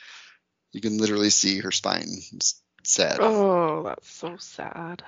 [0.71, 2.07] you can literally see her spine.
[2.33, 3.17] It's sad.
[3.19, 5.03] Oh, that's so sad.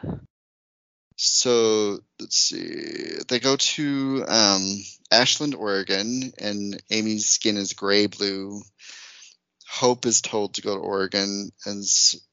[1.24, 3.20] So let's see.
[3.28, 8.60] They go to um, Ashland, Oregon, and Amy's skin is gray blue.
[9.70, 11.84] Hope is told to go to Oregon, and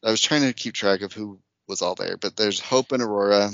[0.03, 1.39] I was trying to keep track of who
[1.69, 3.51] was all there, but there's Hope and Aurora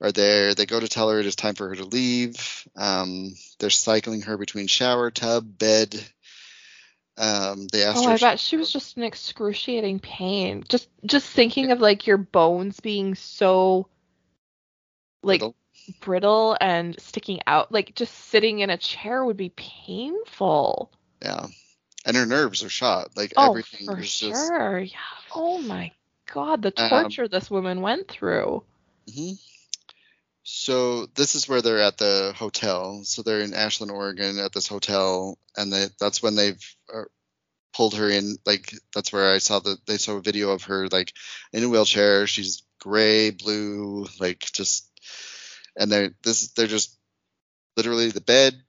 [0.00, 0.56] are there.
[0.56, 2.66] They go to tell her it is time for her to leave.
[2.74, 5.94] Um, they're cycling her between shower, tub, bed.
[7.16, 8.14] Um, they asked Oh, her.
[8.14, 10.64] I bet she was just in excruciating pain.
[10.68, 13.88] Just just thinking of like your bones being so
[15.22, 15.56] like Brittle.
[16.00, 17.72] brittle and sticking out.
[17.72, 20.90] Like just sitting in a chair would be painful.
[21.22, 21.46] Yeah.
[22.06, 23.16] And her nerves are shot.
[23.16, 24.20] Like Oh, everything for is just.
[24.20, 24.78] sure.
[24.80, 24.98] Yeah.
[25.34, 25.92] Oh my
[26.32, 28.62] God, the Um, torture this woman went through.
[29.12, 29.32] hmm
[30.42, 33.02] So this is where they're at the hotel.
[33.04, 37.04] So they're in Ashland, Oregon, at this hotel, and they, that's when they've uh,
[37.74, 38.36] pulled her in.
[38.46, 41.12] Like that's where I saw the they saw a video of her like
[41.52, 42.26] in a wheelchair.
[42.26, 44.87] She's gray, blue, like just,
[45.78, 46.94] and they're this they're just
[47.76, 48.60] literally the bed,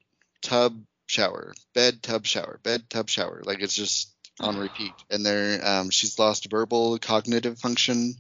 [0.42, 3.42] tub, shower, bed, tub, shower, bed, tub, shower.
[3.44, 4.94] Like it's just on repeat.
[5.10, 8.14] And they're um, she's lost verbal, cognitive function.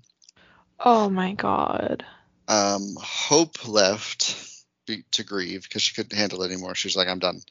[0.83, 2.05] Oh my God.
[2.47, 4.35] Um, Hope left
[4.87, 6.73] be- to grieve because she couldn't handle it anymore.
[6.73, 7.41] She was like, I'm done.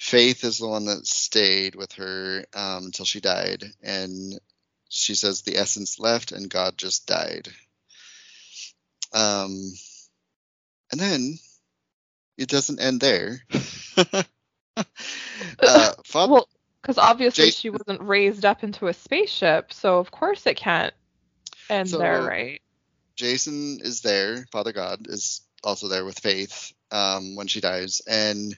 [0.00, 3.64] Faith is the one that stayed with her um, until she died.
[3.82, 4.40] And
[4.88, 7.48] she says the essence left and God just died.
[9.12, 9.72] Um,
[10.92, 11.38] and then
[12.38, 13.40] it doesn't end there.
[13.96, 16.48] uh, Father, Well,
[16.80, 20.94] because obviously Jason- she wasn't raised up into a spaceship, so of course it can't
[21.68, 22.60] end So- there, right?
[23.16, 24.46] Jason is there.
[24.50, 28.56] Father God is also there with Faith um, when she dies, and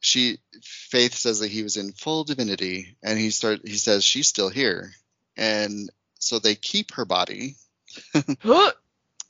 [0.00, 4.26] she Faith says that he was in full divinity, and he start he says she's
[4.26, 4.90] still here,
[5.36, 5.88] and
[6.18, 7.54] so they keep her body,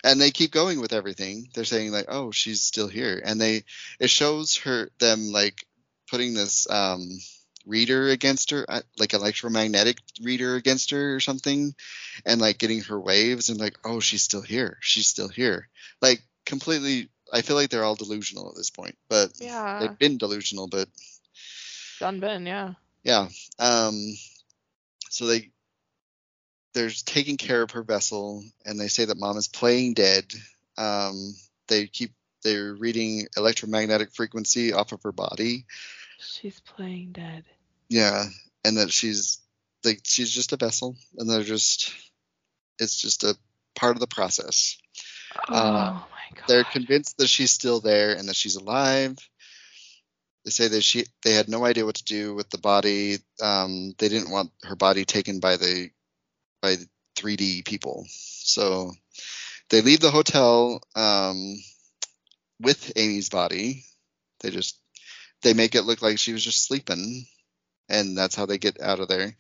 [0.05, 1.49] and they keep going with everything.
[1.55, 3.65] They're saying like, oh, she's still here, and they
[3.99, 5.67] it shows her them like
[6.11, 7.19] putting this um,
[7.67, 11.75] reader against her, uh, like electromagnetic reader against her or something,
[12.27, 15.69] and like getting her waves and like, oh, she's still here, she's still here,
[16.01, 17.09] like completely.
[17.33, 19.81] I feel like they're all delusional at this point, but yeah.
[19.81, 20.89] they've been delusional, but
[21.99, 22.75] Done been, yeah.
[23.03, 23.29] yeah.
[23.59, 24.15] Um,
[25.09, 25.51] so they
[26.75, 30.33] they're taking care of her vessel, and they say that mom is playing dead.
[30.77, 31.35] Um,
[31.69, 35.67] they keep they're reading electromagnetic frequency off of her body.
[36.19, 37.45] She's playing dead.
[37.89, 38.25] Yeah,
[38.65, 39.39] and that she's
[39.85, 41.93] like she's just a vessel, and they're just
[42.79, 43.37] it's just a
[43.75, 44.77] part of the process.
[45.49, 46.45] Oh Uh, my god.
[46.49, 49.17] They're convinced that she's still there and that she's alive.
[50.45, 53.19] They say that she they had no idea what to do with the body.
[53.41, 55.91] Um, they didn't want her body taken by the
[56.65, 56.77] by
[57.17, 58.07] 3D people.
[58.09, 58.93] So
[59.69, 61.57] they leave the hotel um,
[62.59, 63.85] with Amy's body.
[64.41, 64.81] They just
[65.43, 67.27] they make it look like she was just sleeping,
[67.89, 69.37] and that's how they get out of there.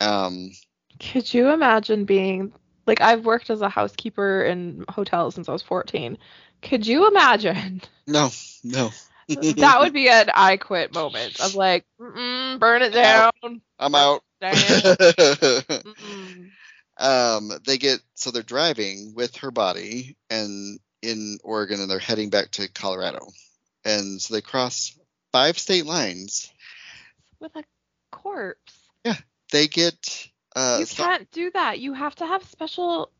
[0.00, 0.50] Um,
[0.98, 2.52] Could you imagine being
[2.86, 6.18] like I've worked as a housekeeper in hotels since I was 14.
[6.62, 7.82] Could you imagine?
[8.06, 8.30] no,
[8.64, 8.90] no,
[9.28, 13.60] that would be an I quit moment of like, burn it down.
[13.78, 14.22] I'm out.
[16.98, 22.28] Um, they get so they're driving with her body and in Oregon, and they're heading
[22.28, 23.20] back to Colorado,
[23.84, 24.98] and so they cross
[25.30, 26.52] five state lines.
[27.38, 27.62] With a
[28.10, 28.74] corpse.
[29.04, 29.14] Yeah,
[29.52, 31.78] they get uh, you can't do that.
[31.78, 33.12] You have to have special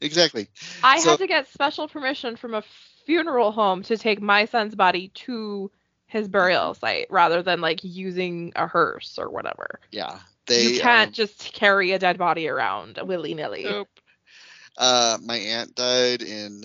[0.00, 0.48] exactly.
[0.82, 2.62] I So- had to get special permission from a
[3.04, 5.70] funeral home to take my son's body to
[6.06, 9.78] his burial site rather than like using a hearse or whatever.
[9.90, 10.62] Yeah, they.
[10.62, 13.64] you can't um, just carry a dead body around willy nilly.
[13.64, 13.88] Nope.
[14.76, 16.62] Uh, my aunt died in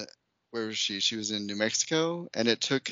[0.51, 0.99] where was she?
[0.99, 2.91] She was in New Mexico, and it took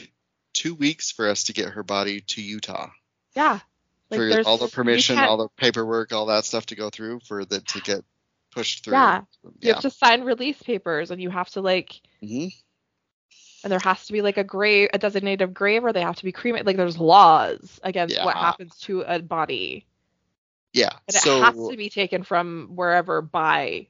[0.53, 2.89] two weeks for us to get her body to Utah
[3.35, 3.59] Yeah.
[4.09, 7.45] Like for all the permission, all the paperwork, all that stuff to go through for
[7.45, 8.03] the to get
[8.51, 8.93] pushed through.
[8.93, 9.21] Yeah.
[9.61, 12.47] You have to sign release papers and you have to like hmm
[13.63, 16.23] and there has to be like a grave a designated grave or they have to
[16.23, 16.65] be cremated.
[16.65, 19.85] Like there's laws against what happens to a body.
[20.73, 20.89] Yeah.
[21.07, 23.87] And it has to be taken from wherever by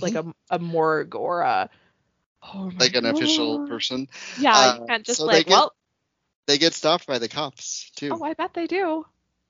[0.00, 1.70] like a, a morgue or a
[2.42, 2.78] oh Mm-hmm.
[2.78, 4.08] like an official person.
[4.38, 5.72] Yeah, Uh, you can't just so they like, get- well,
[6.46, 8.10] They get stopped by the cops too.
[8.12, 9.04] oh, I bet they do.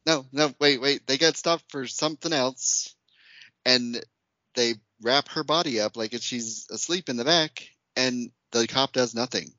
[0.06, 1.06] No, no, wait, wait.
[1.06, 2.94] They get stopped for something else,
[3.64, 4.02] and
[4.54, 8.92] they wrap her body up like if she's asleep in the back, and the cop
[8.92, 9.50] does nothing,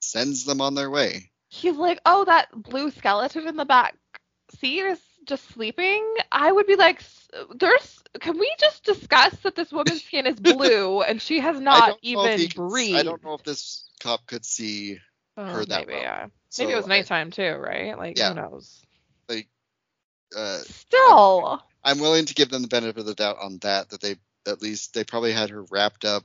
[0.00, 1.30] sends them on their way.
[1.48, 3.96] He's like, oh, that blue skeleton in the back
[4.60, 6.04] seat is just sleeping.
[6.32, 7.02] I would be like,
[7.54, 8.02] there's.
[8.20, 12.14] Can we just discuss that this woman's skin is blue and she has not don't
[12.14, 12.96] know if even he could breathed?
[12.98, 14.98] I don't know if this cop could see.
[15.36, 16.02] Oh, her that maybe, well.
[16.02, 16.26] yeah.
[16.48, 17.96] So Maybe it was I- nighttime too, right?
[17.96, 18.30] Like, Yeah.
[18.30, 18.82] who knows?
[19.28, 19.48] Like,
[20.36, 23.90] uh, Still, I'm willing to give them the benefit of the doubt on that.
[23.90, 24.16] That they
[24.46, 26.24] at least they probably had her wrapped up.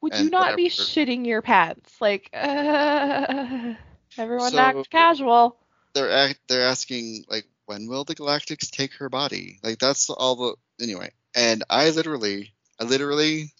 [0.00, 2.00] would you not be shitting your pants?
[2.00, 3.74] Like, uh,
[4.18, 5.58] everyone So- act casual.
[5.92, 9.58] They're act, they're asking like, when will the Galactics take her body?
[9.62, 11.10] Like that's all the anyway.
[11.34, 13.52] And I literally, I literally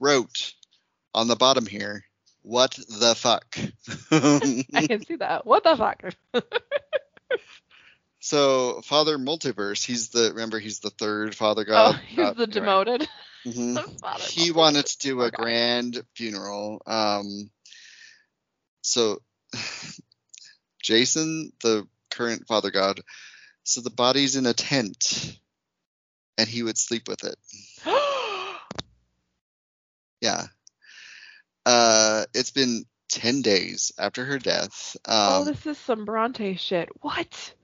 [0.00, 0.52] wrote
[1.14, 2.04] on the bottom here,
[2.42, 3.56] what the fuck?
[4.10, 5.46] I can see that.
[5.46, 6.02] What the fuck?
[8.20, 11.94] so Father Multiverse, he's the remember he's the third Father God.
[11.94, 12.46] oh, he's the anyway.
[12.46, 13.08] demoted.
[13.46, 14.30] Mhm.
[14.30, 16.82] He wanted to do a grand funeral.
[16.86, 17.50] Um,
[18.82, 19.20] so
[20.82, 23.00] Jason, the current father god,
[23.70, 25.38] so the body's in a tent,
[26.36, 27.36] and he would sleep with it.
[30.20, 30.48] Yeah.
[31.64, 34.94] Uh, it's been ten days after her death.
[35.06, 36.90] oh, Um, this is some Bronte shit.
[37.00, 37.54] What?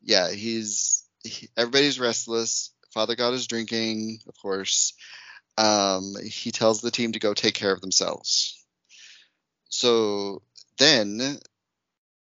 [0.00, 2.70] yeah, he's he, everybody's restless.
[2.94, 4.92] Father God is drinking, of course.
[5.58, 8.64] Um, he tells the team to go take care of themselves.
[9.68, 10.42] So
[10.78, 11.40] then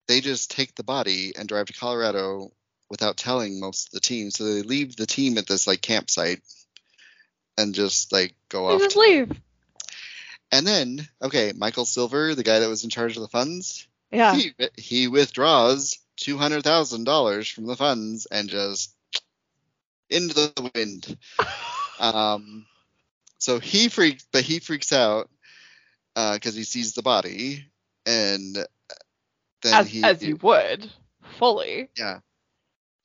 [0.06, 2.52] they just take the body and drive to Colorado
[2.90, 4.30] without telling most of the team.
[4.30, 6.40] So they leave the team at this like campsite
[7.56, 8.80] and just like go You off.
[8.82, 9.32] just to- leave.
[10.52, 14.34] and then, okay, Michael Silver, the guy that was in charge of the funds, Yeah.
[14.34, 18.94] he he withdraws two hundred thousand dollars from the funds and just
[20.10, 21.16] into the wind.
[22.00, 22.64] Um,
[23.38, 25.28] so he freaks, but he freaks out
[26.14, 27.64] because he sees the body,
[28.06, 30.88] and then as he as you would.
[31.40, 31.88] Fully.
[31.96, 32.20] yeah,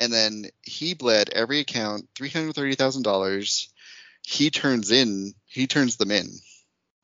[0.04, 3.70] and then he bled every account three hundred thirty thousand dollars.
[4.26, 6.28] He turns in, he turns them in,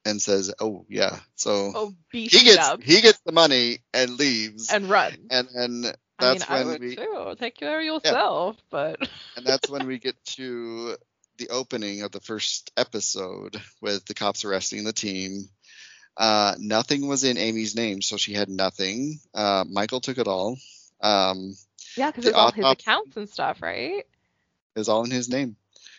[0.05, 4.71] and says, "Oh yeah." So Oh, he gets up he gets the money and leaves,
[4.71, 5.13] and run.
[5.31, 5.71] and then
[6.19, 7.35] I mean, that's I would we too.
[7.39, 8.99] Take care of yourself, but
[9.37, 10.97] and that's when we get to
[11.37, 15.47] the opening of the first episode with the cops arresting the team.
[16.17, 19.19] Uh, nothing was in Amy's name, so she had nothing.
[19.33, 20.57] Uh, Michael took it all.
[21.01, 21.55] Um,
[21.99, 24.05] yeah, because it's all his accounts and stuff, right?
[24.75, 25.55] it was all in his name,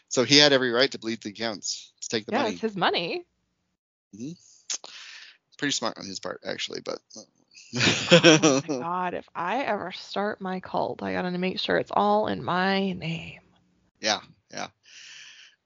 [0.09, 2.51] so he had every right to bleed the accounts to take the yeah, money.
[2.51, 3.24] Yeah, it's his money.
[4.16, 4.32] Hmm.
[5.59, 6.98] Pretty smart on his part, actually, but.
[8.12, 12.27] oh my god, if I ever start my cult, I gotta make sure it's all
[12.27, 13.40] in my name.
[14.01, 14.20] Yeah,
[14.51, 14.68] yeah.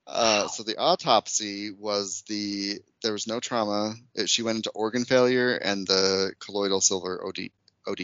[0.06, 3.94] Uh, so the autopsy was the there was no trauma.
[4.14, 7.50] It, she went into organ failure and the colloidal silver OD.
[7.86, 8.00] OD.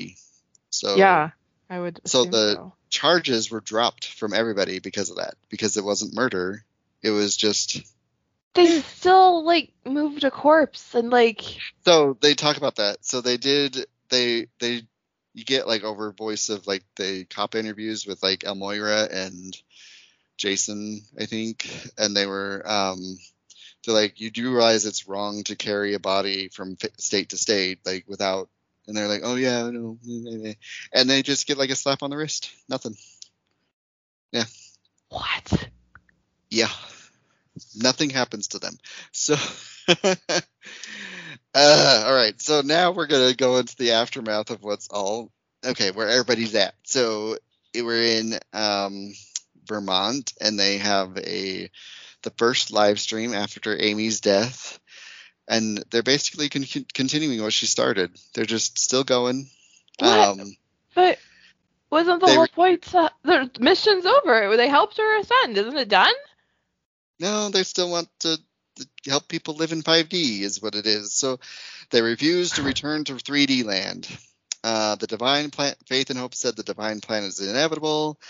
[0.70, 1.31] So yeah,
[1.70, 2.01] I would.
[2.05, 2.72] so the- so.
[2.90, 5.34] charges were dropped from everybody because of that.
[5.48, 6.64] Because it wasn't murder.
[7.02, 7.80] It was just
[8.55, 11.42] they still like moved a corpse and like
[11.84, 13.05] so they talk about that.
[13.05, 14.82] So they did they they
[15.32, 19.56] you get like over voice of like the cop interviews with like Elmoira and
[20.36, 23.18] Jason, I think, and they were um
[23.84, 27.78] they're like you do realize it's wrong to carry a body from state to state
[27.86, 28.48] like without
[28.91, 29.97] and they're like oh yeah no
[30.93, 32.51] and they just get like a slap on the wrist.
[32.69, 32.97] Nothing.
[34.33, 34.45] Yeah.
[35.09, 35.69] what?
[36.51, 36.71] yeah.
[37.77, 38.77] Nothing happens to them.
[39.12, 39.37] So
[39.89, 40.41] uh,
[41.55, 42.35] all right.
[42.43, 45.31] So now we're gonna go into the aftermath of what's all
[45.65, 46.75] okay where everybody's at.
[46.83, 47.37] So
[47.73, 49.12] we're in um
[49.67, 51.71] vermont and they have a
[52.23, 54.81] the first live stream after amy's death
[55.51, 59.47] and they're basically con- continuing what she started they're just still going
[59.98, 60.39] What?
[60.39, 60.56] um
[60.94, 61.18] But
[61.90, 62.82] wasn't the whole re- point?
[62.82, 64.56] To, the mission's over.
[64.56, 65.59] They helped her ascend.
[65.59, 66.12] Isn't it done?
[67.18, 68.39] No, they still want to,
[68.77, 71.12] to help people live in 5D, is what it is.
[71.12, 71.40] So
[71.90, 74.09] they refuse to return to 3D land.
[74.62, 78.20] Uh, the divine plan, faith and hope said the divine plan is inevitable.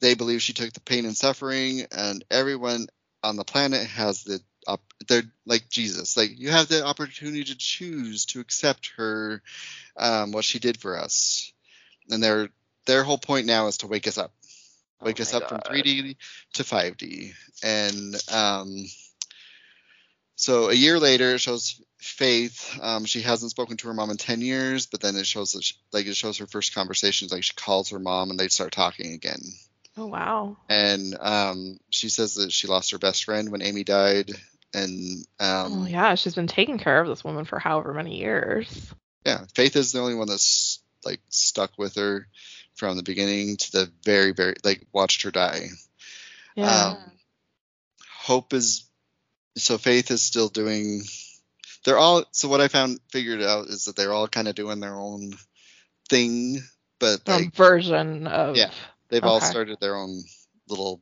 [0.00, 2.88] They believe she took the pain and suffering, and everyone
[3.22, 6.16] on the planet has the op- they're like Jesus.
[6.16, 9.42] Like you have the opportunity to choose to accept her,
[9.96, 11.52] um, what she did for us,
[12.10, 12.48] and their
[12.86, 14.32] their whole point now is to wake us up
[15.04, 16.16] wake Oh us up from 3D
[16.54, 17.32] to 5D.
[17.62, 18.86] And um,
[20.36, 22.78] so a year later, it shows Faith.
[22.82, 25.64] Um, she hasn't spoken to her mom in 10 years, but then it shows that
[25.64, 27.32] she, like it shows her first conversations.
[27.32, 29.40] Like she calls her mom and they start talking again.
[29.96, 30.56] Oh wow.
[30.68, 34.32] And um, she says that she lost her best friend when Amy died.
[34.74, 38.92] And um, oh yeah, she's been taking care of this woman for however many years.
[39.24, 42.26] yeah, Faith is the only one that's like stuck with her
[42.74, 45.68] from the beginning to the very, very like watched her die.
[46.56, 46.88] Yeah.
[46.88, 47.12] Um,
[48.10, 48.88] Hope is
[49.56, 51.02] so Faith is still doing.
[51.84, 54.80] They're all so what I found figured out is that they're all kind of doing
[54.80, 55.34] their own
[56.08, 56.62] thing,
[56.98, 58.56] but like version of.
[58.56, 58.70] Yeah.
[59.08, 60.24] they've all started their own
[60.68, 61.00] little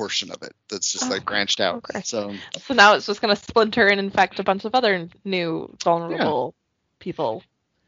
[0.00, 1.76] portion of it that's just Oh, like branched out.
[1.76, 2.00] okay.
[2.04, 2.34] So
[2.66, 6.54] So now it's just gonna splinter and infect a bunch of other new vulnerable
[6.98, 7.42] people.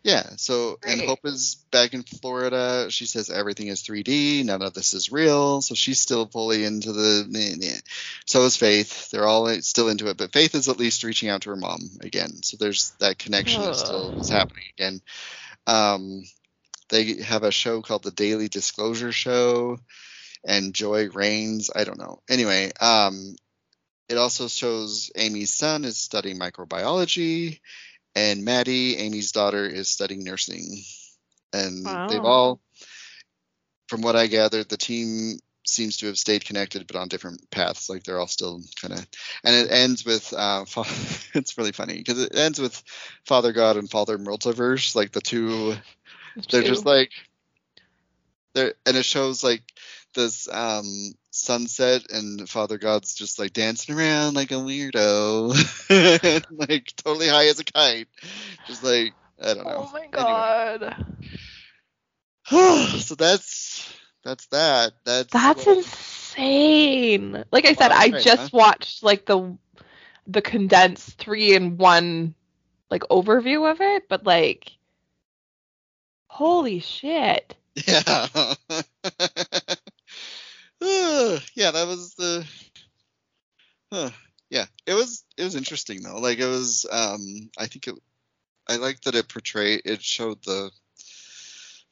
[0.05, 0.24] Yeah.
[0.36, 2.90] So and Hope is back in Florida.
[2.90, 4.44] She says everything is 3D.
[4.44, 5.62] None of this is real.
[5.62, 7.24] So she's still fully into the.
[7.30, 7.78] meh, meh.
[8.26, 9.10] So is Faith.
[9.10, 11.80] They're all still into it, but Faith is at least reaching out to her mom
[12.01, 12.43] again.
[12.43, 15.01] So there's that connection that still is happening again.
[15.66, 16.24] Um,
[16.89, 19.78] they have a show called the Daily Disclosure Show,
[20.44, 21.70] and Joy Reigns.
[21.74, 22.20] I don't know.
[22.28, 23.36] Anyway, um,
[24.09, 27.60] it also shows Amy's son is studying microbiology,
[28.14, 30.82] and Maddie, Amy's daughter, is studying nursing.
[31.52, 32.60] And they've all,
[33.89, 37.89] from what I gathered, the team seems to have stayed connected, but on different paths.
[37.89, 39.06] Like they're all still kind of,
[39.44, 40.85] and it ends with, uh, fa-
[41.39, 42.82] it's really funny because it ends with
[43.24, 45.74] Father God and Father Multiverse, like the two
[46.51, 47.10] they're just like
[48.55, 49.62] they're and it shows like
[50.14, 50.84] this um
[51.30, 55.51] sunset and father god's just like dancing around like a weirdo
[56.68, 58.09] like totally high as a kite
[58.66, 60.82] just like i don't know Oh my god.
[62.51, 62.86] Anyway.
[62.98, 63.93] so that's
[64.24, 67.44] that's that that's That's what- insane.
[67.51, 69.56] Like I said, Wow, I great, just watched like the
[70.26, 72.34] the condensed three in one
[72.90, 74.72] like overview of it, but like
[76.28, 77.56] holy shit.
[77.86, 78.26] yeah
[80.82, 82.44] Uh, yeah that was the
[83.92, 84.10] huh.
[84.50, 87.94] yeah it was it was interesting though like it was um i think it
[88.68, 90.70] i liked that it portrayed it showed the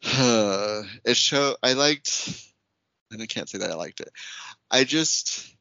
[0.05, 2.43] Uh, it showed i liked
[3.11, 4.11] and i can't say that i liked it
[4.71, 5.55] i just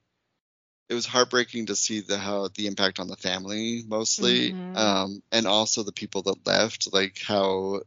[0.90, 4.80] it was heartbreaking to see the how the impact on the family mostly Mhm.
[4.82, 7.82] um and also the people that left like how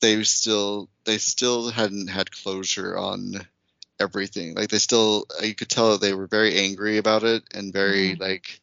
[0.00, 3.46] they still they still hadn't had closure on
[4.00, 8.16] everything like they still you could tell they were very angry about it and very
[8.16, 8.20] Mhm.
[8.20, 8.60] like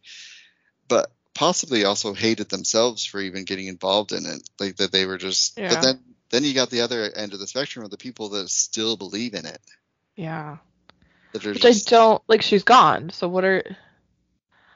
[0.88, 5.18] but possibly also hated themselves for even getting involved in it like that they were
[5.18, 5.70] just Yeah.
[5.70, 6.00] but then
[6.30, 9.34] then you got the other end of the spectrum of the people that still believe
[9.34, 9.62] in it
[10.16, 10.58] Yeah.
[11.34, 13.12] that Which just I don't like she's gone.
[13.12, 13.64] So what are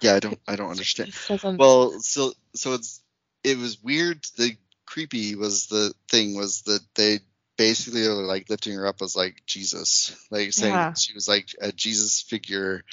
[0.02, 1.12] yeah i don't i don't understand
[1.58, 3.02] Well, so so it's
[3.44, 4.24] it was weird.
[4.38, 4.56] The
[4.86, 7.20] creepy was the thing was that they
[7.62, 10.94] basically like lifting her up as like Jesus, like saying Yeah.
[10.96, 12.84] she was like a Jesus figure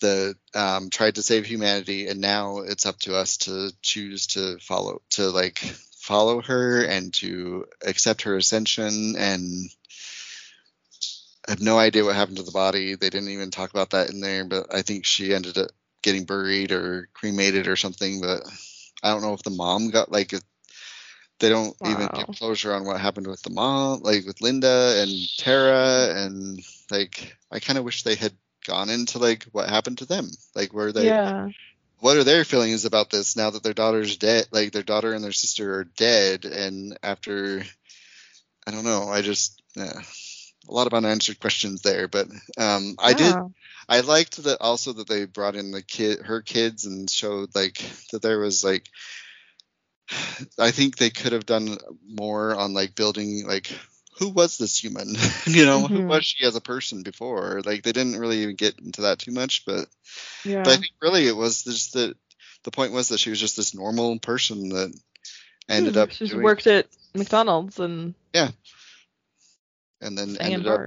[0.00, 4.58] that um, tried to save humanity, and now it's up to us to choose to
[4.60, 5.58] follow to like
[6.00, 9.68] follow her and to accept her ascension and.
[11.46, 12.94] I have no idea what happened to the body.
[12.94, 15.70] They didn't even talk about that in there, but I think she ended up
[16.02, 18.20] getting buried or cremated or something.
[18.20, 18.42] But
[19.02, 20.44] I don't know if the mom got like it,
[21.38, 25.10] they don't even get closure on what happened with the mom, like with Linda and
[25.38, 26.60] Tara, and
[26.90, 28.32] like I kind of wish they had
[28.66, 31.48] gone into like what happened to them, like where they, Yeah.
[32.00, 35.22] what are their feelings about this now that their daughter's dead, like their daughter and
[35.24, 37.62] their sister are dead, and after,
[38.66, 39.62] I don't know, I just.
[39.74, 40.00] Yeah.
[40.68, 42.28] A lot of unanswered questions there, but
[42.58, 43.34] um, I did
[43.88, 47.80] I liked that also that they brought in the kid, her kids, and showed like
[48.12, 48.86] that there was like.
[50.58, 51.76] I think they could have done
[52.08, 53.70] more on like building like
[54.18, 55.14] who was this human,
[55.46, 56.08] you know, who Mhm.
[56.08, 57.62] was she as a person before?
[57.64, 59.86] Like they didn't really even get into that too much, but
[60.44, 60.62] Yeah.
[60.64, 62.16] but I think really it was just that
[62.64, 64.92] the point was that she was just this normal person that
[65.68, 68.50] ended Hmm, up she doing, worked at McDonald's and yeah,
[70.00, 70.80] and then ended up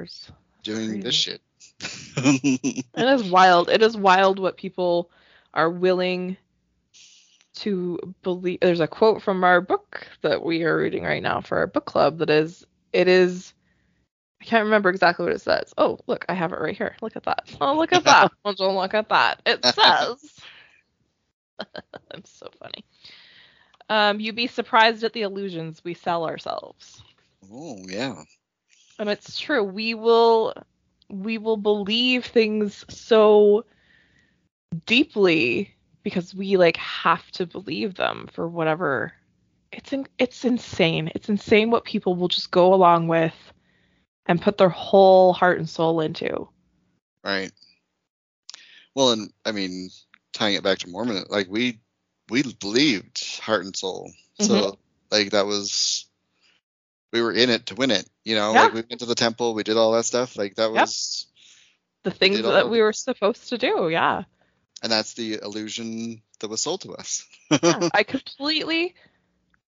[0.64, 1.42] doing this shit.
[2.96, 3.70] It is wild.
[3.70, 5.10] It is wild what people
[5.54, 6.38] are willing
[7.62, 8.60] to believe.
[8.62, 11.86] There's a quote from our book that we are reading right now for our book
[11.86, 13.54] club that is, it is,
[14.42, 15.74] I can't remember exactly what it says.
[15.78, 16.96] Oh, look, I have it right here.
[17.02, 17.56] Look at that.
[17.62, 18.32] Oh, look at that.
[18.46, 19.42] Won't look at that.
[19.46, 20.40] It says,
[22.12, 22.86] I'm so funny.
[23.90, 27.04] Um, you'd be surprised at the illusions we sell ourselves.
[27.52, 28.24] oh yeah,
[29.00, 30.54] and it's true we will
[31.10, 33.66] we will believe things so
[34.86, 39.14] deeply because we like have to believe them for whatever
[39.72, 43.36] it's in, it's insane it's insane what people will just go along with
[44.28, 46.48] and put their whole heart and soul into
[47.24, 47.52] Right.
[48.96, 49.90] Well, and I mean,
[50.34, 51.80] tying it back to Mormon, like we
[52.30, 54.12] we believed heart and soul.
[54.38, 54.76] So Mm-hmm.
[55.12, 56.06] like that was
[57.14, 58.08] we were in it to win it.
[58.24, 58.62] You know, Yeah.
[58.62, 60.38] like we went to the temple, we did all that stuff.
[60.38, 60.90] Like that Yep.
[60.90, 61.28] was,
[62.04, 64.24] the things that we were supposed to do yeah
[64.82, 67.26] and that's the illusion that was sold to us.
[67.52, 68.96] Yeah, I completely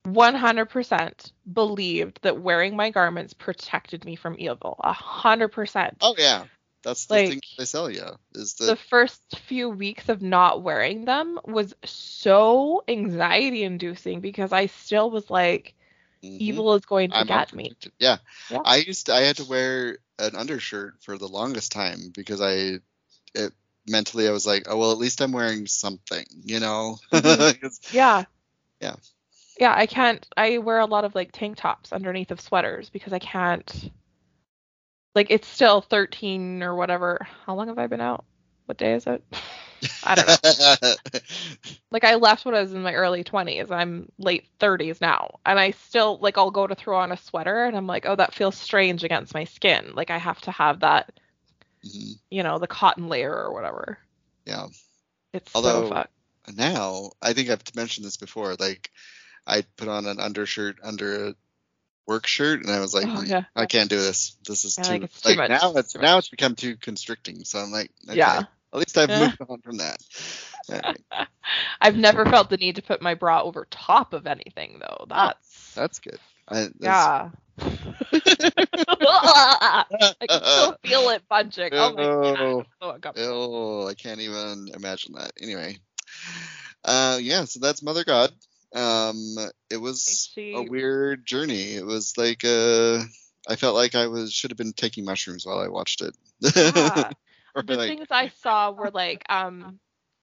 [0.05, 4.79] 100% believed that wearing my garments protected me from evil.
[4.85, 5.97] 100%.
[6.01, 6.45] oh yeah,
[6.83, 8.05] that's the thing Like, they sell you
[8.35, 14.53] is the that first few weeks of not wearing them was so anxiety inducing because
[14.53, 15.75] I still was like,
[16.23, 16.41] Mhm.
[16.41, 17.73] Evil is going to I'm get me.
[18.01, 18.19] Yeah.
[18.51, 18.61] Yeah.
[18.65, 22.81] I used to, I had to wear an undershirt for the longest time because I
[23.35, 23.53] it
[23.89, 26.99] mentally I was like, oh well, at least I'm wearing something, you know.
[27.13, 27.61] Mhm.
[27.61, 28.25] 'Cause- Yeah.
[28.81, 28.97] Yeah.
[29.59, 33.13] Yeah, I can't I wear a lot of like tank tops underneath of sweaters because
[33.13, 33.91] I can't
[35.15, 37.27] like it's still 13 or whatever.
[37.47, 38.25] How long have I been out?
[38.67, 39.23] What day is it?
[40.03, 40.95] I don't know.
[41.91, 43.71] Like I left when I was in my early 20s.
[43.71, 45.39] I'm late 30s now.
[45.47, 48.17] And I still like I'll go to throw on a sweater and I'm like, "Oh,
[48.17, 51.19] that feels strange against my skin." Like I have to have that,
[51.85, 52.19] Mhm.
[52.31, 53.99] you know, the cotton layer or whatever.
[54.45, 54.67] Yeah.
[55.33, 56.11] It's Although- so fuck.
[56.55, 58.55] Now I think I've mentioned this before.
[58.59, 58.91] Like
[59.47, 61.35] I put on an undershirt under a
[62.07, 63.43] work shirt, and I was like, Oh, "Mm, yeah.
[63.55, 64.37] I can't do this.
[64.47, 65.51] This is too like, too much.
[65.51, 66.19] now it's now much.
[66.21, 67.45] it's become too constricting.
[67.45, 68.45] So I'm like, okay, Yeah.
[68.73, 69.99] At least I've moved on from that.
[71.81, 75.07] I've never felt the need to put my bra over top of anything though.
[75.09, 76.19] That's that's good.
[76.51, 77.31] I, yeah.
[77.61, 77.69] I
[80.29, 81.71] can still feel it bunching.
[81.73, 82.39] Oh my god.
[82.39, 82.61] Ew.
[82.61, 83.85] it's So uncomfortable.
[83.85, 85.33] Oh, I can't even imagine that.
[85.41, 85.79] Anyway,
[86.85, 87.45] uh, yeah.
[87.45, 88.33] So that's Mother God.
[88.75, 89.37] Um,
[89.71, 91.75] it was a weird journey.
[91.75, 93.03] It was like uh,
[93.49, 96.17] I felt like I was should have been taking mushrooms while I watched it.
[96.41, 97.11] Yeah.
[97.55, 99.81] The like, things I saw were like um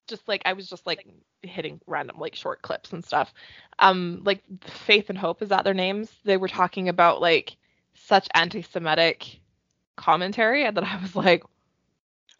[0.07, 1.05] just like I was just like
[1.41, 3.33] hitting random like short clips and stuff.
[3.79, 6.11] Um like Faith and Hope is that their names?
[6.23, 7.57] They were talking about like
[7.93, 9.39] such anti-Semitic
[9.95, 11.43] commentary and then I was like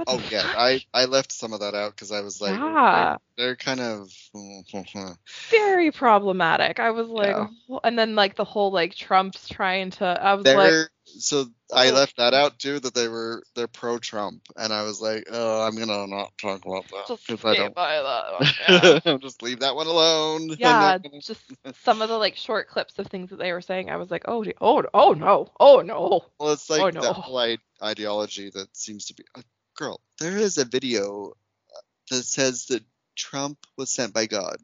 [0.08, 0.44] oh yeah.
[0.58, 3.18] I I left some of that out because I was like, Yeah.
[3.38, 4.12] they're, they're kind of.
[5.50, 6.80] very problematic.
[6.80, 7.48] I was like Yeah.
[7.70, 11.46] "Oh," and then like the whole like Trump's trying to I was like They're so
[11.74, 11.94] I Oh.
[11.94, 15.62] left that out too that they were they're pro Trump and I was like oh
[15.66, 18.34] I'm gonna not talk about that just 'cause I don't that
[19.04, 19.04] one.
[19.08, 19.18] Yeah.
[19.22, 20.50] just leave that one alone.
[20.58, 21.44] Yeah, gonna- just
[21.84, 23.90] some of the like short clips of things that they were saying.
[23.90, 26.26] I was like, oh, oh, oh no, oh no.
[26.40, 27.02] Well, it's oh, like Oh, no.
[27.02, 29.24] that whole ideology that seems to be.
[29.36, 29.42] Uh,
[29.76, 31.31] Girl, there is a video
[31.76, 31.80] uh,
[32.11, 32.84] that says that
[33.15, 34.57] Trump was sent by God.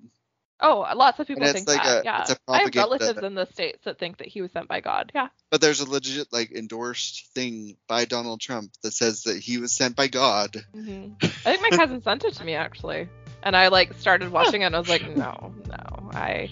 [0.61, 2.01] Oh, lots of people think like that.
[2.01, 4.51] a- yeah, it's a I have relatives in the states that think that he was
[4.51, 5.11] sent by God.
[5.15, 5.29] Yeah.
[5.49, 9.73] But there's a legit like endorsed thing by Donald Trump that says that he was
[9.73, 10.55] sent by God.
[10.73, 11.27] hmm I
[11.57, 13.09] think my cousin sent it to me actually,
[13.43, 16.49] and I like started watching it and I was like, no, no, I,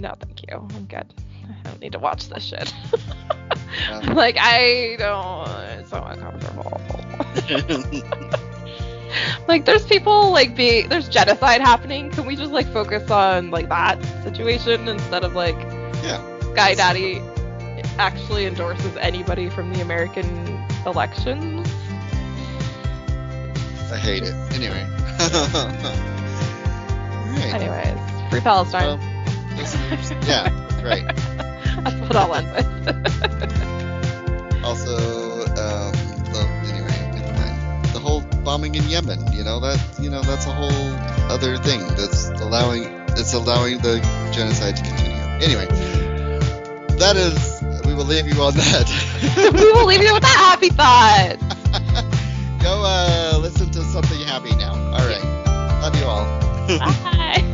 [0.00, 1.14] no, thank you, I'm good.
[1.48, 2.72] I don't need to watch this shit.
[3.76, 3.98] Yeah.
[4.14, 5.48] like I don't.
[5.78, 6.80] It's so uncomfortable.
[9.48, 12.10] like there's people like be there's genocide happening.
[12.10, 15.56] Can we just like focus on like that situation instead of like
[16.02, 16.22] yeah.
[16.54, 17.20] Guy Daddy
[17.98, 20.26] actually endorses anybody from the American
[20.86, 21.68] elections?
[23.90, 24.34] I hate it.
[24.52, 24.86] Anyway.
[27.38, 27.54] Alright.
[27.54, 29.00] Anyways, free Palestine.
[29.56, 31.04] Listeners, yeah, right.
[31.84, 32.64] That's what I'll end with.
[34.64, 35.92] Also, um,
[36.32, 37.84] the, anyway, never mind.
[37.86, 40.92] The whole bombing in Yemen, you know that, you know, that's a whole
[41.32, 44.00] other thing that's allowing, it's allowing the
[44.32, 45.16] genocide to continue.
[45.40, 45.66] Anyway,
[46.98, 49.52] that is, we will leave you on that.
[49.54, 51.38] we will leave you with that happy thought.
[52.62, 54.72] Go uh, listen to something happy now.
[54.92, 55.24] All right,
[55.80, 56.26] love you all.
[56.78, 57.44] Bye.